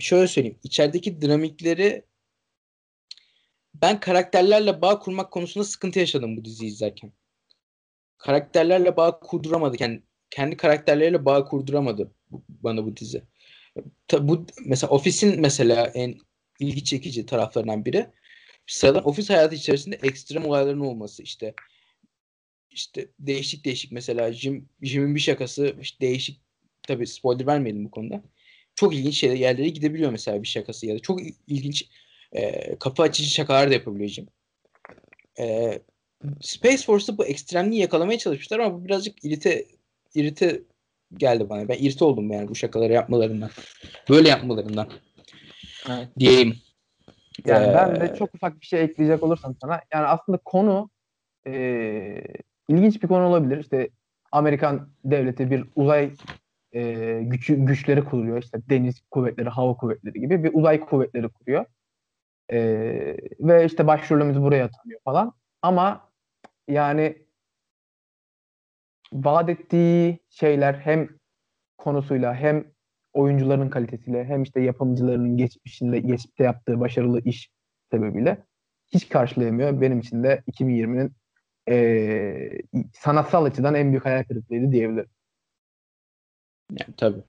şöyle 0.00 0.26
söyleyeyim. 0.26 0.58
içerideki 0.62 1.20
dinamikleri 1.20 2.02
ben 3.82 4.00
karakterlerle 4.00 4.82
bağ 4.82 4.98
kurmak 4.98 5.30
konusunda 5.30 5.64
sıkıntı 5.64 5.98
yaşadım 5.98 6.36
bu 6.36 6.44
diziyi 6.44 6.70
izlerken. 6.70 7.12
Karakterlerle 8.18 8.96
bağ 8.96 9.20
kurduramadı. 9.20 9.76
Yani 9.80 10.02
kendi 10.30 10.56
karakterleriyle 10.56 11.24
bağ 11.24 11.44
kurduramadı 11.44 12.12
bana 12.48 12.84
bu 12.84 12.96
dizi. 12.96 13.22
Bu 14.20 14.46
mesela 14.66 14.90
Office'in 14.90 15.40
mesela 15.40 15.86
en 15.86 16.18
ilgi 16.60 16.84
çekici 16.84 17.26
taraflarından 17.26 17.84
biri 17.84 18.06
sıradan 18.66 19.08
ofis 19.08 19.30
hayatı 19.30 19.54
içerisinde 19.54 19.98
ekstrem 20.02 20.46
olayların 20.46 20.80
olması 20.80 21.22
işte 21.22 21.54
işte 22.70 23.08
değişik 23.18 23.64
değişik 23.64 23.92
mesela 23.92 24.32
Jim 24.32 24.68
Jim'in 24.82 25.14
bir 25.14 25.20
şakası 25.20 25.76
işte 25.80 26.00
değişik 26.00 26.40
tabi 26.82 27.06
spoiler 27.06 27.46
vermeyelim 27.46 27.84
bu 27.84 27.90
konuda. 27.90 28.22
Çok 28.74 28.94
ilginç 28.94 29.14
şeyler 29.14 29.36
yerlere 29.36 29.68
gidebiliyor 29.68 30.10
mesela 30.10 30.42
bir 30.42 30.48
şakası 30.48 30.86
ya 30.86 30.94
da 30.94 30.98
çok 30.98 31.20
ilginç 31.46 31.88
e, 32.32 32.76
kapı 32.78 33.02
açıcı 33.02 33.30
şakalar 33.30 33.70
da 33.70 33.74
yapabiliyor 33.74 34.08
Jim. 34.08 34.26
E, 35.38 35.78
Space 36.40 36.84
Force'da 36.86 37.18
bu 37.18 37.26
ekstremliği 37.26 37.80
yakalamaya 37.80 38.18
çalışmışlar 38.18 38.58
ama 38.58 38.80
bu 38.80 38.84
birazcık 38.84 39.24
irite 39.24 39.66
irite 40.14 40.62
geldi 41.16 41.48
bana. 41.48 41.68
Ben 41.68 41.78
irite 41.78 42.04
oldum 42.04 42.30
yani 42.30 42.48
bu 42.48 42.54
şakaları 42.54 42.92
yapmalarından. 42.92 43.50
Böyle 44.08 44.28
yapmalarından. 44.28 44.88
Evet. 45.88 46.08
Diyeyim. 46.18 46.56
Yani 47.46 47.66
ee, 47.66 47.74
ben 47.74 48.00
de 48.00 48.14
çok 48.18 48.34
ufak 48.34 48.60
bir 48.60 48.66
şey 48.66 48.82
ekleyecek 48.82 49.22
olursam 49.22 49.56
sana. 49.60 49.80
Yani 49.92 50.06
aslında 50.06 50.38
konu 50.44 50.90
e, 51.46 51.52
ilginç 52.68 53.02
bir 53.02 53.08
konu 53.08 53.26
olabilir. 53.26 53.58
İşte 53.58 53.88
Amerikan 54.32 54.88
devleti 55.04 55.50
bir 55.50 55.64
uzay 55.76 56.10
e, 56.72 57.20
güç, 57.22 57.46
güçleri 57.46 58.04
kuruyor. 58.04 58.42
İşte 58.42 58.58
deniz 58.70 59.00
kuvvetleri, 59.10 59.48
hava 59.48 59.76
kuvvetleri 59.76 60.20
gibi 60.20 60.44
bir 60.44 60.50
uzay 60.54 60.80
kuvvetleri 60.80 61.28
kuruyor. 61.28 61.64
E, 62.52 62.58
ve 63.40 63.64
işte 63.64 63.86
başrolümüz 63.86 64.40
buraya 64.40 64.64
atanıyor 64.64 65.00
falan. 65.04 65.32
Ama 65.62 66.10
yani 66.68 67.26
vaat 69.12 69.48
ettiği 69.48 70.18
şeyler 70.30 70.74
hem 70.74 71.08
konusuyla 71.78 72.34
hem 72.34 72.64
oyuncuların 73.12 73.70
kalitesiyle 73.70 74.24
hem 74.24 74.42
işte 74.42 74.60
yapımcılarının 74.60 75.36
geçmişinde 75.36 75.98
geçmişte 76.00 76.44
yaptığı 76.44 76.80
başarılı 76.80 77.20
iş 77.20 77.50
sebebiyle 77.92 78.44
hiç 78.88 79.08
karşılayamıyor. 79.08 79.80
Benim 79.80 80.00
için 80.00 80.22
de 80.24 80.42
2020'nin 80.46 81.12
e, 81.68 82.60
sanatsal 82.92 83.44
açıdan 83.44 83.74
en 83.74 83.90
büyük 83.90 84.04
hayal 84.04 84.24
kırıklığıydı 84.24 84.72
diyebilirim. 84.72 85.10
Yani, 86.70 86.94
tabii. 86.96 87.22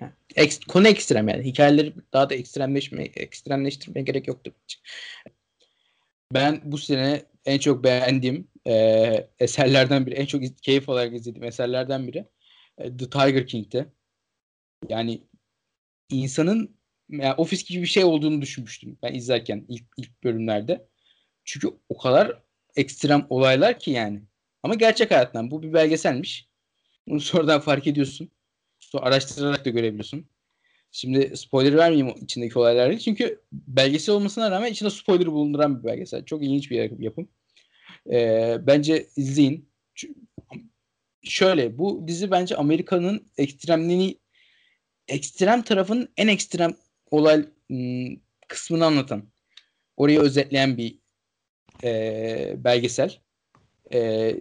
Yani, 0.00 0.12
ek, 0.36 0.56
konu 0.68 0.88
ekstrem 0.88 1.28
yani. 1.28 1.44
Hikayeleri 1.44 1.94
daha 2.12 2.30
da 2.30 2.34
ekstremleşme, 2.34 3.02
ekstremleştirmeye 3.02 4.04
gerek 4.04 4.28
yoktu. 4.28 4.54
Ben 6.34 6.60
bu 6.64 6.78
sene 6.78 7.22
en 7.44 7.58
çok 7.58 7.84
beğendiğim 7.84 8.48
e, 8.66 9.28
eserlerden 9.38 10.06
biri, 10.06 10.14
en 10.14 10.26
çok 10.26 10.42
keyif 10.62 10.88
olarak 10.88 11.14
izlediğim 11.14 11.44
eserlerden 11.44 12.08
biri 12.08 12.26
e, 12.78 12.96
The 12.96 13.10
Tiger 13.10 13.46
King'ti. 13.46 13.86
Yani 14.88 15.22
insanın 16.10 16.76
yani 17.10 17.34
ofis 17.34 17.64
gibi 17.64 17.82
bir 17.82 17.86
şey 17.86 18.04
olduğunu 18.04 18.42
düşünmüştüm 18.42 18.98
ben 19.02 19.14
izlerken 19.14 19.64
ilk, 19.68 19.84
ilk 19.98 20.24
bölümlerde. 20.24 20.88
Çünkü 21.44 21.68
o 21.88 21.98
kadar 21.98 22.42
ekstrem 22.76 23.26
olaylar 23.30 23.78
ki 23.78 23.90
yani. 23.90 24.22
Ama 24.62 24.74
gerçek 24.74 25.10
hayattan. 25.10 25.50
Bu 25.50 25.62
bir 25.62 25.72
belgeselmiş. 25.72 26.48
Bunu 27.08 27.20
sonradan 27.20 27.60
fark 27.60 27.86
ediyorsun. 27.86 28.30
Sonra 28.96 29.06
araştırarak 29.06 29.64
da 29.64 29.70
görebiliyorsun. 29.70 30.26
Şimdi 30.92 31.36
spoiler 31.36 31.76
vermeyeyim 31.76 32.14
içindeki 32.22 32.58
olayları. 32.58 32.98
Çünkü 32.98 33.40
belgesel 33.52 34.14
olmasına 34.14 34.50
rağmen 34.50 34.72
içinde 34.72 34.90
spoiler 34.90 35.26
bulunduran 35.26 35.78
bir 35.78 35.84
belgesel. 35.84 36.24
Çok 36.24 36.42
ilginç 36.42 36.70
bir 36.70 37.00
yapım. 37.00 37.28
Ee, 38.12 38.56
bence 38.60 39.06
izleyin. 39.16 39.68
Şöyle 41.22 41.78
bu 41.78 42.08
dizi 42.08 42.30
bence 42.30 42.56
Amerika'nın 42.56 43.26
ekstremliğini 43.38 44.18
ekstrem 45.08 45.62
tarafın 45.62 46.08
en 46.16 46.28
ekstrem 46.28 46.76
olay 47.10 47.46
ım, 47.70 48.20
kısmını 48.48 48.86
anlatan 48.86 49.28
orayı 49.96 50.20
özetleyen 50.20 50.76
bir 50.76 50.98
e, 51.84 52.54
belgesel. 52.56 53.18
E, 53.92 54.32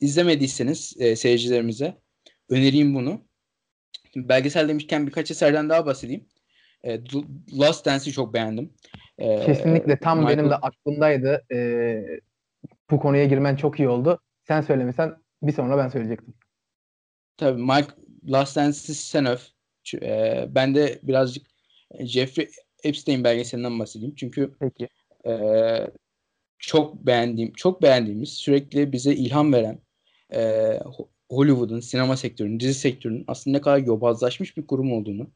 izlemediyseniz 0.00 0.94
e, 0.98 1.16
seyircilerimize 1.16 1.94
önereyim 2.48 2.94
bunu. 2.94 3.26
Belgesel 4.16 4.68
demişken 4.68 5.06
birkaç 5.06 5.30
eserden 5.30 5.68
daha 5.68 5.86
bahsedeyim. 5.86 6.26
E, 6.84 7.00
Last 7.58 7.86
Dance'i 7.86 8.12
çok 8.12 8.34
beğendim. 8.34 8.72
E, 9.18 9.46
Kesinlikle 9.46 9.98
tam 9.98 10.18
Michael... 10.18 10.38
benim 10.38 10.50
de 10.50 10.54
aklımdaydı. 10.54 11.44
E, 11.52 12.20
bu 12.90 13.00
konuya 13.00 13.24
girmen 13.24 13.56
çok 13.56 13.78
iyi 13.78 13.88
oldu. 13.88 14.20
Sen 14.42 14.60
söylemesen 14.60 15.16
bir 15.42 15.52
sonra 15.52 15.78
ben 15.78 15.88
söyleyecektim. 15.88 16.34
Tabii 17.36 17.62
Mike 17.62 17.88
Last 18.28 18.56
Dance'i 18.56 18.94
sen 18.94 19.26
öf. 19.26 19.48
E, 20.02 20.44
ben 20.48 20.74
de 20.74 20.98
birazcık 21.02 21.46
Jeffrey 22.00 22.48
Epstein 22.84 23.24
belgeselinden 23.24 23.78
bahsedeyim. 23.78 24.14
Çünkü 24.14 24.52
Peki. 24.60 24.88
E, 25.26 25.32
çok 26.58 27.06
beğendiğim, 27.06 27.52
çok 27.52 27.82
beğendiğimiz, 27.82 28.32
sürekli 28.32 28.92
bize 28.92 29.14
ilham 29.14 29.52
veren 29.52 29.78
e, 30.34 30.40
Hollywood'un, 31.30 31.80
sinema 31.80 32.16
sektörünün, 32.16 32.60
dizi 32.60 32.74
sektörünün 32.74 33.24
aslında 33.28 33.56
ne 33.56 33.60
kadar 33.60 33.78
yobazlaşmış 33.78 34.56
bir 34.56 34.66
kurum 34.66 34.92
olduğunu 34.92 35.30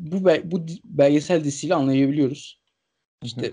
bu 0.00 0.24
bu 0.44 0.66
belgesel 0.84 1.44
dizisiyle 1.44 1.74
anlayabiliyoruz. 1.74 2.60
İşte 3.22 3.52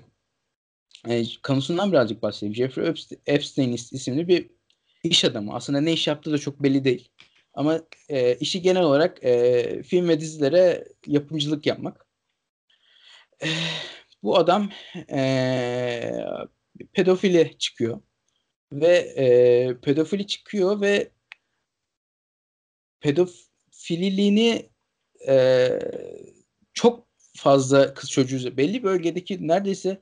e, 1.08 1.24
konusundan 1.44 1.92
birazcık 1.92 2.22
bahsedeyim. 2.22 2.56
Jeffrey 2.56 2.94
Epstein 3.26 3.74
isimli 3.74 4.28
bir 4.28 4.50
iş 5.04 5.26
adamı. 5.26 5.54
Aslında 5.54 5.82
ne 5.82 5.94
iş 5.94 6.08
yaptığı 6.08 6.32
da 6.32 6.38
çok 6.38 6.64
belli 6.64 6.84
değil. 6.84 7.10
Ama 7.54 7.82
e, 8.10 8.36
işi 8.36 8.62
genel 8.62 8.84
olarak 8.84 9.24
e, 9.24 9.84
film 9.84 10.10
ve 10.10 10.20
dizilere 10.20 10.88
yapımcılık 11.08 11.66
yapmak. 11.66 12.08
E, 13.44 13.48
bu 14.24 14.38
adam 14.38 14.70
e, 15.12 16.26
pedofili 16.94 17.56
çıkıyor. 17.60 18.02
Ve 18.72 18.98
e, 18.98 19.78
pedofili 19.82 20.28
çıkıyor 20.28 20.82
ve 20.82 21.12
pedofililiğini 23.00 24.70
e, 25.28 25.70
çok 26.74 27.08
fazla 27.36 27.94
kız 27.94 28.12
çocuğu 28.12 28.58
belli 28.58 28.84
bölgedeki 28.84 29.48
neredeyse 29.48 30.02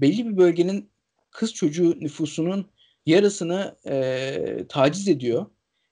belli 0.00 0.26
bir 0.26 0.36
bölgenin 0.36 0.90
kız 1.30 1.54
çocuğu 1.54 2.00
nüfusunun 2.00 2.70
yarısını 3.06 3.76
e, 3.86 4.64
taciz 4.68 5.08
ediyor 5.08 5.46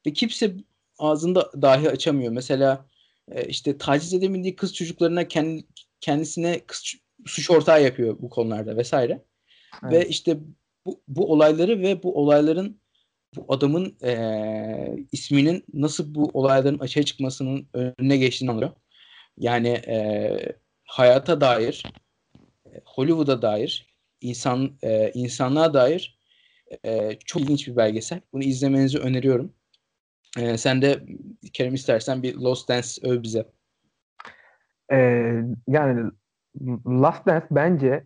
ve 0.06 0.12
kimse 0.12 0.56
ağzında 0.98 1.52
dahi 1.62 1.90
açamıyor. 1.90 2.32
Mesela 2.32 2.86
e, 3.28 3.44
işte 3.44 3.78
taciz 3.78 4.14
edemediği 4.14 4.56
kız 4.56 4.74
çocuklarına 4.74 5.28
kendi, 5.28 5.64
kendisine 6.00 6.60
kız, 6.66 6.94
suç 7.26 7.50
ortağı 7.50 7.82
yapıyor 7.82 8.16
bu 8.20 8.30
konularda 8.30 8.76
vesaire. 8.76 9.24
Evet. 9.82 9.92
Ve 9.92 10.08
işte 10.08 10.38
bu, 10.86 11.02
bu 11.08 11.32
olayları 11.32 11.82
ve 11.82 12.02
bu 12.02 12.18
olayların 12.18 12.79
bu 13.36 13.44
adamın 13.48 13.96
e, 14.04 15.06
isminin 15.12 15.64
nasıl 15.74 16.14
bu 16.14 16.30
olayların 16.32 16.78
açığa 16.78 17.02
çıkmasının 17.02 17.68
önüne 17.74 18.16
geçtiğini 18.16 18.50
anlıyor. 18.50 18.70
Yani 19.36 19.68
e, 19.68 20.36
hayata 20.84 21.40
dair, 21.40 21.82
Hollywood'a 22.84 23.42
dair, 23.42 23.96
insan 24.20 24.78
e, 24.82 25.10
insanlığa 25.14 25.74
dair 25.74 26.18
e, 26.84 27.18
çok 27.24 27.42
ilginç 27.42 27.68
bir 27.68 27.76
belgesel. 27.76 28.20
Bunu 28.32 28.42
izlemenizi 28.42 28.98
öneriyorum. 28.98 29.54
E, 30.38 30.58
sen 30.58 30.82
de 30.82 31.06
Kerem 31.52 31.74
istersen 31.74 32.22
bir 32.22 32.34
Lost 32.34 32.68
Dance 32.68 32.88
öv 33.02 33.22
bize. 33.22 33.46
Ee, 34.92 35.42
yani 35.68 36.10
Last 36.86 37.26
Dance 37.26 37.46
bence 37.50 38.04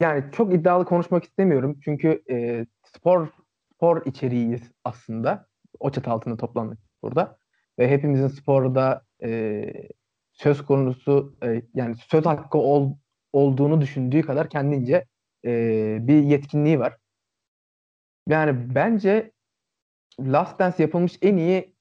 yani 0.00 0.24
çok 0.32 0.54
iddialı 0.54 0.84
konuşmak 0.84 1.24
istemiyorum. 1.24 1.80
Çünkü 1.84 2.22
e, 2.30 2.66
spor 2.96 3.28
spor 3.74 4.06
içeriğiyiz 4.06 4.72
aslında. 4.84 5.48
O 5.80 5.90
çatı 5.90 6.10
altında 6.10 6.36
toplandık 6.36 6.78
burada. 7.02 7.38
Ve 7.78 7.90
hepimizin 7.90 8.28
sporda 8.28 9.04
e, 9.22 9.64
söz 10.32 10.64
konusu 10.64 11.36
e, 11.42 11.62
yani 11.74 11.96
söz 11.96 12.26
hakkı 12.26 12.58
ol, 12.58 12.96
olduğunu 13.32 13.80
düşündüğü 13.80 14.22
kadar 14.22 14.50
kendince 14.50 15.04
e, 15.44 15.98
bir 16.00 16.22
yetkinliği 16.22 16.78
var. 16.78 16.96
Yani 18.28 18.74
bence 18.74 19.32
Last 20.20 20.58
Dance 20.58 20.82
yapılmış 20.82 21.18
en 21.22 21.36
iyi 21.36 21.74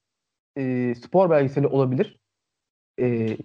e, 0.58 0.96
spor 0.96 1.30
belgeseli 1.30 1.68
olabilir. 1.68 2.20
E, 3.00 3.38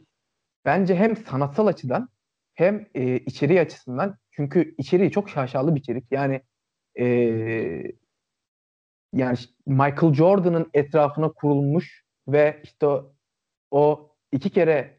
bence 0.65 0.95
hem 0.95 1.17
sanatsal 1.17 1.67
açıdan 1.67 2.09
hem 2.55 2.87
e, 2.95 3.17
içeriği 3.17 3.61
açısından 3.61 4.19
çünkü 4.31 4.75
içeriği 4.79 5.11
çok 5.11 5.31
şaşalı 5.31 5.75
bir 5.75 5.81
içerik. 5.81 6.05
Yani 6.11 6.43
e, 6.99 7.07
yani 9.13 9.37
Michael 9.67 10.15
Jordan'ın 10.15 10.71
etrafına 10.75 11.33
kurulmuş 11.33 12.05
ve 12.29 12.61
işte 12.65 12.87
o, 13.71 14.11
iki 14.33 14.51
kere 14.51 14.99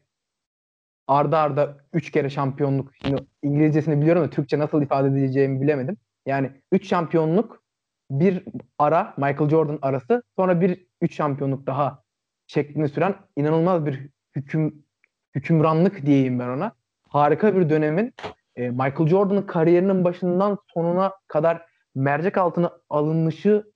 arda 1.06 1.38
arda 1.38 1.76
üç 1.92 2.10
kere 2.10 2.30
şampiyonluk 2.30 2.92
şimdi 3.02 3.22
İngilizcesini 3.42 4.00
biliyorum 4.00 4.22
da 4.22 4.30
Türkçe 4.30 4.58
nasıl 4.58 4.82
ifade 4.82 5.08
edeceğimi 5.08 5.60
bilemedim. 5.60 5.96
Yani 6.26 6.50
üç 6.72 6.88
şampiyonluk 6.88 7.62
bir 8.10 8.44
ara 8.78 9.14
Michael 9.16 9.50
Jordan 9.50 9.78
arası 9.82 10.22
sonra 10.36 10.60
bir 10.60 10.86
üç 11.00 11.14
şampiyonluk 11.16 11.66
daha 11.66 12.02
şeklinde 12.46 12.88
süren 12.88 13.14
inanılmaz 13.36 13.86
bir 13.86 14.08
hüküm 14.36 14.84
hükümranlık 15.34 16.06
diyeyim 16.06 16.38
ben 16.38 16.48
ona. 16.48 16.72
Harika 17.08 17.56
bir 17.56 17.70
dönemin 17.70 18.14
e, 18.56 18.70
Michael 18.70 19.06
Jordan'ın 19.06 19.42
kariyerinin 19.42 20.04
başından 20.04 20.58
sonuna 20.74 21.12
kadar 21.26 21.66
mercek 21.94 22.38
altına 22.38 22.72
alınışı 22.90 23.72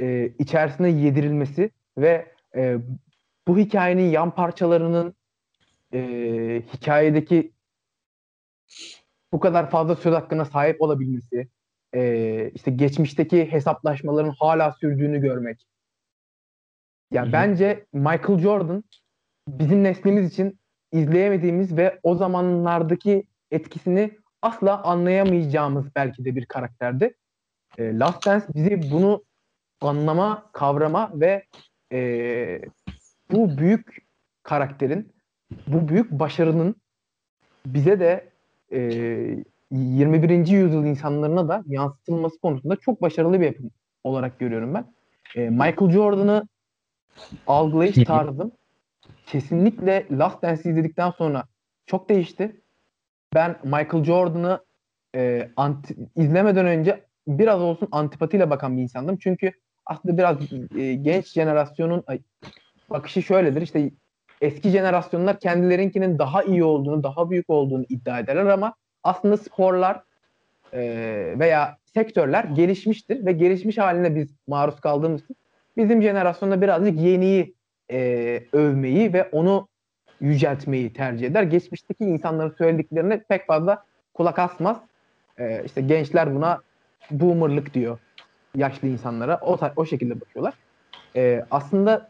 e, 0.00 0.32
içerisine 0.38 0.90
yedirilmesi 0.90 1.70
ve 1.98 2.32
e, 2.56 2.78
bu 3.48 3.58
hikayenin 3.58 4.10
yan 4.10 4.34
parçalarının 4.34 5.14
e, 5.94 6.00
hikayedeki 6.74 7.52
bu 9.32 9.40
kadar 9.40 9.70
fazla 9.70 9.96
söz 9.96 10.14
hakkına 10.14 10.44
sahip 10.44 10.82
olabilmesi, 10.82 11.48
e, 11.94 12.50
işte 12.54 12.70
geçmişteki 12.70 13.52
hesaplaşmaların 13.52 14.34
hala 14.38 14.72
sürdüğünü 14.72 15.20
görmek. 15.20 15.66
Yani 17.12 17.24
Hı-hı. 17.24 17.32
bence 17.32 17.86
Michael 17.92 18.38
Jordan 18.38 18.84
bizim 19.48 19.82
neslimiz 19.82 20.32
için 20.32 20.58
izleyemediğimiz 20.92 21.76
ve 21.76 22.00
o 22.02 22.14
zamanlardaki 22.14 23.24
etkisini 23.50 24.18
asla 24.42 24.82
anlayamayacağımız 24.82 25.94
belki 25.96 26.24
de 26.24 26.36
bir 26.36 26.46
karakterdi. 26.46 27.14
E, 27.78 27.98
Last 27.98 28.26
Dance 28.26 28.46
bizi 28.54 28.90
bunu 28.90 29.24
anlama, 29.80 30.50
kavrama 30.52 31.10
ve 31.14 31.44
e, 31.92 32.60
bu 33.32 33.58
büyük 33.58 34.06
karakterin, 34.42 35.12
bu 35.66 35.88
büyük 35.88 36.10
başarının 36.10 36.76
bize 37.66 38.00
de 38.00 38.30
e, 38.72 38.80
21. 39.70 40.30
yüzyıl 40.30 40.84
insanlarına 40.84 41.48
da 41.48 41.62
yansıtılması 41.66 42.40
konusunda 42.40 42.76
çok 42.76 43.02
başarılı 43.02 43.40
bir 43.40 43.46
yapım 43.46 43.70
olarak 44.04 44.38
görüyorum 44.38 44.74
ben. 44.74 44.94
E, 45.36 45.50
Michael 45.50 45.90
Jordan'ı 45.90 46.48
algılayış 47.46 47.96
tarzım 48.04 48.52
kesinlikle 49.26 50.06
Last 50.10 50.42
Dance'i 50.42 50.70
izledikten 50.70 51.10
sonra 51.10 51.44
çok 51.86 52.08
değişti. 52.08 52.60
Ben 53.34 53.58
Michael 53.64 54.04
Jordan'ı 54.04 54.64
e, 55.14 55.50
anti, 55.56 55.96
izlemeden 56.16 56.66
önce 56.66 57.07
biraz 57.28 57.60
olsun 57.60 57.88
antipatiyle 57.92 58.50
bakan 58.50 58.76
bir 58.76 58.82
insandım. 58.82 59.16
Çünkü 59.16 59.52
aslında 59.86 60.18
biraz 60.18 60.36
e, 60.76 60.94
genç 60.94 61.26
jenerasyonun 61.26 62.04
ay, 62.06 62.20
bakışı 62.90 63.22
şöyledir. 63.22 63.62
İşte 63.62 63.90
eski 64.40 64.70
jenerasyonlar 64.70 65.40
kendilerinkinin 65.40 66.18
daha 66.18 66.42
iyi 66.42 66.64
olduğunu, 66.64 67.02
daha 67.02 67.30
büyük 67.30 67.50
olduğunu 67.50 67.84
iddia 67.88 68.18
ederler 68.18 68.46
ama 68.46 68.74
aslında 69.04 69.36
sporlar 69.36 70.02
e, 70.72 70.80
veya 71.38 71.76
sektörler 71.94 72.44
gelişmiştir 72.44 73.26
ve 73.26 73.32
gelişmiş 73.32 73.78
haline 73.78 74.14
biz 74.14 74.28
maruz 74.46 74.80
kaldığımız 74.80 75.24
için 75.24 75.36
bizim 75.76 76.02
jenerasyonda 76.02 76.62
birazcık 76.62 77.00
yeniyi 77.00 77.54
e, 77.90 78.42
övmeyi 78.52 79.12
ve 79.12 79.28
onu 79.32 79.68
yüceltmeyi 80.20 80.92
tercih 80.92 81.26
eder. 81.26 81.42
Geçmişteki 81.42 82.04
insanların 82.04 82.54
söylediklerine 82.58 83.22
pek 83.28 83.46
fazla 83.46 83.84
kulak 84.14 84.38
asmaz. 84.38 84.76
E, 85.38 85.62
işte 85.64 85.80
gençler 85.80 86.34
buna 86.34 86.60
boomerlık 87.10 87.74
diyor 87.74 87.98
yaşlı 88.56 88.88
insanlara. 88.88 89.38
O, 89.42 89.58
o 89.76 89.86
şekilde 89.86 90.20
bakıyorlar. 90.20 90.54
E, 91.16 91.44
aslında 91.50 92.08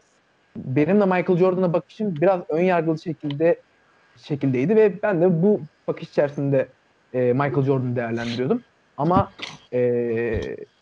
benim 0.55 0.99
de 0.99 1.05
Michael 1.05 1.37
Jordan'a 1.37 1.73
bakışım 1.73 2.15
biraz 2.21 2.41
ön 2.49 2.61
yargılı 2.61 2.99
şekilde 2.99 3.59
şekildeydi 4.17 4.75
ve 4.75 5.01
ben 5.03 5.21
de 5.21 5.43
bu 5.43 5.61
bakış 5.87 6.09
içerisinde 6.09 6.67
e, 7.13 7.33
Michael 7.33 7.63
Jordan'ı 7.63 7.95
değerlendiriyordum. 7.95 8.61
Ama 8.97 9.31
e, 9.73 9.79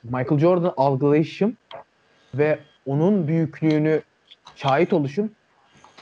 Michael 0.03 0.39
Jordan 0.39 0.74
algılayışım 0.78 1.58
ve 2.34 2.60
onun 2.86 3.28
büyüklüğünü 3.28 4.01
şahit 4.55 4.93
oluşum 4.93 5.32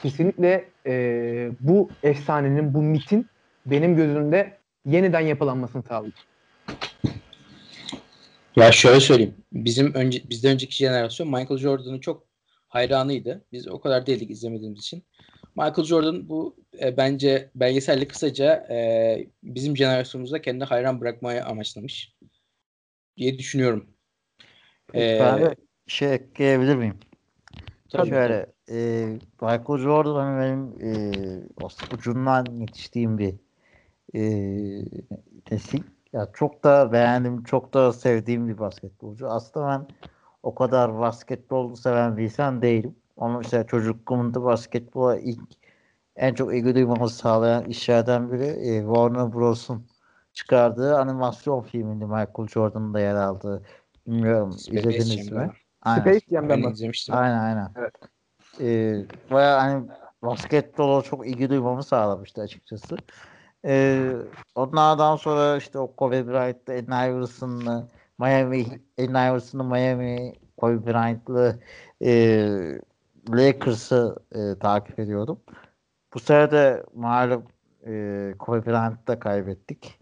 kesinlikle 0.02 0.64
e, 0.86 1.50
bu 1.60 1.90
efsanenin, 2.02 2.74
bu 2.74 2.82
mitin 2.82 3.26
benim 3.66 3.96
gözümde 3.96 4.58
yeniden 4.86 5.20
yapılanmasını 5.20 5.82
sağladı. 5.82 6.14
Ya 8.56 8.72
şöyle 8.72 9.00
söyleyeyim. 9.00 9.34
Bizim 9.52 9.94
önce 9.94 10.22
bizden 10.30 10.52
önceki 10.52 10.74
jenerasyon 10.74 11.28
Michael 11.28 11.58
Jordan'ın 11.58 12.00
çok 12.00 12.26
hayranıydı. 12.68 13.44
Biz 13.52 13.68
o 13.68 13.80
kadar 13.80 14.06
değildik 14.06 14.30
izlemediğimiz 14.30 14.78
için. 14.78 15.04
Michael 15.56 15.84
Jordan 15.84 16.28
bu 16.28 16.56
e, 16.80 16.96
bence 16.96 17.50
belgeselde 17.54 18.08
kısaca 18.08 18.54
e, 18.70 19.26
bizim 19.42 19.76
jenerasyonumuzda 19.76 20.42
kendini 20.42 20.64
hayran 20.64 21.00
bırakmaya 21.00 21.44
amaçlamış 21.44 22.16
diye 23.16 23.38
düşünüyorum. 23.38 23.86
Ee, 24.94 25.18
de 25.18 25.56
şey 25.86 26.14
ekleyebilir 26.14 26.76
miyim? 26.76 26.98
Tabii 27.88 28.08
Şöyle 28.08 28.46
e, 28.70 29.06
Michael 29.40 29.78
Jordan 29.78 30.40
benim 30.40 30.92
e, 30.94 31.94
ucundan 31.94 32.46
yetiştiğim 32.60 33.18
bir 33.18 33.34
e, 34.14 34.22
nesil. 35.50 35.82
Ya 36.16 36.28
çok 36.32 36.64
da 36.64 36.92
beğendim, 36.92 37.44
çok 37.44 37.74
da 37.74 37.92
sevdiğim 37.92 38.48
bir 38.48 38.58
basketbolcu. 38.58 39.28
Aslında 39.30 39.66
ben 39.68 39.86
o 40.42 40.54
kadar 40.54 40.98
basketbol 40.98 41.74
seven 41.74 42.16
bir 42.16 42.22
insan 42.22 42.62
değilim. 42.62 42.96
Ama 43.16 43.38
mesela 43.38 43.66
çocukluğumda 43.66 44.44
basketbola 44.44 45.16
ilk 45.18 45.40
en 46.16 46.34
çok 46.34 46.54
ilgi 46.54 46.74
duymamı 46.74 47.08
sağlayan 47.10 47.64
işlerden 47.64 48.32
biri 48.32 48.46
e, 48.46 48.80
Warner 48.80 49.32
Bros'un 49.32 49.86
çıkardığı 50.32 50.98
animasyon 50.98 51.62
filminde 51.62 52.04
Michael 52.04 52.48
Jordan'ın 52.48 52.94
da 52.94 53.00
yer 53.00 53.14
aldığı. 53.14 53.62
Bilmiyorum 54.06 54.52
Space 54.52 54.78
izlediniz 54.78 55.32
mi? 55.32 55.50
Aynen. 55.82 56.00
Space 56.00 56.26
Jam'den 56.30 56.62
ben 56.62 56.70
izlemiştim. 56.70 57.14
Aynen 57.14 57.38
aynen. 57.38 57.72
Evet. 57.76 57.94
Ee, 58.60 59.04
bayağı 59.30 59.60
hani 59.60 59.88
basketbola 60.22 61.02
çok 61.02 61.26
ilgi 61.28 61.50
duymamı 61.50 61.82
sağlamıştı 61.82 62.40
açıkçası. 62.40 62.96
Ee, 63.66 64.12
onlardan 64.54 65.16
sonra 65.16 65.56
işte 65.56 65.78
o 65.78 65.96
Kobe 65.96 66.26
Bryant'lı, 66.26 66.72
Allen 66.72 67.10
Iverson'lı, 67.10 67.88
Miami, 68.18 68.66
Allen 68.98 69.30
Iverson'lı 69.30 69.64
Miami, 69.64 70.32
Kobe 70.56 70.86
Bryant'lı 70.86 71.58
e, 72.02 72.10
Lakers'ı 73.30 74.16
e, 74.32 74.58
takip 74.58 74.98
ediyordum. 74.98 75.40
Bu 76.14 76.20
sene 76.20 76.50
de 76.50 76.84
malum 76.94 77.44
e, 77.86 78.34
Kobe 78.38 78.66
Bryant'ı 78.66 79.06
da 79.06 79.18
kaybettik. 79.18 79.98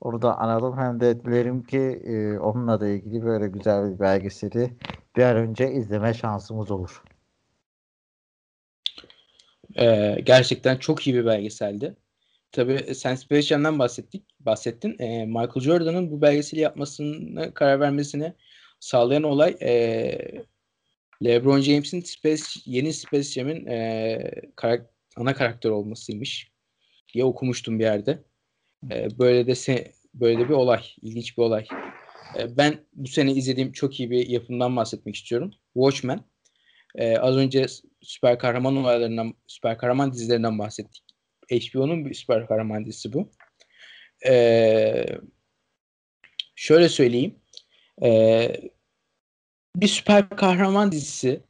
Orada 0.00 0.38
anladım 0.38 0.78
hem 0.78 1.00
de 1.00 1.24
dilerim 1.24 1.62
ki 1.62 1.78
e, 2.04 2.38
onunla 2.38 2.80
da 2.80 2.88
ilgili 2.88 3.24
böyle 3.24 3.48
güzel 3.48 3.94
bir 3.94 4.00
belgeseli 4.00 4.70
bir 5.16 5.22
an 5.22 5.36
önce 5.36 5.72
izleme 5.72 6.14
şansımız 6.14 6.70
olur. 6.70 7.02
Ee, 9.76 10.16
gerçekten 10.22 10.76
çok 10.76 11.06
iyi 11.06 11.16
bir 11.16 11.26
belgeseldi. 11.26 11.96
Tabii 12.52 12.94
sen 12.94 13.14
Space 13.14 13.42
Jam'den 13.42 13.78
bahsettik, 13.78 14.24
bahsettin. 14.40 14.96
Ee, 14.98 15.26
Michael 15.26 15.60
Jordan'ın 15.60 16.10
bu 16.10 16.22
belgeseli 16.22 16.60
yapmasını 16.60 17.54
karar 17.54 17.80
vermesini 17.80 18.32
sağlayan 18.80 19.22
olay 19.22 19.56
e, 19.62 20.18
LeBron 21.24 21.60
James'in 21.60 22.00
Space, 22.00 22.42
yeni 22.64 22.92
Space 22.92 23.22
Jam'in 23.22 23.66
e, 23.66 24.30
karak, 24.56 24.90
ana 25.16 25.34
karakter 25.34 25.70
olmasıymış 25.70 26.52
diye 27.14 27.24
okumuştum 27.24 27.78
bir 27.78 27.84
yerde. 27.84 28.24
E, 28.90 29.18
böyle 29.18 29.46
de 29.46 29.54
se, 29.54 29.92
böyle 30.14 30.38
de 30.38 30.48
bir 30.48 30.54
olay, 30.54 30.82
ilginç 31.02 31.38
bir 31.38 31.42
olay. 31.42 31.66
E, 32.38 32.56
ben 32.56 32.74
bu 32.94 33.08
sene 33.08 33.32
izlediğim 33.32 33.72
çok 33.72 34.00
iyi 34.00 34.10
bir 34.10 34.28
yapımdan 34.28 34.76
bahsetmek 34.76 35.14
istiyorum. 35.14 35.50
Watchmen. 35.74 36.20
E, 36.94 37.16
az 37.16 37.36
önce 37.36 37.66
süper 38.02 38.38
kahraman 38.38 38.76
olaylarından, 38.76 39.34
süper 39.46 39.78
kahraman 39.78 40.12
dizilerinden 40.12 40.58
bahsettik. 40.58 41.07
HBO'nun 41.50 42.04
bir 42.04 42.14
süper 42.14 42.46
kahraman 42.46 42.86
dizisi 42.86 43.12
bu. 43.12 43.30
E, 44.28 45.06
şöyle 46.56 46.88
söyleyeyim. 46.88 47.34
E, 48.02 48.70
bir 49.76 49.88
süper 49.88 50.28
kahraman 50.28 50.92
dizisi 50.92 51.40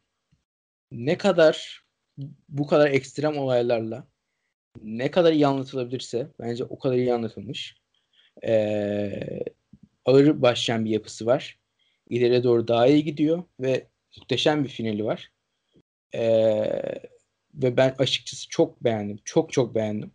ne 0.92 1.18
kadar 1.18 1.82
bu 2.48 2.66
kadar 2.66 2.90
ekstrem 2.90 3.38
olaylarla 3.38 4.08
ne 4.82 5.10
kadar 5.10 5.32
iyi 5.32 5.46
anlatılabilirse 5.46 6.28
bence 6.40 6.64
o 6.64 6.78
kadar 6.78 6.96
iyi 6.96 7.14
anlatılmış. 7.14 7.76
Ee, 8.46 9.40
ağır 10.04 10.42
başlayan 10.42 10.84
bir 10.84 10.90
yapısı 10.90 11.26
var. 11.26 11.58
İleriye 12.10 12.42
doğru 12.44 12.68
daha 12.68 12.86
iyi 12.86 13.04
gidiyor 13.04 13.42
ve 13.60 13.86
muhteşem 14.16 14.64
bir 14.64 14.68
finali 14.68 15.04
var. 15.04 15.32
Ee, 16.14 16.82
ve 17.62 17.76
ben 17.76 17.94
açıkçası 17.98 18.48
çok 18.48 18.84
beğendim. 18.84 19.18
Çok 19.24 19.52
çok 19.52 19.74
beğendim. 19.74 20.10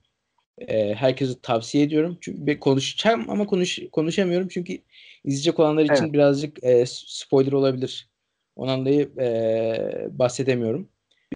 Ee, 0.57 0.93
herkese 0.93 1.33
tavsiye 1.41 1.83
ediyorum. 1.83 2.17
Çünkü 2.21 2.59
konuşacağım 2.59 3.29
ama 3.29 3.45
konuş 3.45 3.79
konuşamıyorum 3.91 4.47
çünkü 4.47 4.77
izleyecek 5.23 5.59
olanlar 5.59 5.83
için 5.83 6.03
evet. 6.03 6.13
birazcık 6.13 6.63
e, 6.63 6.85
spoiler 6.87 7.51
olabilir. 7.51 8.09
Ondan 8.55 8.85
dolayı 8.85 9.09
e, 9.19 10.07
bahsedemiyorum. 10.11 10.89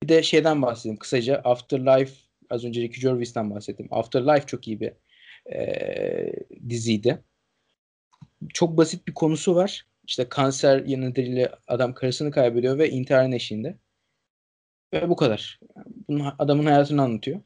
Bir 0.04 0.08
de 0.08 0.24
şeyden 0.24 0.62
bahsedeyim 0.62 0.98
kısaca. 0.98 1.42
Afterlife 1.44 2.14
az 2.50 2.66
önce 2.66 2.82
Ricky 2.82 3.02
Gervais'ten 3.02 3.52
bahsettim. 3.52 3.88
Afterlife 3.92 4.46
çok 4.46 4.68
iyi 4.68 4.80
bir 4.80 4.94
e, 5.54 6.34
diziydi. 6.70 7.24
Çok 8.54 8.78
basit 8.78 9.08
bir 9.08 9.14
konusu 9.14 9.56
var. 9.56 9.86
İşte 10.08 10.30
kanser 10.30 10.84
nedeniyle 10.88 11.52
adam 11.68 11.94
karısını 11.94 12.32
kaybediyor 12.32 12.78
ve 12.78 12.90
intihar 12.90 13.32
eşiğinde. 13.32 13.78
Ve 14.94 15.10
bu 15.10 15.16
kadar. 15.16 15.60
Bunun 16.10 16.34
adamın 16.40 16.66
hayatını 16.66 17.02
anlatıyor. 17.02 17.42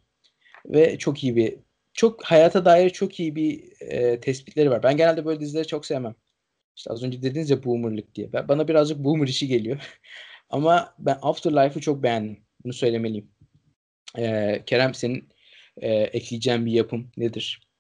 Ve 0.66 0.98
çok 0.98 1.24
iyi 1.24 1.36
bir 1.36 1.60
çok 1.94 2.24
hayata 2.24 2.66
dair 2.66 2.90
çok 2.90 3.20
iyi 3.20 3.36
bir 3.36 3.64
e, 3.82 4.20
tespitleri 4.20 4.72
var. 4.72 4.84
Ben 4.84 4.98
genelde 4.98 5.26
böyle 5.26 5.40
dizileri 5.40 5.68
çok 5.68 5.86
sevmem. 5.86 6.16
İşte 6.76 6.92
az 6.92 7.04
önce 7.04 7.24
dediniz 7.24 7.50
ya 7.50 7.64
boomerlık 7.64 8.16
diye. 8.16 8.34
Ben, 8.34 8.48
bana 8.48 8.68
birazcık 8.68 9.04
boomer 9.04 9.28
işi 9.28 9.48
geliyor. 9.48 9.78
Ama 10.50 10.96
ben 11.00 11.18
Afterlife'ı 11.22 11.82
çok 11.82 12.04
beğendim. 12.04 12.38
Bunu 12.64 12.74
söylemeliyim. 12.74 13.32
Ee, 14.18 14.64
Kerem 14.66 14.94
senin 14.94 15.30
e, 15.78 15.94
ekleyeceğin 15.94 16.66
bir 16.66 16.72
yapım 16.72 17.12
nedir? 17.18 17.72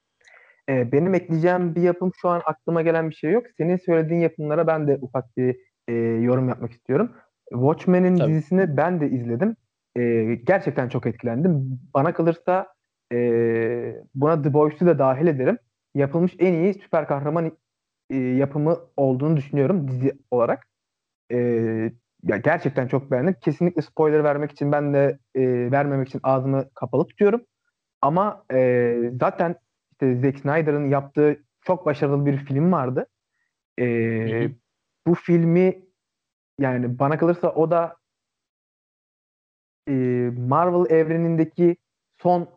Ee, 0.69 0.91
benim 0.91 1.13
ekleyeceğim 1.13 1.75
bir 1.75 1.81
yapım 1.81 2.11
şu 2.21 2.29
an 2.29 2.41
aklıma 2.45 2.81
gelen 2.81 3.09
bir 3.09 3.15
şey 3.15 3.31
yok. 3.31 3.45
Senin 3.57 3.77
söylediğin 3.77 4.21
yapımlara 4.21 4.67
ben 4.67 4.87
de 4.87 4.97
ufak 5.01 5.37
bir 5.37 5.55
e, 5.87 5.93
yorum 6.23 6.49
yapmak 6.49 6.71
istiyorum. 6.71 7.11
Watchmen'in 7.51 8.15
Tabii. 8.15 8.29
dizisini 8.29 8.77
ben 8.77 9.01
de 9.01 9.09
izledim. 9.09 9.55
E, 9.95 10.35
gerçekten 10.35 10.89
çok 10.89 11.05
etkilendim. 11.05 11.79
Bana 11.93 12.13
kalırsa 12.13 12.67
e, 13.13 13.17
buna 14.15 14.41
The 14.41 14.53
Boys'u 14.53 14.85
da 14.85 14.99
dahil 14.99 15.27
ederim. 15.27 15.57
Yapılmış 15.95 16.35
en 16.39 16.53
iyi 16.53 16.73
süper 16.73 17.07
kahraman 17.07 17.57
e, 18.09 18.15
yapımı 18.15 18.77
olduğunu 18.97 19.37
düşünüyorum 19.37 19.87
dizi 19.87 20.11
olarak. 20.31 20.67
E, 21.31 21.37
ya 22.23 22.37
gerçekten 22.37 22.87
çok 22.87 23.11
beğendim. 23.11 23.35
Kesinlikle 23.41 23.81
spoiler 23.81 24.23
vermek 24.23 24.51
için 24.51 24.71
ben 24.71 24.93
de 24.93 25.19
e, 25.35 25.71
vermemek 25.71 26.07
için 26.07 26.19
ağzımı 26.23 26.69
kapalı 26.75 27.07
tutuyorum. 27.07 27.41
Ama 28.01 28.43
e, 28.53 28.95
zaten 29.19 29.55
işte 29.91 30.15
Zack 30.15 30.39
Snyder'ın 30.39 30.89
yaptığı 30.89 31.43
çok 31.61 31.85
başarılı 31.85 32.25
bir 32.25 32.37
film 32.37 32.71
vardı. 32.71 33.07
E, 33.79 34.49
bu 35.07 35.15
filmi 35.15 35.90
yani 36.61 36.99
bana 36.99 37.17
kalırsa 37.17 37.49
o 37.49 37.71
da 37.71 37.97
e, 39.87 39.93
Marvel 40.37 40.91
evrenindeki 40.91 41.77
son 42.21 42.49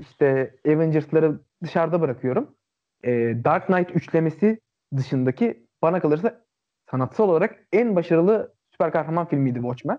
işte 0.00 0.54
Avengers'ları 0.66 1.40
dışarıda 1.62 2.00
bırakıyorum. 2.00 2.56
E, 3.04 3.10
Dark 3.44 3.66
Knight 3.66 3.90
üçlemesi 3.90 4.60
dışındaki 4.96 5.66
bana 5.82 6.00
kalırsa 6.00 6.44
sanatsal 6.90 7.28
olarak 7.28 7.66
en 7.72 7.96
başarılı 7.96 8.54
süper 8.70 8.92
kahraman 8.92 9.28
filmiydi 9.28 9.58
Watchmen. 9.58 9.98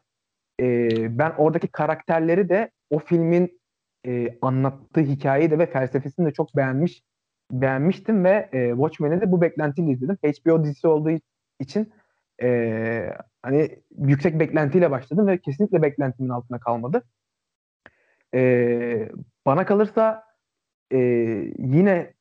E, 0.59 0.89
ben 1.17 1.33
oradaki 1.37 1.67
karakterleri 1.67 2.49
de 2.49 2.71
o 2.89 2.99
filmin 2.99 3.61
e, 4.05 4.37
anlattığı 4.41 5.01
hikayeyi 5.01 5.51
de 5.51 5.59
ve 5.59 5.65
felsefesini 5.65 6.25
de 6.25 6.31
çok 6.31 6.55
beğenmiş 6.55 7.03
beğenmiştim 7.51 8.23
ve 8.23 8.49
e, 8.53 8.69
Watchmen'i 8.69 9.21
de 9.21 9.31
bu 9.31 9.41
beklentiyle 9.41 9.91
izledim. 9.91 10.17
HBO 10.23 10.63
dizisi 10.63 10.87
olduğu 10.87 11.11
için 11.59 11.93
e, 12.41 13.13
hani 13.41 13.79
yüksek 13.97 14.39
beklentiyle 14.39 14.91
başladım 14.91 15.27
ve 15.27 15.37
kesinlikle 15.37 15.81
beklentimin 15.81 16.29
altına 16.29 16.59
kalmadı. 16.59 17.03
E, 18.33 19.09
bana 19.45 19.65
kalırsa 19.65 20.23
e, 20.91 20.97
yine 21.57 22.13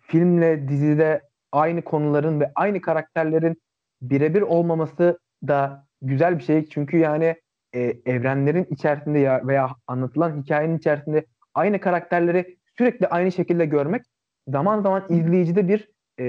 filmle 0.00 0.68
dizide 0.68 1.22
aynı 1.52 1.82
konuların 1.82 2.40
ve 2.40 2.52
aynı 2.54 2.80
karakterlerin 2.80 3.62
birebir 4.02 4.42
olmaması 4.42 5.18
da 5.48 5.86
güzel 6.02 6.38
bir 6.38 6.44
şey. 6.44 6.68
Çünkü 6.68 6.96
yani 6.96 7.36
e, 7.74 7.80
evrenlerin 8.06 8.66
içerisinde 8.70 9.18
ya 9.18 9.46
veya 9.46 9.70
anlatılan 9.86 10.42
hikayenin 10.42 10.78
içerisinde 10.78 11.26
aynı 11.54 11.80
karakterleri 11.80 12.58
sürekli 12.78 13.06
aynı 13.06 13.32
şekilde 13.32 13.66
görmek 13.66 14.02
zaman 14.48 14.82
zaman 14.82 15.04
izleyicide 15.08 15.68
bir 15.68 15.88
e, 16.20 16.24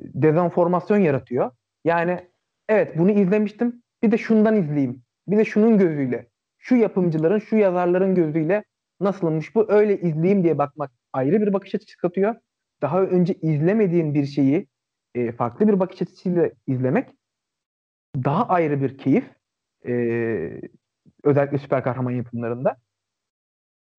dezenformasyon 0.00 0.98
yaratıyor. 0.98 1.50
Yani 1.84 2.28
evet 2.68 2.98
bunu 2.98 3.10
izlemiştim 3.10 3.82
bir 4.02 4.12
de 4.12 4.18
şundan 4.18 4.56
izleyeyim. 4.56 5.02
Bir 5.28 5.36
de 5.36 5.44
şunun 5.44 5.78
gözüyle. 5.78 6.28
Şu 6.58 6.76
yapımcıların, 6.76 7.38
şu 7.38 7.56
yazarların 7.56 8.14
gözüyle 8.14 8.64
nasılmış 9.00 9.54
bu 9.54 9.72
öyle 9.72 10.00
izleyeyim 10.00 10.42
diye 10.42 10.58
bakmak 10.58 10.90
ayrı 11.12 11.40
bir 11.40 11.52
bakış 11.52 11.74
açısı 11.74 11.96
katıyor. 11.96 12.34
Daha 12.82 13.02
önce 13.02 13.34
izlemediğin 13.34 14.14
bir 14.14 14.26
şeyi 14.26 14.66
e, 15.14 15.32
farklı 15.32 15.68
bir 15.68 15.80
bakış 15.80 16.02
açısıyla 16.02 16.50
izlemek 16.66 17.10
daha 18.24 18.48
ayrı 18.48 18.82
bir 18.82 18.98
keyif. 18.98 19.24
E, 19.86 19.92
özellikle 21.24 21.58
süper 21.58 21.84
kahraman 21.84 22.10
yapımlarında. 22.10 22.76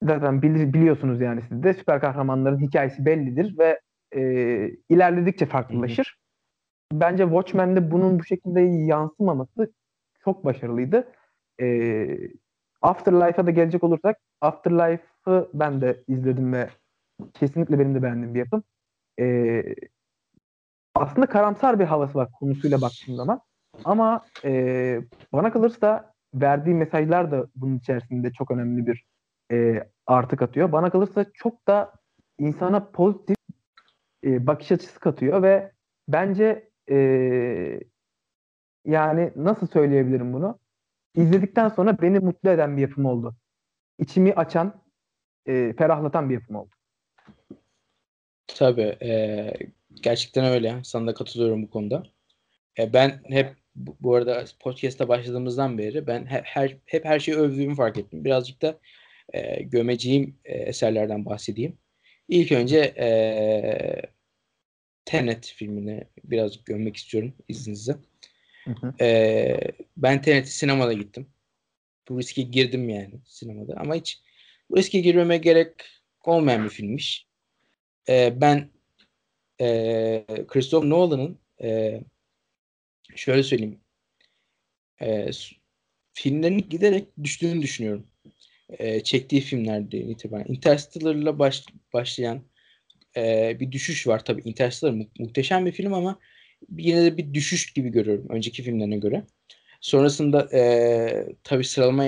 Zaten 0.03 0.41
bili, 0.41 0.73
biliyorsunuz 0.73 1.21
yani 1.21 1.41
siz 1.49 1.63
de 1.63 1.73
süper 1.73 2.01
kahramanların 2.01 2.59
hikayesi 2.59 3.05
bellidir 3.05 3.57
ve 3.57 3.79
e, 4.15 4.21
ilerledikçe 4.89 5.45
farklılaşır. 5.45 6.24
Bence 6.91 7.23
Watchmen'de 7.23 7.91
bunun 7.91 8.19
bu 8.19 8.23
şekilde 8.23 8.61
yansımaması 8.61 9.73
çok 10.23 10.45
başarılıydı. 10.45 11.07
E, 11.61 12.07
Afterlife'a 12.81 13.45
da 13.45 13.51
gelecek 13.51 13.83
olursak 13.83 14.17
Afterlife'ı 14.41 15.49
ben 15.53 15.81
de 15.81 16.03
izledim 16.07 16.53
ve 16.53 16.69
kesinlikle 17.33 17.79
benim 17.79 17.95
de 17.95 18.03
beğendiğim 18.03 18.33
bir 18.33 18.39
yapım. 18.39 18.63
E, 19.19 19.63
aslında 20.95 21.25
karamsar 21.25 21.79
bir 21.79 21.85
havası 21.85 22.17
var 22.17 22.29
konusuyla 22.39 22.81
baktığım 22.81 23.15
zaman. 23.15 23.41
Ama 23.83 24.25
e, 24.43 25.01
bana 25.33 25.51
kalırsa 25.51 26.13
verdiği 26.33 26.75
mesajlar 26.75 27.31
da 27.31 27.47
bunun 27.55 27.77
içerisinde 27.77 28.31
çok 28.31 28.51
önemli 28.51 28.87
bir 28.87 29.05
e, 29.51 29.87
artı 30.07 30.37
katıyor. 30.37 30.71
Bana 30.71 30.89
kalırsa 30.89 31.25
çok 31.33 31.67
da 31.67 31.93
insana 32.39 32.91
pozitif 32.91 33.37
e, 34.23 34.47
bakış 34.47 34.71
açısı 34.71 34.99
katıyor 34.99 35.43
ve 35.43 35.71
bence 36.07 36.69
e, 36.89 37.79
yani 38.85 39.31
nasıl 39.35 39.67
söyleyebilirim 39.67 40.33
bunu? 40.33 40.59
İzledikten 41.15 41.69
sonra 41.69 42.01
beni 42.01 42.19
mutlu 42.19 42.49
eden 42.49 42.77
bir 42.77 42.81
yapım 42.81 43.05
oldu. 43.05 43.35
İçimi 43.99 44.33
açan, 44.33 44.81
e, 45.45 45.73
ferahlatan 45.73 46.29
bir 46.29 46.33
yapım 46.33 46.55
oldu. 46.55 46.69
Tabii. 48.47 48.97
E, 49.01 49.53
gerçekten 50.01 50.45
öyle. 50.45 50.79
Sana 50.83 51.07
da 51.07 51.13
katılıyorum 51.13 51.63
bu 51.63 51.69
konuda. 51.69 52.03
E, 52.79 52.93
ben 52.93 53.21
hep 53.29 53.55
bu, 53.75 54.15
arada 54.15 54.45
podcast'a 54.59 55.07
başladığımızdan 55.07 55.77
beri 55.77 56.07
ben 56.07 56.25
hep 56.25 56.45
her, 56.45 56.77
hep 56.85 57.05
her 57.05 57.19
şeyi 57.19 57.37
övdüğümü 57.37 57.75
fark 57.75 57.97
ettim. 57.97 58.25
Birazcık 58.25 58.61
da 58.61 58.79
e, 59.33 59.63
gömeceğim 59.63 60.39
e, 60.45 60.53
eserlerden 60.53 61.25
bahsedeyim. 61.25 61.77
İlk 62.27 62.51
önce 62.51 62.79
e, 62.79 63.07
Tenet 65.05 65.45
filmini 65.45 66.03
birazcık 66.23 66.65
gömmek 66.65 66.95
istiyorum 66.95 67.33
izninizle. 67.47 67.95
Hı 68.63 68.71
hı. 68.71 69.03
E, 69.03 69.57
ben 69.97 70.21
Tenet'i 70.21 70.51
sinemada 70.51 70.93
gittim. 70.93 71.27
Bu 72.09 72.19
riske 72.19 72.41
girdim 72.41 72.89
yani 72.89 73.13
sinemada 73.25 73.73
ama 73.77 73.95
hiç 73.95 74.19
bu 74.69 74.77
riske 74.77 74.99
girmeme 74.99 75.37
gerek 75.37 75.71
olmayan 76.23 76.63
bir 76.63 76.69
filmmiş. 76.69 77.27
E, 78.09 78.41
ben 78.41 78.69
e, 79.61 80.25
Christopher 80.47 80.89
Nolan'ın 80.89 81.39
e, 81.61 82.01
şöyle 83.15 83.43
söyleyeyim 83.43 83.79
e, 85.01 85.29
filmlerin 86.13 86.69
giderek 86.69 87.07
düştüğünü 87.23 87.61
düşünüyorum. 87.61 88.07
E, 88.69 89.03
çektiği 89.03 89.41
filmlerden 89.41 89.97
itibaren. 89.97 90.45
Interstellar'la 90.47 91.39
baş, 91.39 91.65
başlayan 91.93 92.41
e, 93.17 93.57
bir 93.59 93.71
düşüş 93.71 94.07
var. 94.07 94.25
Tabii 94.25 94.41
Interstellar 94.41 94.93
mu- 94.93 95.09
muhteşem 95.19 95.65
bir 95.65 95.71
film 95.71 95.93
ama 95.93 96.19
yine 96.77 97.03
de 97.05 97.17
bir 97.17 97.33
düşüş 97.33 97.73
gibi 97.73 97.89
görüyorum 97.89 98.25
önceki 98.29 98.63
filmlerine 98.63 98.97
göre. 98.97 99.23
Sonrasında 99.81 100.49
e, 100.53 101.35
tabii 101.43 101.63
sıralama 101.63 102.07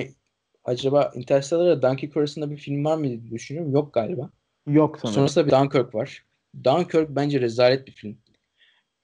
acaba 0.63 1.11
Interstellar'la 1.15 1.81
Dunkirk 1.81 2.17
arasında 2.17 2.51
bir 2.51 2.57
film 2.57 2.85
var 2.85 2.97
mı 2.97 3.03
diye 3.03 3.31
düşünüyorum. 3.31 3.71
Yok 3.71 3.93
galiba. 3.93 4.29
Yok 4.67 4.99
sanırım. 5.01 5.15
Sonrasında 5.15 5.45
bir 5.45 5.51
Dunkirk 5.51 5.95
var. 5.95 6.25
Dunkirk 6.63 7.09
bence 7.09 7.41
rezalet 7.41 7.87
bir 7.87 7.91
film. 7.91 8.17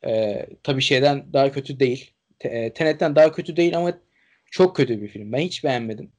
E, 0.05 0.45
tabii 0.63 0.81
şeyden 0.81 1.33
daha 1.33 1.51
kötü 1.51 1.79
değil. 1.79 2.11
Tenet'ten 2.75 3.15
daha 3.15 3.31
kötü 3.31 3.55
değil 3.55 3.77
ama 3.77 3.99
çok 4.51 4.75
kötü 4.75 5.01
bir 5.01 5.07
film. 5.07 5.31
Ben 5.31 5.39
hiç 5.39 5.63
beğenmedim. 5.63 6.11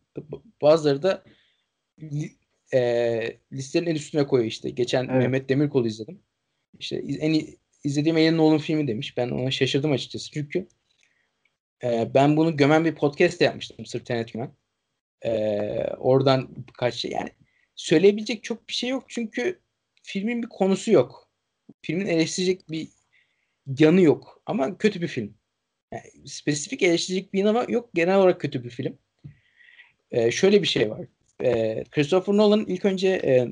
Bazıları 0.63 1.03
da 1.03 1.25
e, 2.73 3.39
listenin 3.53 3.87
en 3.87 3.95
üstüne 3.95 4.27
koyuyor 4.27 4.51
işte. 4.51 4.71
Geçen 4.71 5.05
evet. 5.05 5.17
Mehmet 5.17 5.49
Demirkol'u 5.49 5.87
izledim. 5.87 6.21
İşte 6.79 6.97
en 6.97 7.47
izlediğim 7.85 8.17
en 8.17 8.37
Nolan 8.37 8.59
filmi 8.59 8.89
demiş. 8.89 9.17
Ben 9.17 9.31
ona 9.31 9.51
şaşırdım 9.51 9.93
açıkçası. 9.93 10.31
Çünkü 10.31 10.67
e, 11.85 12.11
ben 12.15 12.37
bunu 12.37 12.57
gömen 12.57 12.85
bir 12.85 12.95
podcast 12.95 13.41
de 13.41 13.45
yapmıştım 13.45 13.87
sırf 13.87 14.07
Tenet 14.07 14.33
gömen. 14.33 14.51
E, 15.25 15.31
oradan 15.99 16.49
birkaç 16.69 16.95
şey 16.95 17.11
yani 17.11 17.31
söyleyebilecek 17.75 18.45
çok 18.45 18.69
bir 18.69 18.75
şey 18.75 18.91
yok. 18.91 19.05
Çünkü 19.09 19.61
filmin 20.03 20.43
bir 20.43 20.49
konusu 20.49 20.93
yok. 20.93 21.31
Filmin 21.83 22.07
eleştirecek 22.07 22.71
bir 22.71 22.89
yanı 23.79 24.01
yok. 24.01 24.43
Ama 24.47 24.79
kötü 24.79 25.03
bir 25.03 25.09
film. 25.09 25.35
Yani 25.93 26.29
spesifik 26.29 26.83
eleştirecek 26.83 27.33
bir 27.33 27.39
yanı 27.45 27.73
yok. 27.73 27.91
Genel 27.95 28.17
olarak 28.17 28.41
kötü 28.41 28.65
bir 28.65 28.71
film. 28.71 28.99
E, 30.11 30.31
şöyle 30.31 30.63
bir 30.63 30.67
şey 30.67 30.91
var. 30.91 31.07
E, 31.45 31.85
Christopher 31.91 32.37
Nolan 32.37 32.65
ilk 32.69 32.85
önce 32.85 33.09
e, 33.09 33.49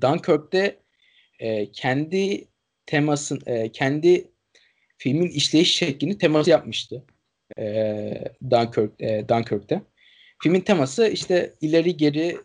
Dunkirk'te 0.00 0.78
e, 1.38 1.72
kendi 1.72 2.48
temasın, 2.86 3.42
e, 3.46 3.72
kendi 3.72 4.30
filmin 4.98 5.28
işleyiş 5.28 5.76
şeklini 5.76 6.18
teması 6.18 6.50
yapmıştı. 6.50 7.04
E, 7.58 8.34
Dunkirk, 8.50 9.00
e, 9.00 9.28
Dunkirk'te. 9.28 9.82
Filmin 10.42 10.60
teması 10.60 11.08
işte 11.08 11.54
ileri 11.60 11.96
geri 11.96 12.36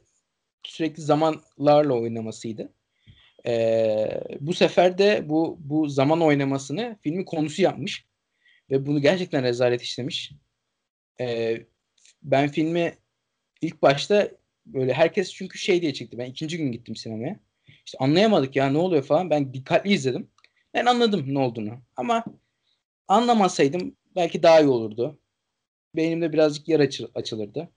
sürekli 0.63 1.03
zamanlarla 1.03 1.93
oynamasıydı. 1.93 2.73
E, 3.45 4.21
bu 4.39 4.53
sefer 4.53 4.97
de 4.97 5.29
bu 5.29 5.57
bu 5.59 5.89
zaman 5.89 6.21
oynamasını 6.21 6.97
filmin 7.01 7.25
konusu 7.25 7.61
yapmış 7.61 8.05
ve 8.71 8.85
bunu 8.85 9.01
gerçekten 9.01 9.43
rezalet 9.43 9.81
işlemiş. 9.81 10.31
E, 11.19 11.57
ben 12.23 12.47
filmi 12.47 12.93
ilk 13.61 13.81
başta 13.81 14.31
böyle 14.65 14.93
herkes 14.93 15.33
çünkü 15.33 15.57
şey 15.57 15.81
diye 15.81 15.93
çıktı. 15.93 16.17
Ben 16.17 16.25
ikinci 16.25 16.57
gün 16.57 16.71
gittim 16.71 16.95
sinemaya. 16.95 17.39
İşte 17.85 17.97
anlayamadık 17.97 18.55
ya 18.55 18.69
ne 18.69 18.77
oluyor 18.77 19.03
falan. 19.03 19.29
Ben 19.29 19.53
dikkatli 19.53 19.93
izledim. 19.93 20.29
Ben 20.73 20.85
anladım 20.85 21.25
ne 21.27 21.39
olduğunu. 21.39 21.79
Ama 21.95 22.23
anlamasaydım 23.07 23.95
belki 24.15 24.43
daha 24.43 24.61
iyi 24.61 24.67
olurdu. 24.67 25.19
Beynimde 25.95 26.33
birazcık 26.33 26.67
yer 26.67 26.79
açı, 26.79 27.09
açılırdı. 27.15 27.69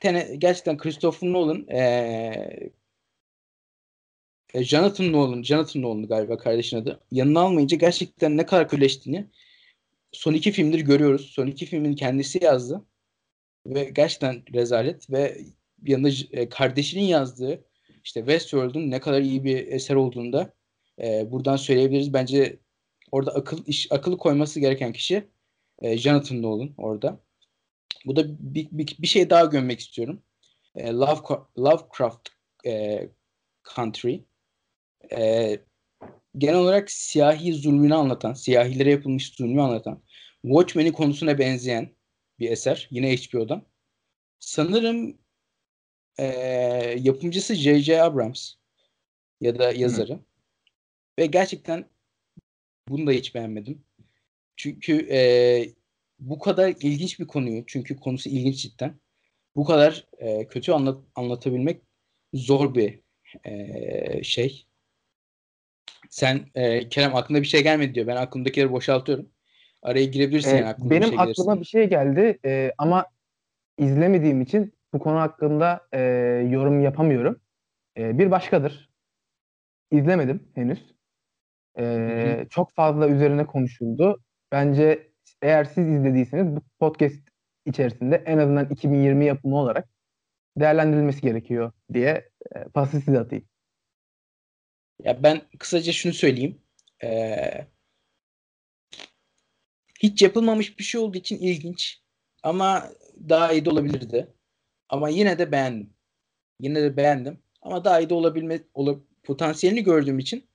Tene, 0.00 0.36
gerçekten 0.38 0.78
Christopher 0.78 1.32
Nolan 1.32 1.68
ee, 1.68 2.70
Jonathan 4.54 5.12
Nolan, 5.12 5.42
Jonathan 5.42 5.82
Nolan 5.82 6.06
galiba 6.06 6.38
kardeşin 6.38 6.76
adı. 6.76 7.00
Yanına 7.12 7.40
almayınca 7.40 7.76
gerçekten 7.76 8.36
ne 8.36 8.46
kadar 8.46 8.68
köleştiğini 8.68 9.26
son 10.12 10.32
iki 10.32 10.52
filmdir 10.52 10.80
görüyoruz. 10.80 11.30
Son 11.30 11.46
iki 11.46 11.66
filmin 11.66 11.94
kendisi 11.94 12.44
yazdı. 12.44 12.84
Ve 13.74 13.84
gerçekten 13.84 14.42
rezalet 14.54 15.10
ve 15.10 15.38
yanında 15.82 16.08
e, 16.30 16.48
kardeşinin 16.48 17.04
yazdığı 17.04 17.64
işte 18.04 18.20
Westworld'un 18.20 18.90
ne 18.90 19.00
kadar 19.00 19.20
iyi 19.20 19.44
bir 19.44 19.66
eser 19.66 19.94
olduğunu 19.94 20.32
da 20.32 20.52
e, 21.02 21.30
buradan 21.30 21.56
söyleyebiliriz. 21.56 22.12
Bence 22.12 22.58
orada 23.12 23.34
akıl 23.34 23.64
iş 23.66 23.92
akıllı 23.92 24.18
koyması 24.18 24.60
gereken 24.60 24.92
kişi 24.92 25.28
e, 25.82 25.98
Jonathan 25.98 26.42
Nolan 26.42 26.74
orada. 26.76 27.20
Bu 28.06 28.16
da 28.16 28.24
bir, 28.54 28.68
bir, 28.70 28.96
bir 28.98 29.06
şey 29.06 29.30
daha 29.30 29.44
gömmek 29.44 29.80
istiyorum. 29.80 30.22
E, 30.74 30.92
Love, 30.92 31.20
Lovecraft 31.58 32.28
e, 32.66 33.02
Country. 33.74 34.20
E, 35.12 35.58
genel 36.38 36.56
olarak 36.56 36.90
siyahi 36.90 37.52
zulmünü 37.52 37.94
anlatan, 37.94 38.32
siyahilere 38.32 38.90
yapılmış 38.90 39.34
zulmü 39.34 39.62
anlatan, 39.62 40.02
Watchmen'in 40.42 40.92
konusuna 40.92 41.38
benzeyen 41.38 41.95
bir 42.38 42.50
eser. 42.50 42.88
Yine 42.90 43.16
HBO'dan. 43.16 43.66
Sanırım 44.38 45.18
e, 46.18 46.24
yapımcısı 46.98 47.54
J.J. 47.54 48.02
Abrams 48.02 48.54
ya 49.40 49.58
da 49.58 49.72
yazarı. 49.72 50.12
Hı. 50.12 50.20
Ve 51.18 51.26
gerçekten 51.26 51.88
bunu 52.88 53.06
da 53.06 53.12
hiç 53.12 53.34
beğenmedim. 53.34 53.84
Çünkü 54.56 55.08
e, 55.10 55.20
bu 56.18 56.38
kadar 56.38 56.68
ilginç 56.68 57.20
bir 57.20 57.26
konuyu, 57.26 57.64
çünkü 57.66 57.96
konusu 57.96 58.28
ilginç 58.28 58.62
cidden. 58.62 59.00
Bu 59.56 59.64
kadar 59.64 60.06
e, 60.18 60.46
kötü 60.46 60.72
anlat, 60.72 61.04
anlatabilmek 61.14 61.82
zor 62.34 62.74
bir 62.74 63.00
e, 63.44 64.22
şey. 64.22 64.66
Sen 66.10 66.50
e, 66.54 66.88
Kerem 66.88 67.16
aklında 67.16 67.42
bir 67.42 67.46
şey 67.46 67.62
gelmedi 67.62 67.94
diyor. 67.94 68.06
Ben 68.06 68.16
aklımdakileri 68.16 68.72
boşaltıyorum. 68.72 69.30
Araya 69.86 70.04
girebilirsin. 70.04 70.56
Ee, 70.56 70.60
yani, 70.60 70.76
benim 70.78 71.10
bir 71.10 71.16
şey 71.16 71.18
aklıma 71.18 71.54
gelirsin. 71.54 71.60
bir 71.60 71.66
şey 71.66 71.88
geldi 71.88 72.38
e, 72.44 72.72
ama 72.78 73.06
izlemediğim 73.78 74.40
için 74.40 74.74
bu 74.94 74.98
konu 74.98 75.20
hakkında 75.20 75.80
e, 75.92 76.00
yorum 76.50 76.80
yapamıyorum. 76.80 77.40
E, 77.98 78.18
bir 78.18 78.30
başkadır. 78.30 78.90
İzlemedim 79.90 80.48
henüz. 80.54 80.94
E, 81.78 82.46
çok 82.50 82.72
fazla 82.72 83.08
üzerine 83.08 83.46
konuşuldu. 83.46 84.22
Bence 84.52 85.10
eğer 85.42 85.64
siz 85.64 85.88
izlediyseniz 85.88 86.56
bu 86.56 86.60
podcast 86.78 87.28
içerisinde 87.66 88.16
en 88.16 88.38
azından 88.38 88.68
2020 88.68 89.24
yapımı 89.24 89.56
olarak 89.56 89.88
değerlendirilmesi 90.56 91.20
gerekiyor 91.20 91.72
diye 91.92 92.30
e, 92.54 92.64
pası 92.64 93.00
size 93.00 93.18
atayım. 93.20 93.44
Ya 95.02 95.22
ben 95.22 95.40
kısaca 95.58 95.92
şunu 95.92 96.12
söyleyeyim. 96.12 96.62
Ee, 97.04 97.66
hiç 100.02 100.22
yapılmamış 100.22 100.78
bir 100.78 100.84
şey 100.84 101.00
olduğu 101.00 101.18
için 101.18 101.38
ilginç. 101.38 102.00
Ama 102.42 102.90
daha 103.28 103.52
iyi 103.52 103.64
de 103.64 103.70
olabilirdi. 103.70 104.34
Ama 104.88 105.08
yine 105.08 105.38
de 105.38 105.52
beğendim. 105.52 105.94
Yine 106.60 106.82
de 106.82 106.96
beğendim. 106.96 107.38
Ama 107.62 107.84
daha 107.84 108.00
iyi 108.00 108.10
de 108.10 108.14
olabilme 108.14 108.60
ol, 108.74 109.00
potansiyelini 109.22 109.84
gördüğüm 109.84 110.18
için 110.18 110.48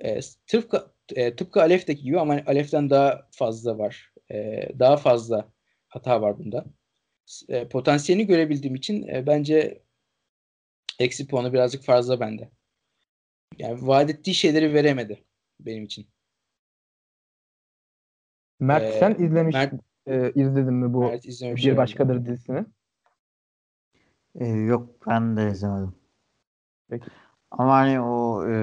e, 0.00 0.20
tıpkı 0.46 0.94
e, 1.14 1.36
tıpkı 1.36 1.62
Alef'teki 1.62 2.02
gibi 2.02 2.20
ama 2.20 2.42
Alef'ten 2.46 2.90
daha 2.90 3.28
fazla 3.30 3.78
var. 3.78 4.12
E, 4.30 4.68
daha 4.78 4.96
fazla 4.96 5.52
hata 5.88 6.22
var 6.22 6.38
bunda. 6.38 6.64
E, 7.48 7.68
potansiyelini 7.68 8.26
görebildiğim 8.26 8.74
için 8.74 9.08
e, 9.08 9.26
bence 9.26 9.82
eksi 10.98 11.26
puanı 11.26 11.52
birazcık 11.52 11.84
fazla 11.84 12.20
bende. 12.20 12.50
Yani 13.58 13.86
vaat 13.86 14.10
ettiği 14.10 14.34
şeyleri 14.34 14.74
veremedi 14.74 15.24
benim 15.60 15.84
için. 15.84 16.06
Mert 18.64 18.84
ee, 18.84 18.98
sen 18.98 19.14
izlemiş 19.18 19.54
Mert, 19.54 19.74
e, 20.06 20.30
izledin 20.34 20.74
mi 20.74 20.92
bu 20.92 21.00
Mert 21.00 21.24
Bir 21.40 21.76
Başkadır 21.76 22.26
dizisini? 22.26 22.64
Ee, 24.34 24.46
yok 24.46 24.88
ben 25.06 25.36
de 25.36 25.50
izlemedim. 25.50 25.94
Peki. 26.88 27.06
Ama 27.50 27.74
hani 27.74 28.00
o 28.00 28.46
e, 28.48 28.56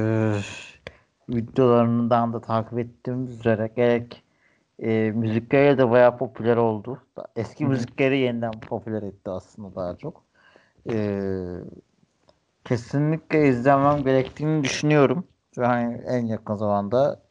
videolarından 1.29 2.33
da 2.33 2.41
takip 2.41 2.79
ettiğim 2.79 3.27
üzere 3.27 3.69
gerek 3.75 4.23
e, 4.79 5.11
müzikleri 5.11 5.77
de 5.77 5.89
bayağı 5.89 6.17
popüler 6.17 6.57
oldu. 6.57 7.01
Eski 7.35 7.65
müzikleri 7.65 8.19
yeniden 8.19 8.51
popüler 8.51 9.01
etti 9.03 9.29
aslında 9.29 9.75
daha 9.75 9.95
çok. 9.97 10.23
E, 10.91 11.19
kesinlikle 12.65 13.47
izlemem 13.47 14.03
gerektiğini 14.03 14.63
düşünüyorum. 14.63 15.27
Ve 15.57 15.65
hani 15.65 16.01
en 16.07 16.25
yakın 16.25 16.55
zamanda 16.55 17.21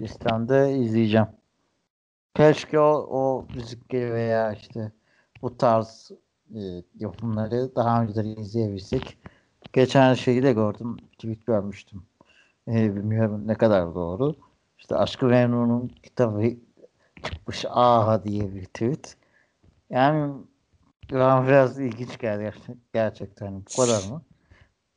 listemde 0.00 0.72
izleyeceğim. 0.72 1.37
Keşke 2.38 2.80
o, 2.80 3.06
o 3.10 3.46
müzikleri 3.54 4.12
veya 4.12 4.52
işte 4.52 4.92
bu 5.42 5.56
tarz 5.56 6.10
e, 6.54 6.60
yapımları 6.98 7.74
daha 7.76 8.02
önceden 8.02 8.24
izleyebilsek. 8.24 9.18
Geçen 9.72 10.14
şeyi 10.14 10.42
de 10.42 10.52
gördüm. 10.52 10.96
Tweet 11.12 11.46
görmüştüm. 11.46 12.02
E, 12.68 12.96
bilmiyorum 12.96 13.42
ne 13.46 13.54
kadar 13.54 13.94
doğru. 13.94 14.34
İşte 14.78 14.96
Aşkı 14.96 15.26
Memnun'un 15.26 15.88
kitabı 16.02 16.42
çıkmış 17.22 17.64
aha 17.68 18.24
diye 18.24 18.54
bir 18.54 18.64
tweet. 18.64 19.16
Yani 19.90 20.34
bana 21.12 21.46
biraz 21.46 21.78
ilginç 21.78 22.18
geldi 22.18 22.52
gerçekten. 22.94 23.62
Bu 23.78 23.82
kadar 23.82 24.02
mı? 24.10 24.22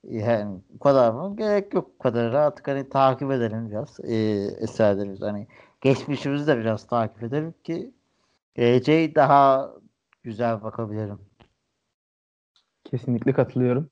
Yani 0.03 0.61
bu 0.69 0.79
kadar 0.79 1.11
mı? 1.11 1.35
Gerek 1.35 1.73
yok 1.73 1.91
bu 1.93 2.03
kadar. 2.03 2.33
Artık 2.33 2.67
hani 2.67 2.89
takip 2.89 3.31
edelim 3.31 3.69
biraz 3.69 3.99
e, 3.99 4.15
eserlerimiz. 4.59 5.21
Hani 5.21 5.47
geçmişimizi 5.81 6.47
de 6.47 6.57
biraz 6.57 6.87
takip 6.87 7.23
edelim 7.23 7.53
ki 7.63 7.91
geleceği 8.55 9.15
daha 9.15 9.71
güzel 10.23 10.63
bakabilirim. 10.63 11.19
Kesinlikle 12.83 13.33
katılıyorum. 13.33 13.89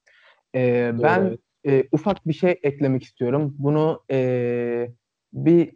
Ee, 0.55 0.91
ben 1.03 1.37
e, 1.65 1.83
ufak 1.91 2.27
bir 2.27 2.33
şey 2.33 2.59
eklemek 2.63 3.03
istiyorum. 3.03 3.55
Bunu 3.57 4.03
e, 4.11 4.91
bir 5.33 5.75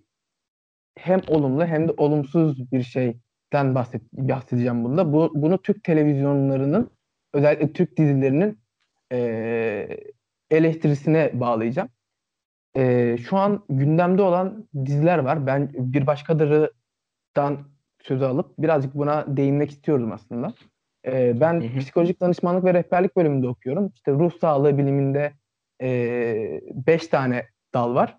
hem 0.98 1.22
olumlu 1.28 1.66
hem 1.66 1.88
de 1.88 1.92
olumsuz 1.98 2.72
bir 2.72 2.84
şeyden 2.84 3.76
bahset, 3.76 4.02
bahsedeceğim 4.14 4.84
bunda. 4.84 5.14
Bu, 5.14 5.32
bunu 5.36 5.62
Türk 5.62 5.84
televizyonlarının 5.84 6.92
özellikle 7.34 7.74
Türk 7.74 7.98
dizilerinin 7.98 8.60
e, 9.12 9.98
eleştirisine 10.50 11.32
bağlayacağım. 11.34 11.90
E, 12.78 13.18
şu 13.18 13.38
an 13.38 13.64
gündemde 13.70 14.22
olan 14.22 14.68
diziler 14.86 15.18
var. 15.18 15.48
Ben 15.48 15.70
bir 15.74 16.08
başkadırıdan 16.08 17.58
sözü 18.00 18.26
alıp 18.26 18.58
birazcık 18.58 18.96
buna 18.96 19.38
değinmek 19.38 19.72
istiyorum 19.72 20.12
aslında. 20.12 20.54
E, 21.06 21.40
ben 21.40 21.62
hı 21.62 21.68
hı. 21.68 21.80
psikolojik 21.80 22.22
danışmanlık 22.22 22.64
ve 22.64 22.74
rehberlik 22.74 23.16
bölümünde 23.16 23.48
okuyorum. 23.48 23.92
İşte 23.96 24.12
ruh 24.12 24.32
sağlığı 24.42 24.78
biliminde 24.78 25.34
5 25.82 25.90
e, 25.90 26.62
beş 26.88 27.08
tane 27.08 27.48
dal 27.74 27.96
var. 27.96 28.18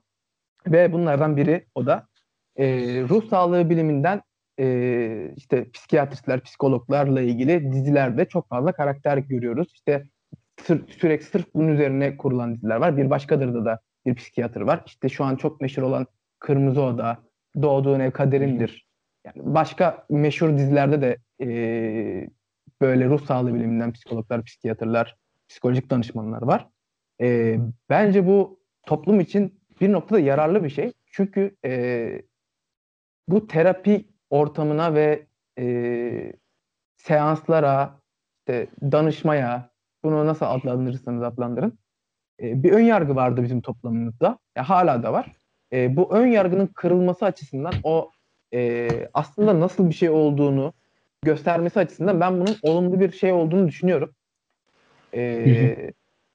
Ve 0.66 0.92
bunlardan 0.92 1.36
biri 1.36 1.66
o 1.74 1.86
da 1.86 2.06
e, 2.56 2.66
ruh 3.08 3.28
sağlığı 3.28 3.70
biliminden 3.70 4.22
e, 4.60 5.32
işte 5.36 5.70
psikiyatristler, 5.70 6.40
psikologlarla 6.40 7.20
ilgili 7.20 7.72
dizilerde 7.72 8.24
çok 8.24 8.48
fazla 8.48 8.72
karakter 8.72 9.18
görüyoruz. 9.18 9.68
İşte 9.74 10.04
sır, 10.62 10.88
sürekli 10.88 11.24
sırf 11.24 11.46
bunun 11.54 11.68
üzerine 11.68 12.16
kurulan 12.16 12.54
diziler 12.54 12.76
var. 12.76 12.96
Bir 12.96 13.10
başkadır 13.10 13.64
da 13.64 13.80
bir 14.06 14.14
psikiyatr 14.14 14.60
var. 14.60 14.82
İşte 14.86 15.08
şu 15.08 15.24
an 15.24 15.36
çok 15.36 15.60
meşhur 15.60 15.82
olan 15.82 16.06
Kırmızı 16.38 16.82
Oda, 16.82 17.18
Doğduğun 17.62 18.00
Ev 18.00 18.10
Kaderindir. 18.10 18.86
Yani 19.24 19.54
başka 19.54 20.06
meşhur 20.10 20.58
dizilerde 20.58 21.00
de 21.00 21.18
e, 21.40 22.28
böyle 22.80 23.06
ruh 23.06 23.26
sağlığı 23.26 23.54
biliminden 23.54 23.92
psikologlar, 23.92 24.44
psikiyatrlar, 24.44 25.16
psikolojik 25.48 25.90
danışmanlar 25.90 26.42
var. 26.42 26.68
E, 27.20 27.58
bence 27.90 28.26
bu 28.26 28.60
toplum 28.86 29.20
için 29.20 29.60
bir 29.80 29.92
noktada 29.92 30.20
yararlı 30.20 30.64
bir 30.64 30.70
şey. 30.70 30.92
Çünkü 31.06 31.56
e, 31.64 32.22
bu 33.28 33.46
terapi 33.46 34.08
ortamına 34.30 34.94
ve 34.94 35.26
e, 35.58 36.32
seanslara, 36.96 38.00
işte 38.38 38.66
danışmaya, 38.82 39.70
bunu 40.04 40.26
nasıl 40.26 40.46
adlandırırsanız 40.46 41.22
adlandırın. 41.22 41.78
E, 42.42 42.62
bir 42.62 42.72
ön 42.72 42.82
yargı 42.82 43.16
vardı 43.16 43.42
bizim 43.42 43.60
toplumumuzda. 43.60 44.38
Ya 44.56 44.68
hala 44.68 45.02
da 45.02 45.12
var. 45.12 45.32
E, 45.72 45.96
bu 45.96 46.14
ön 46.14 46.26
yargının 46.26 46.66
kırılması 46.66 47.24
açısından 47.24 47.74
o 47.82 48.10
e, 48.54 48.88
aslında 49.14 49.60
nasıl 49.60 49.88
bir 49.88 49.94
şey 49.94 50.10
olduğunu 50.10 50.72
göstermesi 51.22 51.80
açısından 51.80 52.20
ben 52.20 52.40
bunun 52.40 52.56
olumlu 52.62 53.00
bir 53.00 53.12
şey 53.12 53.32
olduğunu 53.32 53.68
düşünüyorum. 53.68 54.14
E, 55.14 55.92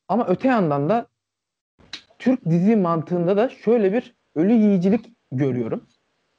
ama 0.07 0.27
öte 0.27 0.47
yandan 0.47 0.89
da 0.89 1.07
Türk 2.19 2.45
dizi 2.45 2.75
mantığında 2.75 3.37
da 3.37 3.49
şöyle 3.49 3.93
bir 3.93 4.15
ölü 4.35 4.53
yiyicilik 4.53 5.05
görüyorum. 5.31 5.83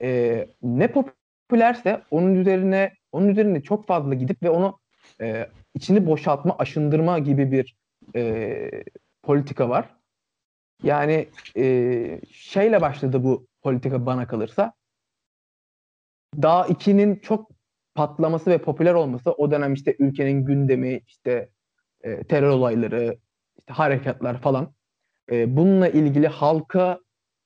E, 0.02 0.48
ne 0.62 0.88
popülerse 0.92 2.02
onun 2.10 2.34
üzerine 2.34 2.92
onun 3.12 3.28
üzerine 3.28 3.62
çok 3.62 3.86
fazla 3.86 4.14
gidip 4.14 4.42
ve 4.42 4.50
onu 4.50 4.78
e, 5.20 5.46
içini 5.74 6.06
boşaltma, 6.06 6.56
aşındırma 6.58 7.18
gibi 7.18 7.52
bir 7.52 7.76
e, 8.16 8.70
politika 9.22 9.68
var. 9.68 9.96
Yani 10.82 11.28
e, 11.56 12.20
şeyle 12.32 12.80
başladı 12.80 13.24
bu 13.24 13.46
politika 13.62 14.06
bana 14.06 14.26
kalırsa. 14.26 14.72
Daha 16.42 16.66
2'nin 16.66 17.16
çok 17.16 17.50
patlaması 17.94 18.50
ve 18.50 18.58
popüler 18.58 18.94
olması 18.94 19.32
o 19.32 19.50
dönem 19.50 19.74
işte 19.74 19.96
ülkenin 19.98 20.44
gündemi, 20.44 21.00
işte 21.06 21.50
e, 22.00 22.24
terör 22.24 22.48
olayları, 22.48 23.18
işte 23.58 23.72
harekatlar 23.72 24.40
falan. 24.40 24.74
E, 25.30 25.56
bununla 25.56 25.88
ilgili 25.88 26.28
halka 26.28 27.00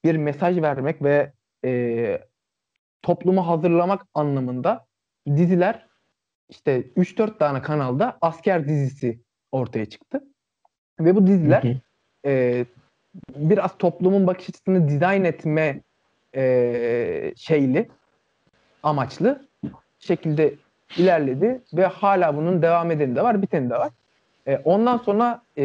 bir 0.05 0.17
mesaj 0.17 0.63
vermek 0.63 1.03
ve 1.03 1.33
e, 1.65 2.21
toplumu 3.03 3.47
hazırlamak 3.49 4.07
anlamında 4.15 4.87
diziler 5.27 5.87
işte 6.49 6.81
3-4 6.97 7.39
tane 7.39 7.63
kanalda 7.63 8.19
asker 8.21 8.69
dizisi 8.69 9.23
ortaya 9.53 9.87
çıktı. 9.87 10.25
Ve 11.01 11.17
bu 11.17 11.27
diziler 11.27 11.63
hı 11.63 11.69
hı. 11.69 11.75
E, 12.27 12.65
biraz 13.37 13.79
toplumun 13.79 14.27
bakış 14.27 14.49
açısını 14.49 14.89
dizayn 14.89 15.25
etme 15.25 15.81
e, 16.37 17.33
şeyli, 17.37 17.89
amaçlı 18.83 19.47
şekilde 19.99 20.55
ilerledi 20.97 21.61
ve 21.75 21.87
hala 21.87 22.37
bunun 22.37 22.63
devam 22.63 22.91
edeni 22.91 23.17
de 23.17 23.23
var, 23.23 23.43
biteni 23.43 23.71
de 23.71 23.75
var. 23.75 23.91
E, 24.47 24.57
ondan 24.65 24.99
sonra 24.99 25.43
e, 25.57 25.65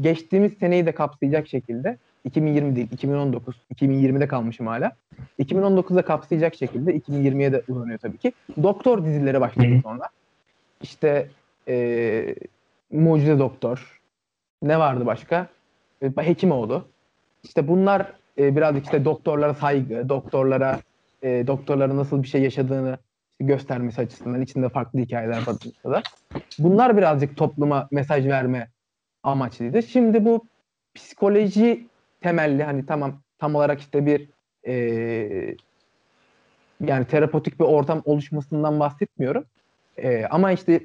geçtiğimiz 0.00 0.52
seneyi 0.52 0.86
de 0.86 0.92
kapsayacak 0.92 1.48
şekilde 1.48 1.98
2020 2.24 2.76
değil, 2.76 2.88
2019, 2.92 3.56
2020'de 3.74 4.28
kalmışım 4.28 4.66
hala. 4.66 4.92
2019'da 5.38 6.02
kapsayacak 6.02 6.54
şekilde 6.54 6.96
2020'ye 6.96 7.52
de 7.52 7.62
uzanıyor 7.68 7.98
tabii 7.98 8.18
ki. 8.18 8.32
Doktor 8.62 9.04
dizileri 9.04 9.40
başladı 9.40 9.80
sonra. 9.82 10.08
İşte 10.82 11.28
e, 11.68 12.34
Mucize 12.92 13.38
Doktor. 13.38 13.97
Ne 14.62 14.78
vardı 14.78 15.06
başka? 15.06 15.46
E, 16.02 16.12
Hekimoğlu. 16.16 16.84
İşte 17.44 17.68
bunlar 17.68 18.12
e, 18.38 18.56
birazcık 18.56 18.84
işte 18.84 19.04
doktorlara 19.04 19.54
saygı, 19.54 20.08
doktorlara 20.08 20.80
e, 21.22 21.46
doktorlara 21.46 21.96
nasıl 21.96 22.22
bir 22.22 22.28
şey 22.28 22.42
yaşadığını 22.42 22.98
göstermesi 23.40 24.00
açısından 24.00 24.42
içinde 24.42 24.68
farklı 24.68 24.98
hikayeler 24.98 25.46
barındırsa 25.46 25.90
da. 25.90 26.02
Bunlar 26.58 26.96
birazcık 26.96 27.36
topluma 27.36 27.88
mesaj 27.90 28.26
verme 28.26 28.68
amaçlıydı. 29.22 29.82
Şimdi 29.82 30.24
bu 30.24 30.44
psikoloji 30.94 31.86
temelli 32.20 32.64
hani 32.64 32.86
tamam 32.86 33.20
tam 33.38 33.54
olarak 33.54 33.80
işte 33.80 34.06
bir 34.06 34.28
e, 34.66 34.74
yani 36.84 37.04
terapotik 37.04 37.60
bir 37.60 37.64
ortam 37.64 38.02
oluşmasından 38.04 38.80
bahsetmiyorum. 38.80 39.44
E, 39.96 40.26
ama 40.26 40.52
işte 40.52 40.80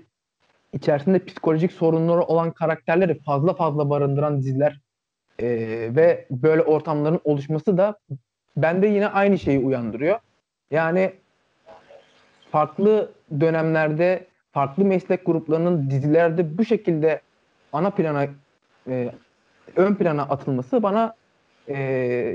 içerisinde 0.73 1.25
psikolojik 1.25 1.71
sorunları 1.71 2.21
olan 2.21 2.51
karakterleri 2.51 3.19
fazla 3.19 3.53
fazla 3.53 3.89
barındıran 3.89 4.39
diziler 4.39 4.79
e, 5.39 5.47
ve 5.95 6.25
böyle 6.29 6.61
ortamların 6.61 7.19
oluşması 7.23 7.77
da 7.77 7.97
bende 8.57 8.87
yine 8.87 9.07
aynı 9.07 9.39
şeyi 9.39 9.59
uyandırıyor. 9.59 10.19
Yani 10.71 11.13
farklı 12.51 13.11
dönemlerde 13.39 14.27
farklı 14.51 14.85
meslek 14.85 15.25
gruplarının 15.25 15.89
dizilerde 15.89 16.57
bu 16.57 16.65
şekilde 16.65 17.21
ana 17.73 17.89
plana 17.89 18.27
e, 18.87 19.11
ön 19.75 19.95
plana 19.95 20.21
atılması 20.21 20.83
bana 20.83 21.15
e, 21.67 21.77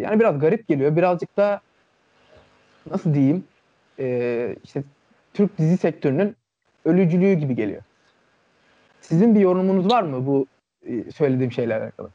yani 0.03 0.21
biraz 0.21 0.39
garip 0.39 0.69
geliyor. 0.69 0.97
Birazcık 0.97 1.37
da 1.37 1.61
nasıl 2.91 3.15
diyeyim 3.15 3.45
e, 3.99 4.57
işte 4.65 4.83
Türk 5.35 5.59
dizi 5.59 5.77
sektörünün 5.77 6.37
ölücülüğü 6.85 7.35
gibi 7.35 7.55
geliyor. 7.55 7.83
Sizin 9.09 9.35
bir 9.35 9.41
yorumunuz 9.41 9.91
var 9.91 10.03
mı 10.03 10.27
bu 10.27 10.47
e, 10.83 11.11
söylediğim 11.11 11.53
şeylerle 11.53 11.85
alakalı? 11.85 12.11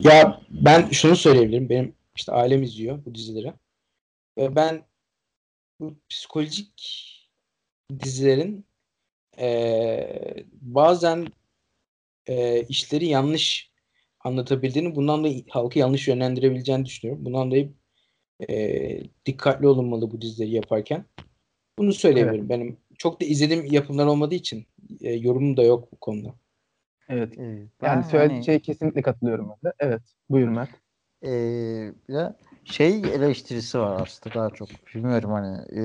Ya 0.00 0.40
ben 0.50 0.90
şunu 0.90 1.16
söyleyebilirim. 1.16 1.68
Benim 1.68 1.94
işte 2.16 2.32
ailem 2.32 2.62
izliyor 2.62 3.04
bu 3.04 3.14
dizileri. 3.14 3.52
Ve 4.38 4.56
ben 4.56 4.82
bu 5.80 5.94
psikolojik 6.08 6.72
dizilerin 8.00 8.64
e, 9.38 10.44
bazen 10.52 11.26
e, 12.26 12.62
işleri 12.62 13.06
yanlış 13.06 13.70
anlatabildiğini, 14.20 14.96
bundan 14.96 15.24
da 15.24 15.28
halkı 15.48 15.78
yanlış 15.78 16.08
yönlendirebileceğini 16.08 16.84
düşünüyorum. 16.84 17.24
Bundan 17.24 17.50
dolayı 17.50 17.72
e, 18.48 19.00
dikkatli 19.26 19.68
olunmalı 19.68 20.10
bu 20.10 20.20
dizileri 20.20 20.50
yaparken. 20.50 21.04
Bunu 21.78 21.92
söyleyebilirim. 21.92 22.40
Evet. 22.40 22.50
Benim 22.50 22.76
çok 22.98 23.20
da 23.20 23.24
izlediğim 23.24 23.64
yapımlar 23.64 24.06
olmadığı 24.06 24.34
için 24.34 24.66
e, 25.00 25.12
yorumum 25.12 25.56
da 25.56 25.62
yok 25.62 25.92
bu 25.92 25.96
konuda. 25.96 26.34
Evet. 27.08 27.34
evet. 27.38 27.68
Yani 27.82 28.04
söylediği 28.04 28.36
hani, 28.36 28.44
şey 28.44 28.60
kesinlikle 28.60 29.02
katılıyorum 29.02 29.48
ben 29.48 29.70
de. 29.70 29.74
Evet. 29.78 30.02
Buyur 30.30 30.48
Mert. 30.48 30.70
Ee, 31.22 31.30
ya 32.08 32.36
şey 32.64 33.00
eleştirisi 33.00 33.78
var 33.78 34.00
aslında 34.00 34.34
daha 34.34 34.50
çok. 34.50 34.68
Bilmiyorum 34.94 35.30
hani 35.32 35.80
e, 35.80 35.82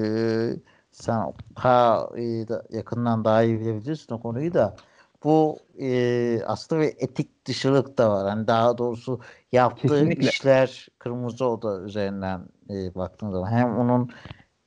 sen 0.92 1.34
ha 1.56 2.10
e, 2.18 2.46
yakından 2.70 3.26
daha 3.26 3.44
iyi 3.44 3.60
bilebilirsin 3.60 4.14
o 4.14 4.22
konuyu 4.22 4.54
da 4.54 4.76
bu 5.24 5.60
e, 5.80 6.42
aslında 6.46 6.82
bir 6.82 6.88
etik 6.88 7.46
dışılık 7.46 7.98
da 7.98 8.10
var. 8.10 8.30
Hani 8.30 8.48
daha 8.48 8.78
doğrusu 8.78 9.20
yaptığı 9.52 9.88
Kesinlikle. 9.88 10.30
işler 10.30 10.88
Kırmızı 11.00 11.46
Oda 11.46 11.82
üzerinden 11.82 12.42
e, 12.70 12.96
baktığın 12.96 13.32
zaman 13.32 13.52
hem 13.52 13.78
onun 13.78 14.12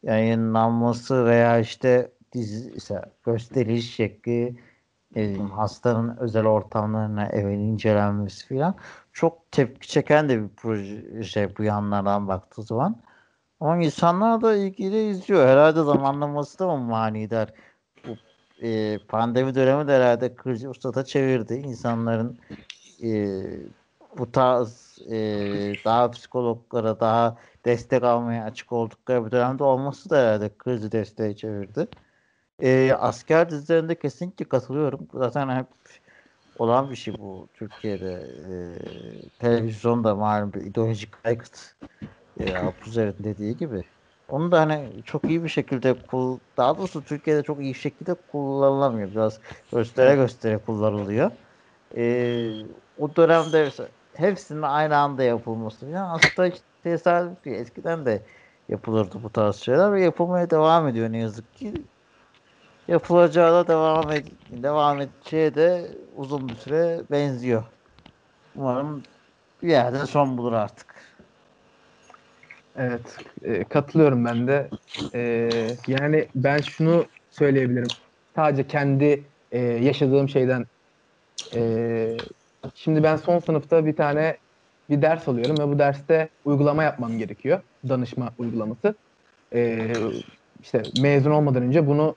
yayınlanması 0.03 1.25
veya 1.25 1.59
işte 1.59 2.11
dizi 2.35 2.73
işte 2.77 3.03
gösteriş 3.27 3.95
şekli 3.95 4.57
hastanın 5.53 6.17
özel 6.17 6.47
ortamlarına 6.47 7.27
evin 7.27 7.59
incelenmesi 7.59 8.47
filan 8.47 8.75
çok 9.13 9.53
tepki 9.53 9.89
çeken 9.89 10.29
de 10.29 10.43
bir 10.43 10.49
proje 10.57 11.57
bu 11.59 11.63
yanlardan 11.63 12.29
baktığı 12.29 12.63
zaman. 12.63 12.97
Ama 13.61 13.77
insanlar 13.83 14.41
da 14.41 14.57
ilgili 14.57 15.09
izliyor. 15.09 15.49
Herhalde 15.49 15.83
zamanlaması 15.83 16.59
da 16.59 16.77
manidar? 16.77 17.53
Bu 18.07 18.17
e, 18.63 18.99
pandemi 19.09 19.55
dönemi 19.55 19.89
de 19.89 19.93
herhalde 19.93 20.35
krizi 20.35 20.69
ustata 20.69 21.05
çevirdi. 21.05 21.55
İnsanların 21.55 22.39
e, 23.03 23.41
bu 24.19 24.33
tarz 24.33 24.99
e, 25.11 25.17
daha 25.85 26.11
psikologlara 26.11 27.01
daha 27.01 27.37
destek 27.65 28.03
almaya 28.03 28.45
açık 28.45 28.73
oldukları 28.73 29.27
bir 29.27 29.31
dönemde 29.31 29.65
olması 29.65 30.11
da 30.11 30.19
herhalde 30.19 30.51
krizi 30.59 30.93
desteği 30.93 31.37
çevirdi. 31.37 31.89
E, 32.63 32.93
asker 32.93 33.51
dizilerinde 33.51 33.99
kesinlikle 33.99 34.45
katılıyorum. 34.45 35.09
Zaten 35.15 35.49
hep 35.57 35.67
olan 36.59 36.91
bir 36.91 36.97
şey 36.97 37.19
bu 37.19 37.49
Türkiye'de. 37.55 38.13
E, 39.33 39.39
televizyonda 39.39 40.15
malum 40.15 40.53
bir 40.53 40.61
ideolojik 40.61 41.27
aykıt 41.27 41.77
e, 42.41 42.55
Alpuzer'in 42.55 43.25
dediği 43.25 43.57
gibi. 43.57 43.85
Onu 44.29 44.53
da 44.53 44.61
hani 44.61 45.03
çok 45.05 45.29
iyi 45.29 45.45
bir 45.45 45.49
şekilde 45.49 46.03
kul 46.07 46.41
daha 46.57 46.79
doğrusu 46.79 47.05
Türkiye'de 47.05 47.43
çok 47.43 47.63
iyi 47.63 47.75
şekilde 47.75 48.15
kullanılamıyor. 48.15 49.11
Biraz 49.11 49.41
göstere 49.73 50.15
göstere 50.15 50.59
kullanılıyor. 50.59 51.31
E, 51.97 52.03
o 52.97 53.17
dönemde 53.17 53.71
hepsinin 54.17 54.63
aynı 54.63 54.97
anda 54.97 55.23
yapılması. 55.23 55.87
Yani 55.87 56.09
aslında 56.09 56.57
tesadüf 56.83 57.45
değil. 57.45 57.57
Eskiden 57.57 58.07
de 58.07 58.27
yapılırdı 58.69 59.23
bu 59.23 59.33
tarz 59.33 59.57
şeyler 59.57 59.93
ve 59.93 60.03
yapılmaya 60.05 60.51
devam 60.51 60.89
ediyor 60.89 61.13
ne 61.13 61.19
yazık 61.19 61.55
ki. 61.55 61.75
Yapılacağı 62.89 63.53
da 63.55 63.69
devam 63.73 64.11
ed 64.11 64.27
devam 64.49 65.01
edeceği 65.01 65.55
de 65.55 65.91
uzun 66.13 66.51
bir 66.51 66.57
süre 66.57 67.03
benziyor. 67.11 67.65
Umarım 68.55 69.05
bir 69.63 69.69
yerde 69.69 70.07
son 70.07 70.39
bulur 70.39 70.53
artık. 70.53 70.97
Evet, 72.77 73.21
e, 73.43 73.65
katılıyorum 73.69 74.25
ben 74.25 74.49
de. 74.49 74.73
E, 75.15 75.21
yani 75.87 76.31
ben 76.35 76.61
şunu 76.61 77.13
söyleyebilirim. 77.31 77.97
Sadece 78.37 78.67
kendi 78.67 79.33
e, 79.51 79.59
yaşadığım 79.61 80.29
şeyden 80.29 80.67
e, 81.55 82.23
şimdi 82.75 83.03
ben 83.03 83.17
son 83.17 83.39
sınıfta 83.39 83.87
bir 83.87 83.97
tane 83.97 84.39
bir 84.91 85.03
ders 85.03 85.29
alıyorum 85.29 85.59
ve 85.59 85.69
bu 85.69 85.79
derste 85.79 86.31
uygulama 86.45 86.85
yapmam 86.85 87.19
gerekiyor. 87.19 87.63
Danışma 87.89 88.35
uygulaması. 88.39 88.99
E, 89.55 90.01
işte 90.61 90.91
mezun 90.95 91.31
olmadan 91.31 91.63
önce 91.63 91.87
bunu 91.87 92.17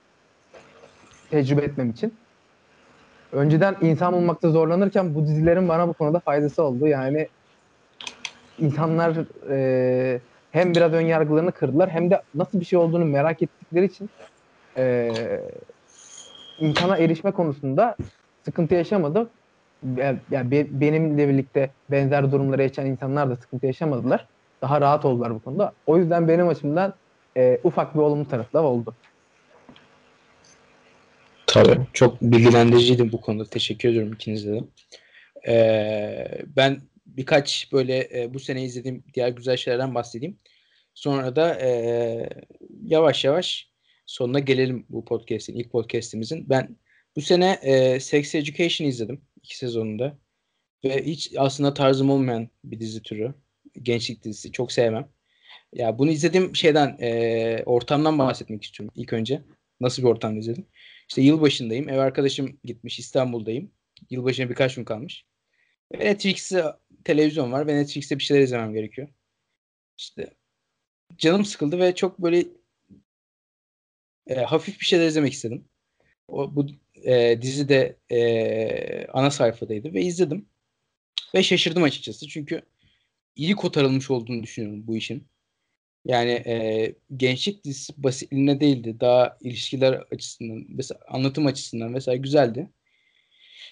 tecrübe 1.30 1.62
etmem 1.62 1.90
için. 1.91 2.20
Önceden 3.32 3.78
insan 3.82 4.14
bulmakta 4.14 4.49
zorlanırken 4.49 5.16
bu 5.16 5.26
dizilerin 5.28 5.70
bana 5.70 5.88
bu 5.88 5.94
konuda 5.94 6.20
faydası 6.20 6.64
oldu. 6.64 6.88
Yani 6.88 7.30
insanlar 8.58 9.18
e, 9.52 10.22
hem 10.52 10.76
biraz 10.76 10.94
ön 10.94 11.02
yargılarını 11.02 11.52
kırdılar 11.52 11.90
hem 11.90 12.12
de 12.12 12.24
nasıl 12.34 12.60
bir 12.60 12.66
şey 12.66 12.80
olduğunu 12.80 13.06
merak 13.06 13.41
ettikleri 13.41 13.86
için 13.86 14.10
e, 14.78 15.41
insana 16.58 16.98
erişme 16.98 17.32
konusunda 17.32 17.98
sıkıntı 18.45 18.76
yaşamadı. 18.76 19.34
Yani 20.30 20.52
be, 20.52 20.82
benimle 20.82 21.28
birlikte 21.30 21.76
benzer 21.90 22.32
durumları 22.32 22.62
yaşayan 22.64 22.86
insanlar 22.88 23.30
da 23.30 23.36
sıkıntı 23.36 23.66
yaşamadılar. 23.66 24.28
Daha 24.62 24.82
rahat 24.82 25.06
oldular 25.06 25.36
bu 25.36 25.41
konuda. 25.41 25.74
O 25.86 25.98
yüzden 25.98 26.28
benim 26.28 26.48
açımdan 26.48 26.94
e, 27.38 27.60
ufak 27.64 27.95
bir 27.95 27.99
olumlu 27.99 28.28
tarafı 28.28 28.54
da 28.54 28.64
oldu. 28.64 28.98
Tabii. 31.63 31.88
Çok 31.93 32.21
bilgilendiriciydi 32.21 33.11
bu 33.11 33.21
konuda. 33.21 33.45
Teşekkür 33.45 33.89
ediyorum 33.89 34.13
ikinize 34.13 34.51
de. 34.51 34.63
Ee, 35.47 36.41
ben 36.55 36.81
birkaç 37.05 37.71
böyle 37.71 38.09
e, 38.21 38.34
bu 38.34 38.39
sene 38.39 38.63
izlediğim 38.63 39.03
diğer 39.13 39.29
güzel 39.29 39.57
şeylerden 39.57 39.95
bahsedeyim. 39.95 40.39
Sonra 40.93 41.35
da 41.35 41.59
e, 41.61 42.29
yavaş 42.84 43.25
yavaş 43.25 43.69
sonuna 44.05 44.39
gelelim 44.39 44.85
bu 44.89 45.05
podcast'in, 45.05 45.55
ilk 45.55 45.71
podcast'imizin. 45.71 46.49
Ben 46.49 46.77
bu 47.15 47.21
sene 47.21 47.59
e, 47.61 47.99
Sex 47.99 48.35
Education 48.35 48.88
izledim 48.88 49.21
iki 49.43 49.57
sezonunda. 49.57 50.17
Ve 50.84 51.05
hiç 51.05 51.31
aslında 51.38 51.73
tarzım 51.73 52.09
olmayan 52.09 52.49
bir 52.63 52.79
dizi 52.79 53.01
türü. 53.01 53.34
Gençlik 53.81 54.23
dizisi. 54.23 54.51
Çok 54.51 54.71
sevmem. 54.71 55.09
Ya 55.73 55.99
bunu 55.99 56.11
izlediğim 56.11 56.55
şeyden, 56.55 56.97
e, 57.01 57.63
ortamdan 57.65 58.19
bahsetmek 58.19 58.63
istiyorum 58.63 58.93
ilk 58.95 59.13
önce. 59.13 59.41
Nasıl 59.81 60.03
bir 60.03 60.07
ortamda 60.07 60.39
izledim? 60.39 60.65
İşte 61.07 61.21
yılbaşındayım. 61.21 61.89
Ev 61.89 61.97
arkadaşım 61.97 62.59
gitmiş. 62.63 62.99
İstanbul'dayım. 62.99 63.71
Yılbaşına 64.09 64.49
birkaç 64.49 64.75
gün 64.75 64.85
kalmış. 64.85 65.25
Ve 65.93 65.99
Netflix'te 65.99 66.65
televizyon 67.03 67.51
var 67.51 67.67
ve 67.67 67.75
Netflix'te 67.75 68.19
bir 68.19 68.23
şeyler 68.23 68.41
izlemem 68.41 68.73
gerekiyor. 68.73 69.07
İşte 69.97 70.34
canım 71.17 71.45
sıkıldı 71.45 71.79
ve 71.79 71.95
çok 71.95 72.19
böyle 72.19 72.45
e, 74.27 74.35
hafif 74.35 74.79
bir 74.79 74.85
şeyler 74.85 75.07
izlemek 75.07 75.34
istedim. 75.34 75.65
O, 76.27 76.55
bu 76.55 76.67
e, 77.03 77.41
dizi 77.41 77.69
de 77.69 77.97
e, 78.11 79.07
ana 79.07 79.31
sayfadaydı 79.31 79.93
ve 79.93 80.01
izledim. 80.01 80.49
Ve 81.35 81.43
şaşırdım 81.43 81.84
açıkçası 81.84 82.27
çünkü 82.27 82.61
iyi 83.35 83.55
kotarılmış 83.55 84.11
olduğunu 84.11 84.43
düşünüyorum 84.43 84.88
bu 84.88 84.97
işin. 84.97 85.27
Yani 86.07 86.31
e, 86.31 86.95
gençlik 87.17 87.63
dizisi 87.65 88.03
basitliğine 88.03 88.59
değildi. 88.59 88.99
Daha 88.99 89.38
ilişkiler 89.41 89.93
açısından, 90.11 90.65
mesela 90.69 90.99
anlatım 91.07 91.45
açısından 91.45 91.91
mesela 91.91 92.15
güzeldi. 92.15 92.69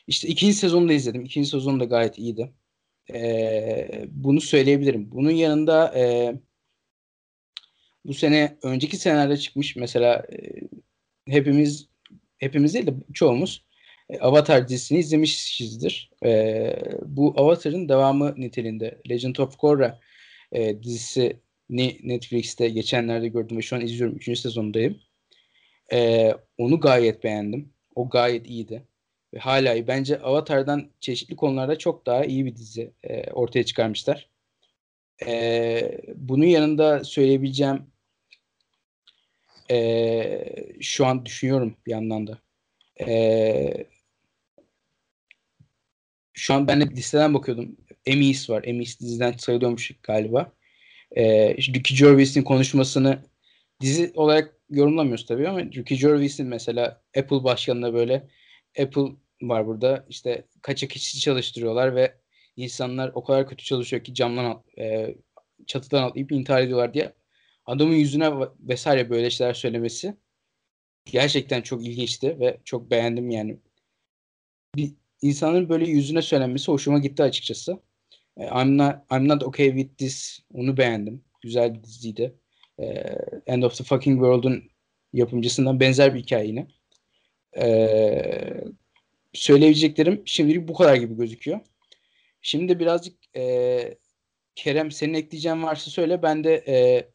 İşte 0.08 0.28
ikinci 0.28 0.54
sezonu 0.54 0.90
da 0.90 0.94
izledim. 0.94 1.26
İkinci 1.26 1.50
sezonu 1.50 1.80
da 1.80 1.86
gayet 1.86 2.18
iyiydi. 2.20 2.54
E, 3.14 4.06
bunu 4.10 4.42
söyleyebilirim. 4.42 5.12
Bunun 5.12 5.32
yanında 5.32 6.00
e, 6.00 6.36
bu 8.06 8.14
sene 8.14 8.58
önceki 8.64 8.98
senelerde 8.98 9.38
çıkmış 9.38 9.76
mesela 9.76 10.26
e, 10.34 10.62
hepimiz 11.28 11.88
hepimiz 12.38 12.74
değil 12.74 12.88
de 12.88 12.94
çoğumuz 13.14 13.66
e, 14.10 14.20
Avatar 14.20 14.68
dizisini 14.68 15.00
izlemişizdir. 15.00 16.12
E, 16.26 16.76
bu 17.06 17.34
Avatar'ın 17.38 17.90
devamı 17.90 18.34
niteliğinde 18.38 19.02
Legend 19.10 19.36
of 19.36 19.58
Korra 19.58 20.00
e, 20.52 20.84
dizisi 20.84 21.45
Netflix'te 21.70 22.70
geçenlerde 22.70 23.28
gördüm 23.28 23.58
ve 23.58 23.62
şu 23.62 23.76
an 23.76 23.82
izliyorum. 23.82 24.16
Üçüncü 24.16 24.42
sezondayım. 24.42 25.00
E, 25.94 26.32
onu 26.58 26.80
gayet 26.80 27.24
beğendim. 27.24 27.74
O 27.96 28.10
gayet 28.10 28.48
iyiydi. 28.48 28.88
Ve 29.34 29.40
hala 29.40 29.74
iyi. 29.74 29.88
Bence 29.88 30.20
Avatar'dan 30.20 30.92
çeşitli 31.00 31.36
konularda 31.36 31.78
çok 31.78 32.06
daha 32.06 32.26
iyi 32.26 32.46
bir 32.46 32.56
dizi 32.56 32.94
e, 33.04 33.32
ortaya 33.32 33.64
çıkarmışlar. 33.66 34.30
E, 35.26 36.02
bunun 36.16 36.46
yanında 36.46 37.04
söyleyebileceğim 37.04 37.86
e, 39.72 40.56
şu 40.82 41.06
an 41.06 41.26
düşünüyorum 41.26 41.78
bir 41.86 41.92
yandan 41.92 42.28
da. 42.28 42.40
E, 43.08 43.88
şu 46.34 46.54
an 46.54 46.68
ben 46.68 46.82
de 46.82 46.86
listeden 46.86 47.34
bakıyordum. 47.34 47.78
Emmys 48.06 48.50
var. 48.50 48.64
Emmys 48.64 49.00
diziden 49.00 49.32
sayılıyormuş 49.32 49.92
galiba. 50.04 50.52
E, 51.12 51.54
Ricky 51.56 52.00
Gervais'in 52.00 52.44
konuşmasını 52.44 53.20
dizi 53.82 54.12
olarak 54.16 54.58
yorumlamıyoruz 54.70 55.26
tabii 55.26 55.50
ama 55.50 55.62
Ricky 55.62 56.00
Gervais'in 56.00 56.48
mesela 56.48 57.02
Apple 57.18 57.44
başkanına 57.44 57.94
böyle 57.94 58.28
Apple 58.80 59.16
var 59.42 59.68
burada 59.68 60.06
işte 60.10 60.48
kaçak 60.62 60.96
işçi 60.96 61.20
çalıştırıyorlar 61.20 61.96
ve 61.96 62.16
insanlar 62.56 63.12
o 63.16 63.24
kadar 63.24 63.48
kötü 63.48 63.66
çalışıyor 63.66 64.04
ki 64.04 64.14
camdan 64.14 64.64
e, 64.80 65.16
çatıdan 65.68 66.04
atlayıp 66.04 66.32
intihar 66.32 66.62
ediyorlar 66.62 66.94
diye 66.94 67.14
adamın 67.66 67.94
yüzüne 67.94 68.32
vesaire 68.60 69.10
böyle 69.10 69.30
şeyler 69.30 69.54
söylemesi 69.54 70.18
gerçekten 71.06 71.62
çok 71.62 71.86
ilginçti 71.88 72.40
ve 72.40 72.62
çok 72.64 72.92
beğendim 72.92 73.30
yani. 73.30 73.60
Bir 74.76 74.94
insanın 75.22 75.70
böyle 75.70 75.90
yüzüne 75.90 76.22
söylenmesi 76.22 76.72
hoşuma 76.72 77.00
gitti 77.00 77.24
açıkçası. 77.24 77.80
E, 78.38 78.44
I'm 78.46 78.78
not, 78.78 78.96
I'm 79.12 79.28
not 79.28 79.44
okay 79.44 79.68
with 79.68 79.98
this. 79.98 80.40
Onu 80.54 80.78
beğendim. 80.78 81.24
Güzel 81.42 81.76
bir 81.76 81.84
diziydi. 81.84 82.36
E, 82.80 82.86
End 83.48 83.64
of 83.64 83.78
the 83.78 83.84
Fucking 83.84 84.16
World'un 84.16 84.64
yapımcısından 85.14 85.80
benzer 85.80 86.14
bir 86.14 86.20
hikaye 86.20 86.48
yine. 86.48 86.68
E, 87.58 88.64
söyleyebileceklerim 89.34 90.22
şimdilik 90.26 90.68
bu 90.68 90.74
kadar 90.74 90.96
gibi 90.96 91.18
gözüküyor. 91.18 91.60
Şimdi 92.42 92.80
birazcık 92.80 93.18
e, 93.36 93.98
Kerem 94.56 94.92
senin 94.92 95.14
ekleyeceğin 95.14 95.64
varsa 95.64 95.92
söyle. 95.92 96.22
Ben 96.24 96.44
de 96.44 96.64
e, 96.68 97.08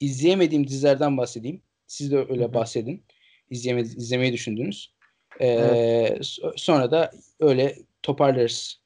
izleyemediğim 0.00 0.68
dizilerden 0.68 1.16
bahsedeyim. 1.16 1.62
Siz 1.86 2.12
de 2.12 2.18
öyle 2.18 2.44
Hı-hı. 2.44 2.54
bahsedin. 2.54 3.04
İzleyeme, 3.50 3.80
izlemeyi 3.80 4.32
düşündünüz. 4.32 4.94
Ee, 5.40 5.46
evet. 5.46 6.36
Sonra 6.56 6.90
da 6.90 7.12
öyle 7.40 7.76
toparlarız. 8.02 8.81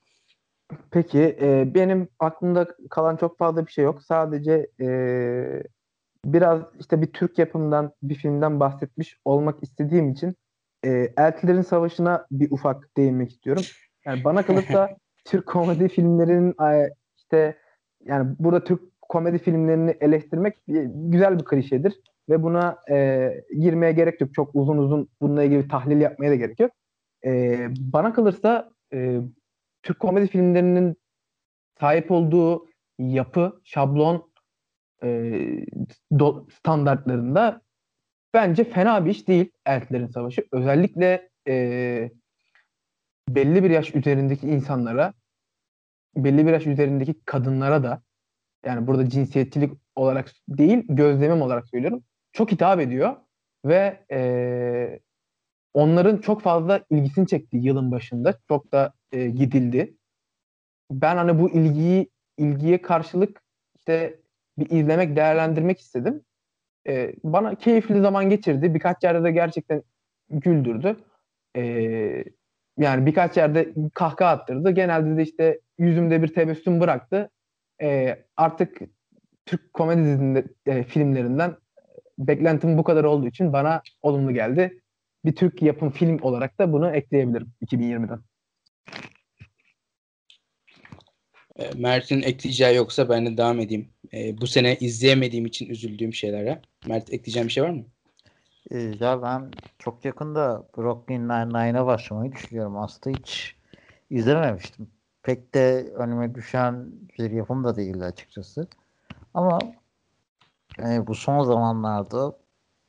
Peki 0.91 1.37
e, 1.41 1.75
benim 1.75 2.09
aklımda 2.19 2.69
kalan 2.91 3.17
çok 3.17 3.39
fazla 3.39 3.67
bir 3.67 3.73
şey 3.73 3.85
yok. 3.85 4.03
Sadece 4.03 4.67
e, 4.81 5.63
biraz 6.25 6.63
işte 6.81 7.03
bir 7.03 7.07
Türk 7.07 7.39
yapımından 7.39 7.93
bir 8.03 8.15
filmden 8.15 8.61
bahsetmiş 8.61 9.19
olmak 9.25 9.63
istediğim 9.63 10.11
için 10.11 10.37
e, 10.85 11.13
Eltilerin 11.17 11.63
Savaşı'na 11.63 12.27
bir 12.31 12.51
ufak 12.51 12.97
değinmek 12.97 13.31
istiyorum. 13.31 13.63
Yani 14.05 14.25
bana 14.25 14.43
kalırsa 14.43 14.97
Türk 15.25 15.47
komedi 15.47 15.89
filmlerinin 15.89 16.55
işte 17.17 17.57
yani 18.05 18.35
burada 18.39 18.65
Türk 18.65 18.81
komedi 19.03 19.39
filmlerini 19.39 19.97
eleştirmek 20.01 20.55
güzel 20.87 21.39
bir 21.39 21.45
klişedir 21.45 22.01
ve 22.29 22.43
buna 22.43 22.79
e, 22.91 23.31
girmeye 23.61 23.93
gerek 23.93 24.21
yok. 24.21 24.35
Çok 24.35 24.51
uzun 24.55 24.79
uzun 24.79 25.09
bununla 25.21 25.43
ilgili 25.43 25.69
tahlil 25.69 26.01
yapmaya 26.01 26.31
da 26.31 26.35
gerek 26.35 26.61
yok. 26.61 26.71
E, 27.25 27.59
bana 27.79 28.13
kalırsa 28.13 28.71
e, 28.93 29.21
Türk 29.87 30.01
komedi 30.01 30.29
filmlerinin 30.29 30.97
sahip 31.81 32.11
olduğu 32.11 32.67
yapı, 32.99 33.61
şablon 33.65 34.33
e, 35.03 35.09
do, 36.19 36.47
standartlarında 36.51 37.63
bence 38.35 38.65
fena 38.65 39.05
bir 39.05 39.11
iş 39.11 39.29
değil 39.29 39.51
Elflerin 39.67 40.07
Savaşı. 40.07 40.47
Özellikle 40.53 41.31
e, 41.49 42.11
belli 43.29 43.65
bir 43.65 43.71
yaş 43.71 43.95
üzerindeki 43.95 44.49
insanlara 44.49 45.15
belli 46.17 46.47
bir 46.47 46.53
yaş 46.53 46.67
üzerindeki 46.67 47.15
kadınlara 47.25 47.83
da 47.83 48.03
yani 48.65 48.87
burada 48.87 49.09
cinsiyetçilik 49.09 49.73
olarak 49.95 50.33
değil 50.49 50.85
gözlemim 50.89 51.43
olarak 51.43 51.69
söylüyorum 51.69 52.05
çok 52.33 52.53
hitap 52.53 52.81
ediyor 52.81 53.17
ve 53.65 54.05
e, 54.13 55.01
onların 55.75 56.19
çok 56.19 56.43
fazla 56.43 56.85
ilgisini 56.91 57.27
çekti 57.27 57.57
yılın 57.57 57.91
başında 57.93 58.39
çok 58.49 58.73
da 58.73 58.93
e, 59.13 59.27
gidildi 59.27 59.97
ben 60.91 61.17
hani 61.17 61.41
bu 61.41 61.51
ilgiyi 61.51 62.11
ilgiye 62.39 62.83
karşılık 62.83 63.43
işte 63.79 64.21
bir 64.59 64.71
izlemek 64.71 65.17
değerlendirmek 65.17 65.81
istedim 65.81 66.23
e, 66.89 67.15
bana 67.25 67.55
keyifli 67.55 68.01
zaman 68.01 68.31
geçirdi 68.31 68.75
birkaç 68.75 69.05
yerde 69.05 69.25
de 69.25 69.33
gerçekten 69.33 69.83
güldürdü 70.31 70.97
e, 71.57 72.25
yani 72.79 73.07
birkaç 73.07 73.37
yerde 73.37 73.75
kahkaha 73.95 74.31
attırdı. 74.31 74.71
Genelde 74.71 75.17
de 75.17 75.23
işte 75.23 75.61
yüzümde 75.79 76.23
bir 76.23 76.29
tebessüm 76.29 76.81
bıraktı. 76.81 77.31
E, 77.83 78.19
artık 78.37 78.79
Türk 79.47 79.73
komedi 79.73 80.05
dizinde, 80.05 80.45
e, 80.67 80.83
filmlerinden 80.83 81.57
beklentim 82.19 82.79
bu 82.79 82.85
kadar 82.85 83.05
olduğu 83.05 83.27
için 83.27 83.53
bana 83.53 83.83
olumlu 84.03 84.33
geldi. 84.33 84.81
Bir 85.25 85.37
Türk 85.37 85.63
yapım 85.63 85.91
film 85.91 86.19
olarak 86.23 86.59
da 86.61 86.73
bunu 86.73 86.91
ekleyebilirim 86.91 87.53
2020'den. 87.63 88.21
E, 91.57 91.71
Mert'in 91.79 92.23
ekleyeceği 92.23 92.77
yoksa 92.77 93.09
ben 93.09 93.27
de 93.27 93.37
devam 93.37 93.61
edeyim. 93.61 93.89
E, 94.13 94.41
bu 94.41 94.47
sene 94.47 94.77
izleyemediğim 94.77 95.47
için 95.47 95.69
üzüldüğüm 95.69 96.15
şeylere. 96.15 96.63
Mert 96.87 97.13
ekleyeceğim 97.13 97.49
bir 97.49 97.53
şey 97.53 97.65
var 97.65 97.71
mı? 97.71 97.85
Ee, 98.71 98.79
ya 99.01 99.23
ben 99.23 99.51
çok 99.79 100.05
yakında 100.05 100.69
Brooklyn 100.77 101.29
Nine-Nine'a 101.29 101.87
başlamayı 101.87 102.33
düşünüyorum. 102.33 102.79
Aslında 102.79 103.17
hiç 103.19 103.57
izlememiştim. 104.11 104.91
Pek 105.23 105.55
de 105.55 105.93
önüme 105.95 106.35
düşen 106.35 106.93
bir 107.19 107.31
yapım 107.31 107.65
da 107.65 107.77
değildi 107.77 108.05
açıkçası. 108.05 108.69
Ama 109.35 109.59
yani 110.79 111.07
bu 111.07 111.15
son 111.15 111.43
zamanlarda 111.45 112.39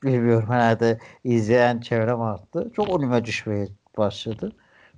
bilmiyorum 0.04 0.50
herhalde 0.50 1.00
izleyen 1.24 1.80
çevrem 1.80 2.22
arttı. 2.22 2.72
Çok 2.76 3.00
önüme 3.00 3.26
düşmeye 3.26 3.68
başladı. 3.98 4.56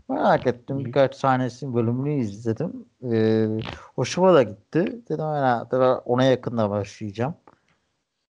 Merak 0.09 0.47
ettim. 0.47 0.85
Birkaç 0.85 1.15
sahnesini 1.15 1.75
bölümünü 1.75 2.13
izledim. 2.13 2.85
Ee, 3.11 3.47
hoşuma 3.95 4.33
da 4.33 4.43
gitti. 4.43 5.01
Dedim 5.09 5.25
herhalde 5.25 5.75
ona 5.85 6.23
yakında 6.23 6.69
başlayacağım. 6.69 7.33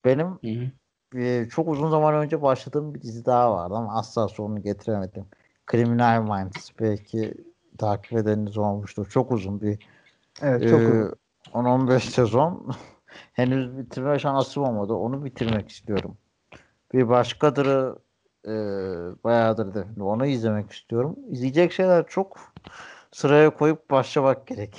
Benim 0.05 0.39
e, 1.15 1.49
çok 1.49 1.67
uzun 1.67 1.89
zaman 1.89 2.13
önce 2.13 2.41
başladığım 2.41 2.93
bir 2.93 3.01
dizi 3.01 3.25
daha 3.25 3.53
vardı 3.53 3.75
ama 3.75 3.99
asla 3.99 4.27
sonunu 4.27 4.61
getiremedim. 4.61 5.25
Criminal 5.71 6.21
Minds 6.21 6.69
belki 6.79 7.33
takip 7.77 8.13
edeniniz 8.13 8.57
olmuştur. 8.57 9.09
Çok 9.09 9.31
uzun 9.31 9.61
bir 9.61 9.79
evet, 10.41 10.69
çok 10.69 10.81
e, 10.81 10.87
uzun. 10.87 11.15
10-15 11.53 11.99
sezon. 11.99 12.71
Henüz 13.33 13.77
bitirme 13.77 14.19
şansım 14.19 14.63
olmadı. 14.63 14.93
Onu 14.93 15.25
bitirmek 15.25 15.69
istiyorum. 15.69 16.17
Bir 16.93 17.09
başkadırı 17.09 17.95
e, 18.45 18.51
bayağıdır 19.23 19.73
da 19.73 20.05
onu 20.05 20.25
izlemek 20.25 20.71
istiyorum. 20.71 21.19
İzleyecek 21.29 21.71
şeyler 21.71 22.07
çok 22.07 22.53
sıraya 23.11 23.49
koyup 23.49 23.89
başlamak 23.89 24.47
gerek. 24.47 24.75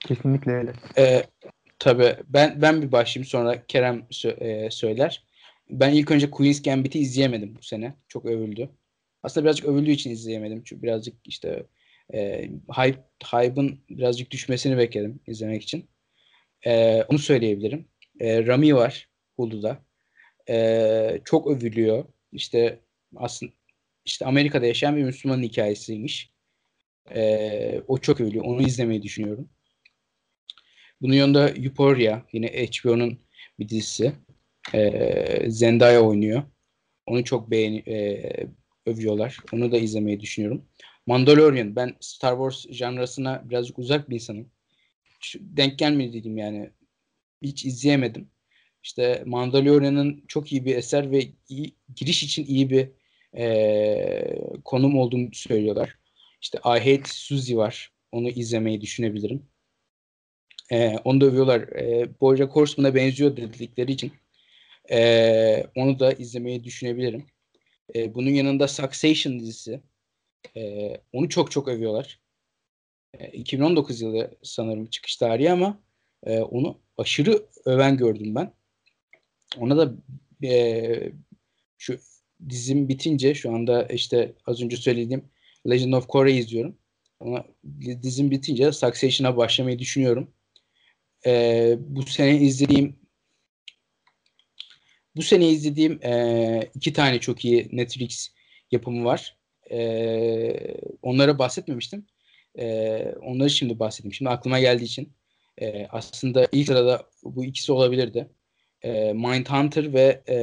Kesinlikle 0.00 0.52
öyle. 0.52 0.72
Ee, 0.98 1.24
Tabii 1.78 2.16
ben 2.28 2.62
ben 2.62 2.82
bir 2.82 2.92
başlayayım 2.92 3.28
sonra 3.28 3.66
Kerem 3.66 4.06
sö- 4.10 4.44
e, 4.44 4.70
söyler. 4.70 5.26
Ben 5.70 5.92
ilk 5.92 6.10
önce 6.10 6.30
Queen's 6.30 6.62
Gambit'i 6.62 6.98
izleyemedim 6.98 7.56
bu 7.56 7.62
sene. 7.62 7.94
Çok 8.08 8.24
övüldü. 8.26 8.70
Aslında 9.22 9.44
birazcık 9.44 9.66
övüldüğü 9.66 9.90
için 9.90 10.10
izleyemedim. 10.10 10.62
Çünkü 10.64 10.82
birazcık 10.82 11.14
işte 11.24 11.66
e, 12.14 12.50
hype 12.76 13.04
hype'ın 13.24 13.80
birazcık 13.90 14.30
düşmesini 14.30 14.78
bekledim 14.78 15.20
izlemek 15.26 15.62
için. 15.62 15.88
E, 16.66 17.02
onu 17.02 17.18
söyleyebilirim. 17.18 17.88
E, 18.20 18.46
Rami 18.46 18.76
var 18.76 19.08
Hulu'da. 19.36 19.78
E, 20.48 21.20
çok 21.24 21.46
övülüyor. 21.46 22.04
İşte 22.32 22.80
aslında 23.16 23.52
işte 24.04 24.26
Amerika'da 24.26 24.66
yaşayan 24.66 24.96
bir 24.96 25.04
Müslüman 25.04 25.42
hikayesiymiş. 25.42 26.30
E, 27.14 27.82
o 27.88 27.98
çok 27.98 28.20
övülüyor. 28.20 28.44
Onu 28.44 28.62
izlemeyi 28.62 29.02
düşünüyorum. 29.02 29.48
Bunun 31.00 31.14
yanında 31.14 31.50
Euphoria 31.50 32.22
yine 32.32 32.46
HBO'nun 32.46 33.18
bir 33.58 33.68
dizisi. 33.68 34.12
Ee, 34.74 35.44
Zendaya 35.48 36.02
oynuyor. 36.02 36.42
Onu 37.06 37.24
çok 37.24 37.50
beğeni 37.50 37.78
e, 37.78 38.30
övüyorlar. 38.86 39.38
Onu 39.52 39.72
da 39.72 39.78
izlemeyi 39.78 40.20
düşünüyorum. 40.20 40.68
Mandalorian. 41.06 41.76
Ben 41.76 41.96
Star 42.00 42.32
Wars 42.32 42.76
janrasına 42.76 43.50
birazcık 43.50 43.78
uzak 43.78 44.10
bir 44.10 44.14
insanım. 44.14 44.50
Denk 45.40 45.78
gelmedi 45.78 46.28
yani. 46.28 46.70
Hiç 47.42 47.64
izleyemedim. 47.64 48.30
İşte 48.86 49.22
Mandalorian'ın 49.26 50.24
çok 50.28 50.52
iyi 50.52 50.64
bir 50.64 50.76
eser 50.76 51.10
ve 51.10 51.28
iyi, 51.48 51.74
giriş 51.96 52.22
için 52.22 52.46
iyi 52.46 52.70
bir 52.70 52.88
e, 53.38 54.38
konum 54.64 54.98
olduğunu 54.98 55.28
söylüyorlar. 55.32 55.98
İşte 56.42 56.58
I 56.58 56.68
Hate 56.68 57.02
Suzy 57.04 57.56
var. 57.56 57.92
Onu 58.12 58.28
izlemeyi 58.28 58.80
düşünebilirim. 58.80 59.46
E, 60.72 60.96
onu 61.04 61.20
da 61.20 61.26
övüyorlar. 61.26 61.60
E, 61.60 62.20
Bojack 62.20 62.56
Horseman'a 62.56 62.94
benziyor 62.94 63.36
dedikleri 63.36 63.92
için 63.92 64.12
e, 64.90 65.66
onu 65.74 65.98
da 65.98 66.12
izlemeyi 66.12 66.64
düşünebilirim. 66.64 67.26
E, 67.94 68.14
bunun 68.14 68.30
yanında 68.30 68.68
Succession 68.68 69.40
dizisi. 69.40 69.80
E, 70.56 70.90
onu 71.12 71.28
çok 71.28 71.50
çok 71.50 71.68
övüyorlar. 71.68 72.20
E, 73.14 73.28
2019 73.28 74.00
yılı 74.00 74.30
sanırım 74.42 74.86
çıkış 74.86 75.16
tarihi 75.16 75.52
ama 75.52 75.80
e, 76.26 76.40
onu 76.40 76.80
aşırı 76.98 77.46
öven 77.64 77.96
gördüm 77.96 78.34
ben. 78.34 78.55
Ona 79.58 79.76
da 79.76 79.92
e, 80.46 81.12
şu 81.78 81.98
dizim 82.48 82.88
bitince 82.88 83.34
şu 83.34 83.54
anda 83.54 83.86
işte 83.86 84.34
az 84.46 84.62
önce 84.62 84.76
söylediğim 84.76 85.24
Legend 85.70 85.92
of 85.92 86.06
Korra 86.06 86.30
izliyorum. 86.30 86.78
Ona 87.20 87.44
dizim 88.02 88.30
bitince 88.30 88.72
Succession'a 88.72 89.36
başlamayı 89.36 89.78
düşünüyorum 89.78 90.32
e, 91.26 91.74
bu 91.78 92.02
sene 92.02 92.36
izlediğim 92.36 92.96
bu 95.16 95.22
sene 95.22 95.48
izlediğim 95.48 96.04
e, 96.04 96.70
iki 96.74 96.92
tane 96.92 97.20
çok 97.20 97.44
iyi 97.44 97.68
Netflix 97.72 98.28
yapımı 98.70 99.04
var. 99.04 99.36
E, 99.70 100.76
onlara 101.02 101.38
bahsetmemiştim. 101.38 102.06
E, 102.58 102.98
onları 103.22 103.50
şimdi 103.50 103.78
bahsedeyim. 103.78 104.14
Şimdi 104.14 104.30
aklıma 104.30 104.60
geldiği 104.60 104.84
için 104.84 105.12
e, 105.58 105.86
aslında 105.86 106.48
ilk 106.52 106.66
sırada 106.66 107.10
bu 107.22 107.44
ikisi 107.44 107.72
olabilirdi. 107.72 108.28
E, 108.86 109.12
Mindhunter 109.12 109.92
ve 109.92 110.22
e, 110.28 110.36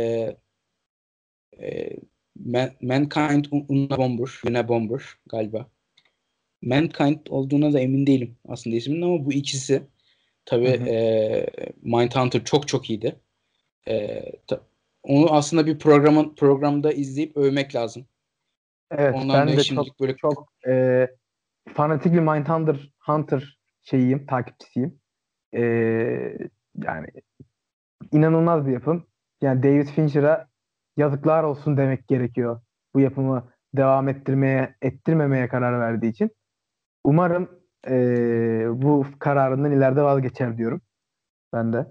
e, 1.65 1.89
Man, 2.35 2.71
Mankind 2.81 3.45
Una 3.51 3.97
Bomber, 3.97 4.29
Una 4.47 4.67
Bomber 4.67 5.01
galiba. 5.25 5.69
Mankind 6.61 7.17
olduğuna 7.29 7.73
da 7.73 7.79
emin 7.79 8.07
değilim 8.07 8.37
aslında 8.47 8.75
isminin 8.75 9.01
ama 9.01 9.25
bu 9.25 9.33
ikisi 9.33 9.83
Tabii 10.45 10.67
e, 10.67 11.47
Mindhunter 11.81 12.43
çok 12.43 12.67
çok 12.67 12.89
iyiydi. 12.89 13.15
E, 13.87 14.23
ta, 14.47 14.61
onu 15.03 15.33
aslında 15.33 15.65
bir 15.65 15.79
programın 15.79 16.35
programda 16.35 16.91
izleyip 16.91 17.37
övmek 17.37 17.75
lazım. 17.75 18.05
Evet 18.91 19.15
Ondan 19.15 19.47
ben 19.47 19.57
de 19.57 19.63
çok, 19.63 19.99
böyle... 19.99 20.15
çok 20.15 20.53
e, 20.67 21.07
fanatik 21.73 22.13
bir 22.13 22.19
Mindhunter 22.19 22.91
Hunter 22.99 23.57
şeyiyim, 23.81 24.25
takipçisiyim. 24.25 24.99
E, 25.53 25.61
yani 26.83 27.07
inanılmaz 28.11 28.67
bir 28.67 28.71
yapım. 28.71 29.07
Yani 29.41 29.63
David 29.63 29.87
Fincher'a 29.87 30.47
yazıklar 30.97 31.43
olsun 31.43 31.77
demek 31.77 32.07
gerekiyor. 32.07 32.61
Bu 32.93 32.99
yapımı 32.99 33.51
devam 33.75 34.09
ettirmeye, 34.09 34.75
ettirmemeye 34.81 35.47
karar 35.47 35.79
verdiği 35.79 36.09
için. 36.09 36.31
Umarım 37.03 37.49
e, 37.87 37.95
bu 38.69 39.05
kararından 39.19 39.71
ileride 39.71 40.01
vazgeçer 40.01 40.57
diyorum. 40.57 40.81
Ben 41.53 41.73
de. 41.73 41.87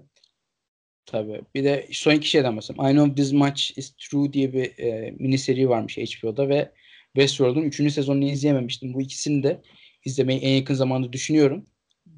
Tabii. 1.05 1.41
Bir 1.55 1.63
de 1.63 1.87
son 1.91 2.11
iki 2.11 2.29
şeyden 2.29 2.57
bahsedeyim. 2.57 2.91
I 2.91 2.93
Know 2.93 3.15
This 3.15 3.33
Much 3.33 3.77
Is 3.77 3.95
True 3.95 4.33
diye 4.33 4.53
bir 4.53 4.79
e, 4.79 5.11
mini 5.11 5.37
seri 5.37 5.69
varmış 5.69 5.97
HBO'da 5.97 6.49
ve 6.49 6.71
Westworld'un 7.13 7.61
3. 7.61 7.93
sezonunu 7.93 8.25
izleyememiştim. 8.25 8.93
Bu 8.93 9.01
ikisini 9.01 9.43
de 9.43 9.61
izlemeyi 10.05 10.39
en 10.39 10.55
yakın 10.55 10.73
zamanda 10.73 11.13
düşünüyorum. 11.13 11.65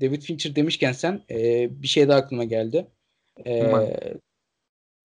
David 0.02 0.22
Fincher 0.22 0.56
demişken 0.56 0.92
sen 0.92 1.22
e, 1.32 1.68
bir 1.82 1.88
şey 1.88 2.08
daha 2.08 2.18
aklıma 2.18 2.44
geldi. 2.44 2.88
E, 3.46 3.72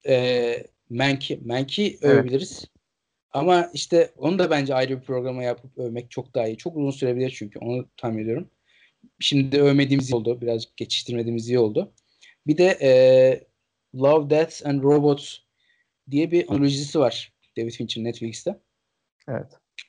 e, 0.08 0.64
Manki. 0.90 1.40
Manki 1.44 1.98
evet. 2.02 2.14
övebiliriz. 2.14 2.64
Ama 3.32 3.70
işte 3.74 4.10
onu 4.16 4.38
da 4.38 4.50
bence 4.50 4.74
ayrı 4.74 5.00
bir 5.00 5.04
programa 5.04 5.42
yapıp 5.42 5.78
övmek 5.78 6.10
çok 6.10 6.34
daha 6.34 6.46
iyi. 6.46 6.56
Çok 6.56 6.76
uzun 6.76 6.90
sürebilir 6.90 7.34
çünkü 7.38 7.58
onu 7.58 7.88
tahmin 7.96 8.22
ediyorum 8.22 8.50
şimdi 9.18 9.60
övmediğimiz 9.60 10.10
iyi 10.10 10.14
oldu. 10.14 10.40
Birazcık 10.40 10.76
geçiştirmediğimiz 10.76 11.48
iyi 11.48 11.58
oldu. 11.58 11.92
Bir 12.46 12.58
de 12.58 12.78
e, 12.82 12.90
Love, 13.94 14.30
Death 14.30 14.66
and 14.66 14.82
Robots 14.82 15.36
diye 16.10 16.30
bir 16.30 16.48
analojisi 16.48 16.98
var 16.98 17.32
David 17.56 17.70
Fincher 17.70 18.04
Netflix'te. 18.04 18.60
Evet. 19.28 19.46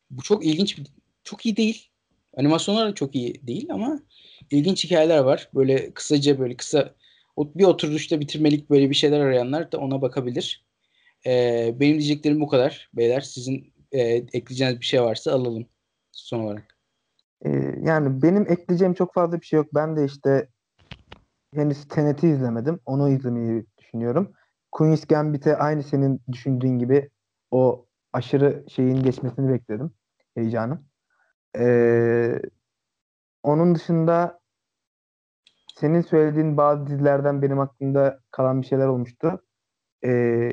bu 0.09 0.22
çok 0.22 0.45
ilginç 0.45 0.77
çok 1.23 1.45
iyi 1.45 1.57
değil. 1.57 1.88
Animasyonlar 2.38 2.89
da 2.89 2.95
çok 2.95 3.15
iyi 3.15 3.47
değil 3.47 3.68
ama 3.72 3.99
ilginç 4.51 4.84
hikayeler 4.84 5.19
var. 5.19 5.49
Böyle 5.53 5.93
kısaca 5.93 6.39
böyle 6.39 6.57
kısa 6.57 6.95
bir 7.55 7.63
oturuşta 7.63 8.19
bitirmelik 8.19 8.69
böyle 8.69 8.89
bir 8.89 8.95
şeyler 8.95 9.19
arayanlar 9.19 9.72
da 9.72 9.77
ona 9.77 10.01
bakabilir. 10.01 10.65
Ee, 11.26 11.76
benim 11.80 11.99
diyeceklerim 11.99 12.41
bu 12.41 12.47
kadar. 12.47 12.89
Beyler 12.93 13.22
sizin 13.22 13.73
e, 13.91 14.01
ekleyeceğiniz 14.01 14.80
bir 14.80 14.85
şey 14.85 15.01
varsa 15.01 15.31
alalım 15.31 15.65
son 16.11 16.39
olarak. 16.39 16.77
Ee, 17.45 17.49
yani 17.84 18.22
benim 18.22 18.51
ekleyeceğim 18.51 18.93
çok 18.93 19.13
fazla 19.13 19.41
bir 19.41 19.45
şey 19.45 19.57
yok. 19.57 19.68
Ben 19.76 19.97
de 19.97 20.05
işte 20.05 20.47
henüz 21.53 21.88
Tenet'i 21.88 22.27
izlemedim. 22.27 22.80
Onu 22.85 23.09
izlemeyi 23.09 23.65
düşünüyorum. 23.77 24.34
Queen's 24.72 25.05
Gambit'e 25.05 25.57
aynı 25.57 25.84
senin 25.84 26.22
düşündüğün 26.31 26.80
gibi 26.80 27.09
o 27.51 27.85
aşırı 28.13 28.65
şeyin 28.69 29.03
geçmesini 29.03 29.53
bekledim. 29.53 29.91
Heyecanım. 30.35 30.85
Ee, 31.57 32.41
onun 33.43 33.76
dışında 33.76 34.40
senin 35.82 36.02
söylediğin 36.02 36.58
bazı 36.58 36.88
dizilerden 36.88 37.41
benim 37.41 37.60
aklımda 37.60 38.20
kalan 38.32 38.62
bir 38.62 38.68
şeyler 38.68 38.88
olmuştu. 38.88 39.41
Ee, 40.03 40.10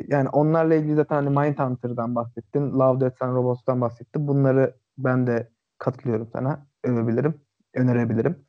yani 0.09 0.29
onlarla 0.29 0.75
ilgili 0.75 0.95
zaten 0.95 1.17
hani 1.17 1.29
Mindhunter'dan 1.31 2.15
bahsettin. 2.15 2.73
Love, 2.73 3.01
Death 3.01 3.23
and 3.23 3.37
Robots'tan 3.37 3.81
bahsettin. 3.81 4.29
Bunları 4.29 4.75
ben 4.99 5.27
de 5.27 5.51
katılıyorum 5.79 6.29
sana. 6.33 6.67
Övebilirim. 6.85 7.41
Önerebilirim. 7.75 8.45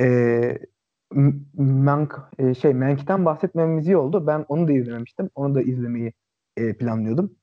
Ee, 0.00 0.58
Mank, 1.54 2.18
e, 2.38 2.54
şey 2.54 2.74
Mank'ten 2.74 3.24
bahsetmemiz 3.24 3.86
iyi 3.86 3.96
oldu. 3.96 4.26
Ben 4.26 4.44
onu 4.48 4.68
da 4.68 4.72
izlememiştim. 4.72 5.30
Onu 5.34 5.54
da 5.54 5.62
izlemeyi 5.62 6.12
e, 6.56 6.76
planlıyordum. 6.76 7.36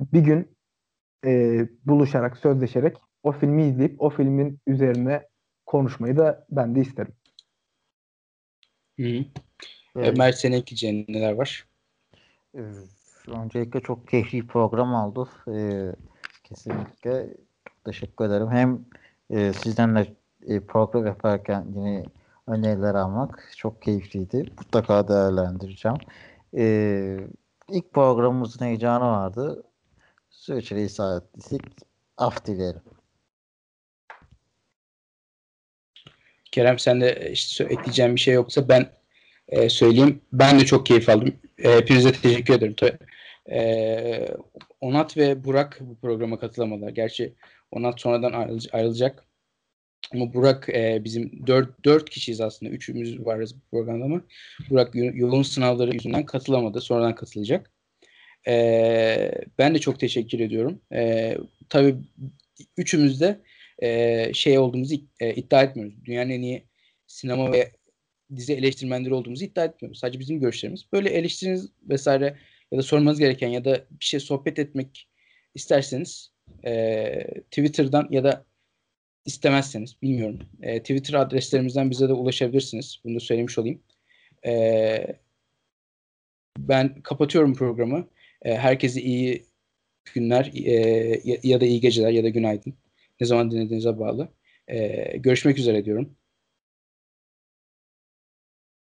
Bir 0.00 0.20
gün 0.20 0.56
e, 1.26 1.68
buluşarak, 1.86 2.36
sözleşerek 2.36 2.96
o 3.22 3.32
filmi 3.32 3.64
izleyip 3.64 4.02
o 4.02 4.10
filmin 4.10 4.58
üzerine 4.66 5.28
konuşmayı 5.66 6.16
da 6.16 6.46
ben 6.50 6.74
de 6.74 6.80
isterim. 6.80 7.12
Hı 9.00 9.06
hı. 9.06 9.24
Evet. 9.96 10.16
Mert 10.18 10.38
senin 10.38 10.56
ekleyeceğin 10.56 11.06
neler 11.08 11.32
var? 11.32 11.66
Ee, 12.54 12.60
öncelikle 13.26 13.80
çok 13.80 14.08
keyifli 14.08 14.46
program 14.46 14.94
oldu. 14.94 15.28
Ee, 15.48 15.92
kesinlikle 16.44 17.26
çok 17.64 17.84
teşekkür 17.84 18.24
ederim. 18.24 18.50
Hem 18.50 18.84
e, 19.30 19.52
sizden 19.52 19.96
de 19.96 20.14
e, 20.46 20.60
program 20.60 21.06
yaparken 21.06 21.66
yine 21.76 22.04
öneriler 22.46 22.94
almak 22.94 23.52
çok 23.56 23.82
keyifliydi. 23.82 24.52
Mutlaka 24.58 25.08
değerlendireceğim. 25.08 25.98
Ee, 26.56 27.18
ilk 27.68 27.92
programımızın 27.92 28.64
heyecanı 28.64 29.04
vardı. 29.04 29.62
Süreçleri 30.30 30.84
işaretledik. 30.84 31.62
Af 32.16 32.46
dilerim. 32.46 32.80
Kerem 36.50 36.78
sen 36.78 37.00
de 37.00 37.30
işte 37.32 37.64
ekleyeceğim 37.64 38.14
bir 38.14 38.20
şey 38.20 38.34
yoksa 38.34 38.68
ben 38.68 38.90
e, 39.48 39.68
söyleyeyim. 39.68 40.20
Ben 40.32 40.60
de 40.60 40.64
çok 40.64 40.86
keyif 40.86 41.08
aldım. 41.08 41.34
E, 41.58 41.76
hepinize 41.76 42.12
teşekkür 42.12 42.54
ederim. 42.54 42.76
E, 43.50 44.28
Onat 44.80 45.16
ve 45.16 45.44
Burak 45.44 45.78
bu 45.80 45.98
programa 45.98 46.38
katılamadılar. 46.38 46.90
Gerçi 46.90 47.34
Onat 47.70 48.00
sonradan 48.00 48.32
ayrılacak. 48.72 49.24
Ama 50.14 50.34
Burak 50.34 50.68
e, 50.68 51.00
bizim 51.04 51.46
dört, 51.46 51.84
dört 51.84 52.10
kişiyiz 52.10 52.40
aslında. 52.40 52.72
Üçümüz 52.72 53.24
varız 53.26 53.54
bu 53.56 53.60
programda 53.70 54.04
ama 54.04 54.20
Burak 54.70 54.94
yoğun 54.94 55.42
sınavları 55.42 55.94
yüzünden 55.94 56.26
katılamadı. 56.26 56.80
Sonradan 56.80 57.14
katılacak. 57.14 57.70
E, 58.48 59.32
ben 59.58 59.74
de 59.74 59.78
çok 59.78 60.00
teşekkür 60.00 60.40
ediyorum. 60.40 60.80
E, 60.92 61.36
tabii 61.68 61.96
üçümüz 62.76 63.20
de 63.20 63.40
e, 63.80 64.30
şey 64.34 64.58
olduğumuzu 64.58 64.94
e, 65.20 65.34
iddia 65.34 65.62
etmiyoruz. 65.62 66.04
Dünyanın 66.04 66.30
en 66.30 66.42
iyi 66.42 66.64
sinema 67.06 67.52
ve 67.52 67.72
dizi 68.36 68.52
eleştirmenleri 68.52 69.14
olduğumuzu 69.14 69.44
iddia 69.44 69.64
etmiyoruz. 69.64 69.98
Sadece 69.98 70.18
bizim 70.20 70.40
görüşlerimiz. 70.40 70.84
Böyle 70.92 71.10
eleştiriniz 71.10 71.68
vesaire 71.88 72.36
ya 72.72 72.78
da 72.78 72.82
sormanız 72.82 73.18
gereken 73.18 73.48
ya 73.48 73.64
da 73.64 73.84
bir 73.90 74.04
şey 74.04 74.20
sohbet 74.20 74.58
etmek 74.58 75.08
isterseniz 75.54 76.32
e, 76.64 77.42
Twitter'dan 77.50 78.08
ya 78.10 78.24
da 78.24 78.44
istemezseniz 79.24 80.02
bilmiyorum. 80.02 80.38
E, 80.62 80.80
Twitter 80.80 81.14
adreslerimizden 81.14 81.90
bize 81.90 82.08
de 82.08 82.12
ulaşabilirsiniz. 82.12 83.00
Bunu 83.04 83.14
da 83.14 83.20
söylemiş 83.20 83.58
olayım. 83.58 83.82
E, 84.46 85.06
ben 86.58 87.02
kapatıyorum 87.02 87.54
programı. 87.54 88.08
E, 88.42 88.56
herkese 88.56 89.02
iyi 89.02 89.44
günler 90.14 90.50
e, 90.54 91.20
ya, 91.42 91.60
da 91.60 91.64
iyi 91.64 91.80
geceler 91.80 92.10
ya 92.10 92.24
da 92.24 92.28
günaydın. 92.28 92.74
Ne 93.20 93.26
zaman 93.26 93.50
dinlediğinize 93.50 93.98
bağlı. 93.98 94.28
E, 94.68 95.16
görüşmek 95.18 95.58
üzere 95.58 95.84
diyorum. 95.84 96.16